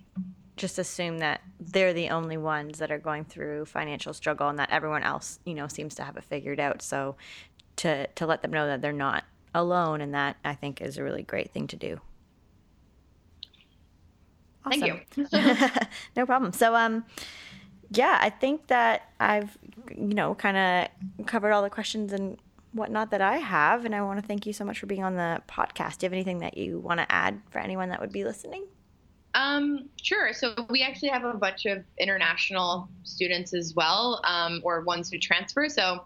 just 0.58 0.78
assume 0.80 1.20
that 1.20 1.42
they're 1.60 1.94
the 1.94 2.10
only 2.10 2.38
ones 2.38 2.80
that 2.80 2.92
are 2.92 3.00
going 3.00 3.26
through 3.26 3.66
financial 3.66 4.14
struggle, 4.14 4.50
and 4.50 4.60
that 4.60 4.70
everyone 4.72 5.04
else, 5.04 5.40
you 5.46 5.54
know, 5.54 5.68
seems 5.68 5.96
to 5.96 6.04
have 6.04 6.18
it 6.18 6.24
figured 6.24 6.60
out. 6.60 6.82
So, 6.82 7.16
to 7.78 8.08
to 8.08 8.26
let 8.26 8.42
them 8.42 8.52
know 8.52 8.68
that 8.68 8.82
they're 8.82 8.94
not 8.94 9.24
alone, 9.54 10.02
and 10.02 10.14
that 10.14 10.38
I 10.46 10.56
think 10.56 10.82
is 10.82 10.98
a 10.98 11.04
really 11.04 11.24
great 11.24 11.52
thing 11.52 11.68
to 11.68 11.76
do. 11.76 12.00
Thank 14.70 14.86
you. 14.86 15.00
No 16.16 16.26
problem. 16.26 16.54
So, 16.54 16.76
um, 16.76 17.04
yeah, 17.92 18.18
I 18.22 18.30
think 18.30 18.68
that 18.68 19.10
I've, 19.20 19.58
you 19.90 20.14
know, 20.14 20.34
kind 20.34 20.90
of 21.20 21.26
covered 21.28 21.52
all 21.52 21.62
the 21.62 21.70
questions 21.70 22.14
and 22.14 22.38
whatnot 22.72 23.12
that 23.12 23.22
I 23.22 23.38
have, 23.38 23.84
and 23.84 23.94
I 23.94 24.02
want 24.02 24.22
to 24.22 24.26
thank 24.26 24.46
you 24.46 24.54
so 24.54 24.64
much 24.64 24.80
for 24.80 24.86
being 24.86 25.04
on 25.04 25.16
the 25.16 25.42
podcast. 25.48 25.98
Do 25.98 26.06
you 26.06 26.08
have 26.08 26.14
anything 26.14 26.40
that 26.40 26.58
you 26.58 26.80
want 26.80 27.02
to 27.02 27.12
add 27.12 27.42
for 27.50 27.60
anyone 27.60 27.90
that 27.90 28.00
would 28.00 28.14
be 28.14 28.24
listening? 28.24 28.66
Um, 29.34 29.90
sure. 30.02 30.32
So 30.34 30.56
we 30.70 30.84
actually 30.84 31.10
have 31.10 31.26
a 31.26 31.34
bunch 31.34 31.66
of 31.66 31.84
international 31.98 32.90
students 33.04 33.54
as 33.54 33.74
well, 33.76 34.22
um, 34.26 34.62
or 34.64 34.82
ones 34.82 35.10
who 35.12 35.18
transfer. 35.18 35.68
So 35.68 36.06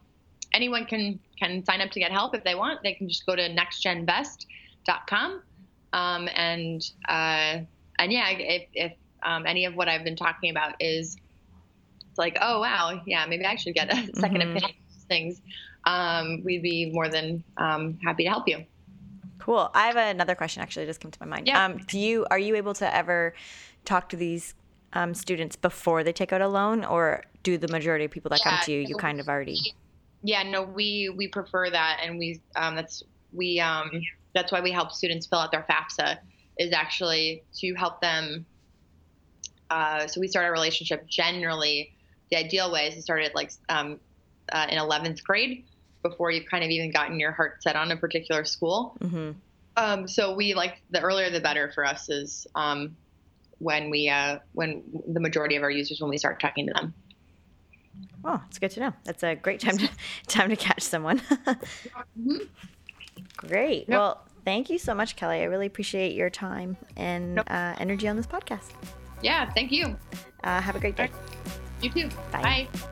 anyone 0.54 0.86
can 0.86 1.20
can 1.38 1.64
sign 1.66 1.82
up 1.82 1.92
to 1.92 2.00
get 2.00 2.12
help 2.12 2.34
if 2.36 2.44
they 2.44 2.56
want. 2.56 2.82
They 2.82 2.94
can 2.94 3.08
just 3.08 3.26
go 3.26 3.36
to 3.36 3.50
nextgenvest.com. 3.50 5.42
Um, 5.94 6.30
and 6.36 6.82
uh, 7.08 7.60
and 8.00 8.12
yeah, 8.12 8.30
if, 8.30 8.68
if 8.74 8.94
um, 9.24 9.46
any 9.46 9.66
of 9.66 9.76
what 9.76 9.88
I've 9.88 10.04
been 10.04 10.16
talking 10.16 10.50
about 10.50 10.76
is 10.80 11.18
it's 12.16 12.18
like, 12.20 12.38
oh 12.41 12.61
wow, 12.61 13.01
yeah, 13.05 13.26
maybe 13.28 13.43
I 13.43 13.55
should 13.55 13.74
get 13.76 13.91
a 13.91 13.95
2nd 14.13 14.13
Mhm. 14.13 14.36
opinion 14.36 14.63
on 14.63 14.72
these 14.88 15.03
things. 15.09 15.41
Um, 15.84 16.41
we'd 16.45 16.61
be 16.63 16.89
more 16.93 17.09
than 17.09 17.43
um, 17.57 17.99
happy 18.05 18.24
to 18.24 18.30
help 18.30 18.47
you. 18.47 18.63
Cool. 19.38 19.70
I 19.74 19.88
have 19.88 19.97
another 19.97 20.34
question 20.34 20.61
actually 20.63 20.86
just 20.86 21.01
came 21.01 21.11
to 21.11 21.20
my 21.20 21.26
mind. 21.26 21.45
Yeah. 21.45 21.66
Um, 21.66 21.78
do 21.88 21.99
you 21.99 22.26
are 22.32 22.39
you 22.39 22.55
able 22.55 22.74
to 22.76 22.95
ever 22.95 23.34
talk 23.84 24.07
to 24.09 24.16
these 24.16 24.53
um, 24.93 25.13
students 25.13 25.57
before 25.57 26.05
they 26.05 26.13
take 26.13 26.32
out 26.32 26.39
a 26.39 26.47
loan, 26.47 26.86
or 26.86 27.22
do 27.43 27.57
the 27.57 27.68
majority 27.68 28.05
of 28.05 28.11
people 28.11 28.30
that 28.30 28.41
come 28.41 28.57
to 28.63 28.72
you 28.72 28.80
you 28.80 28.95
kind 28.95 29.20
of 29.20 29.28
already? 29.28 29.59
Yeah, 30.24 30.43
no, 30.43 30.63
we 30.63 31.13
we 31.18 31.28
prefer 31.28 31.70
that, 31.70 31.99
and 32.01 32.18
we 32.18 32.39
um, 32.55 32.76
that's 32.76 33.03
we 33.34 33.59
um, 33.59 33.91
that's 34.34 34.53
why 34.53 34.61
we 34.61 34.72
help 34.72 34.93
students 34.93 35.28
fill 35.28 35.39
out 35.39 35.51
their 35.51 35.66
FAFSA 35.70 36.18
is 36.57 36.72
actually 36.72 37.43
to 37.55 37.74
help 37.76 37.99
them. 37.99 38.45
Uh, 39.70 40.07
so 40.07 40.22
we 40.22 40.28
start 40.30 40.45
our 40.45 40.53
relationship 40.53 41.05
generally. 41.07 41.91
The 42.32 42.38
ideal 42.38 42.72
way 42.72 42.88
is 42.88 42.96
to 42.96 43.02
start 43.02 43.24
at 43.24 43.36
like 43.36 43.52
um, 43.70 44.00
uh, 44.52 44.68
in 44.70 44.78
11th 44.78 45.24
grade 45.24 45.66
before 46.04 46.32
you've 46.32 46.46
kind 46.50 46.64
of 46.64 46.70
even 46.70 46.92
gotten 46.92 47.20
your 47.20 47.32
heart 47.32 47.62
set 47.64 47.76
on 47.76 47.92
a 47.92 47.98
particular 47.98 48.46
school. 48.46 48.96
hmm 49.02 49.32
Um, 49.78 50.08
so 50.08 50.36
we 50.36 50.54
like 50.54 50.82
the 50.90 51.02
earlier 51.02 51.30
the 51.30 51.40
better 51.42 51.72
for 51.74 51.86
us 51.86 52.10
is 52.10 52.48
um, 52.56 52.96
when 53.60 53.90
we 53.90 54.10
uh, 54.10 54.40
when 54.54 54.84
the 55.08 55.20
majority 55.20 55.56
of 55.56 55.64
our 55.64 55.72
users 55.72 56.00
when 56.02 56.10
we 56.10 56.18
start 56.18 56.40
talking 56.40 56.68
to 56.68 56.74
them. 56.74 56.94
Oh, 58.24 58.42
it's 58.48 58.58
good 58.60 58.72
to 58.72 58.80
know. 58.80 58.94
That's 59.04 59.24
a 59.24 59.36
great 59.36 59.60
time 59.60 59.78
to 59.78 59.90
time 60.28 60.50
to 60.50 60.56
catch 60.56 60.82
someone. 60.82 61.22
Mhm. 62.18 62.48
Great. 63.38 63.82
Yep. 63.82 63.90
Well, 63.90 64.22
thank 64.46 64.70
you 64.70 64.78
so 64.80 64.94
much, 64.94 65.16
Kelly. 65.16 65.42
I 65.42 65.44
really 65.44 65.66
appreciate 65.68 66.14
your 66.16 66.30
time 66.30 66.78
and 66.96 67.36
Yep. 67.38 67.48
uh, 67.50 67.76
energy 67.78 68.08
on 68.08 68.16
this 68.16 68.28
podcast. 68.28 68.72
Yeah, 69.22 69.50
thank 69.54 69.72
you. 69.72 69.98
Uh, 70.44 70.62
have 70.62 70.76
a 70.76 70.80
great 70.80 70.96
day. 70.96 71.10
You 71.82 71.90
too. 71.90 72.10
Bye. 72.32 72.42
Bye. 72.42 72.90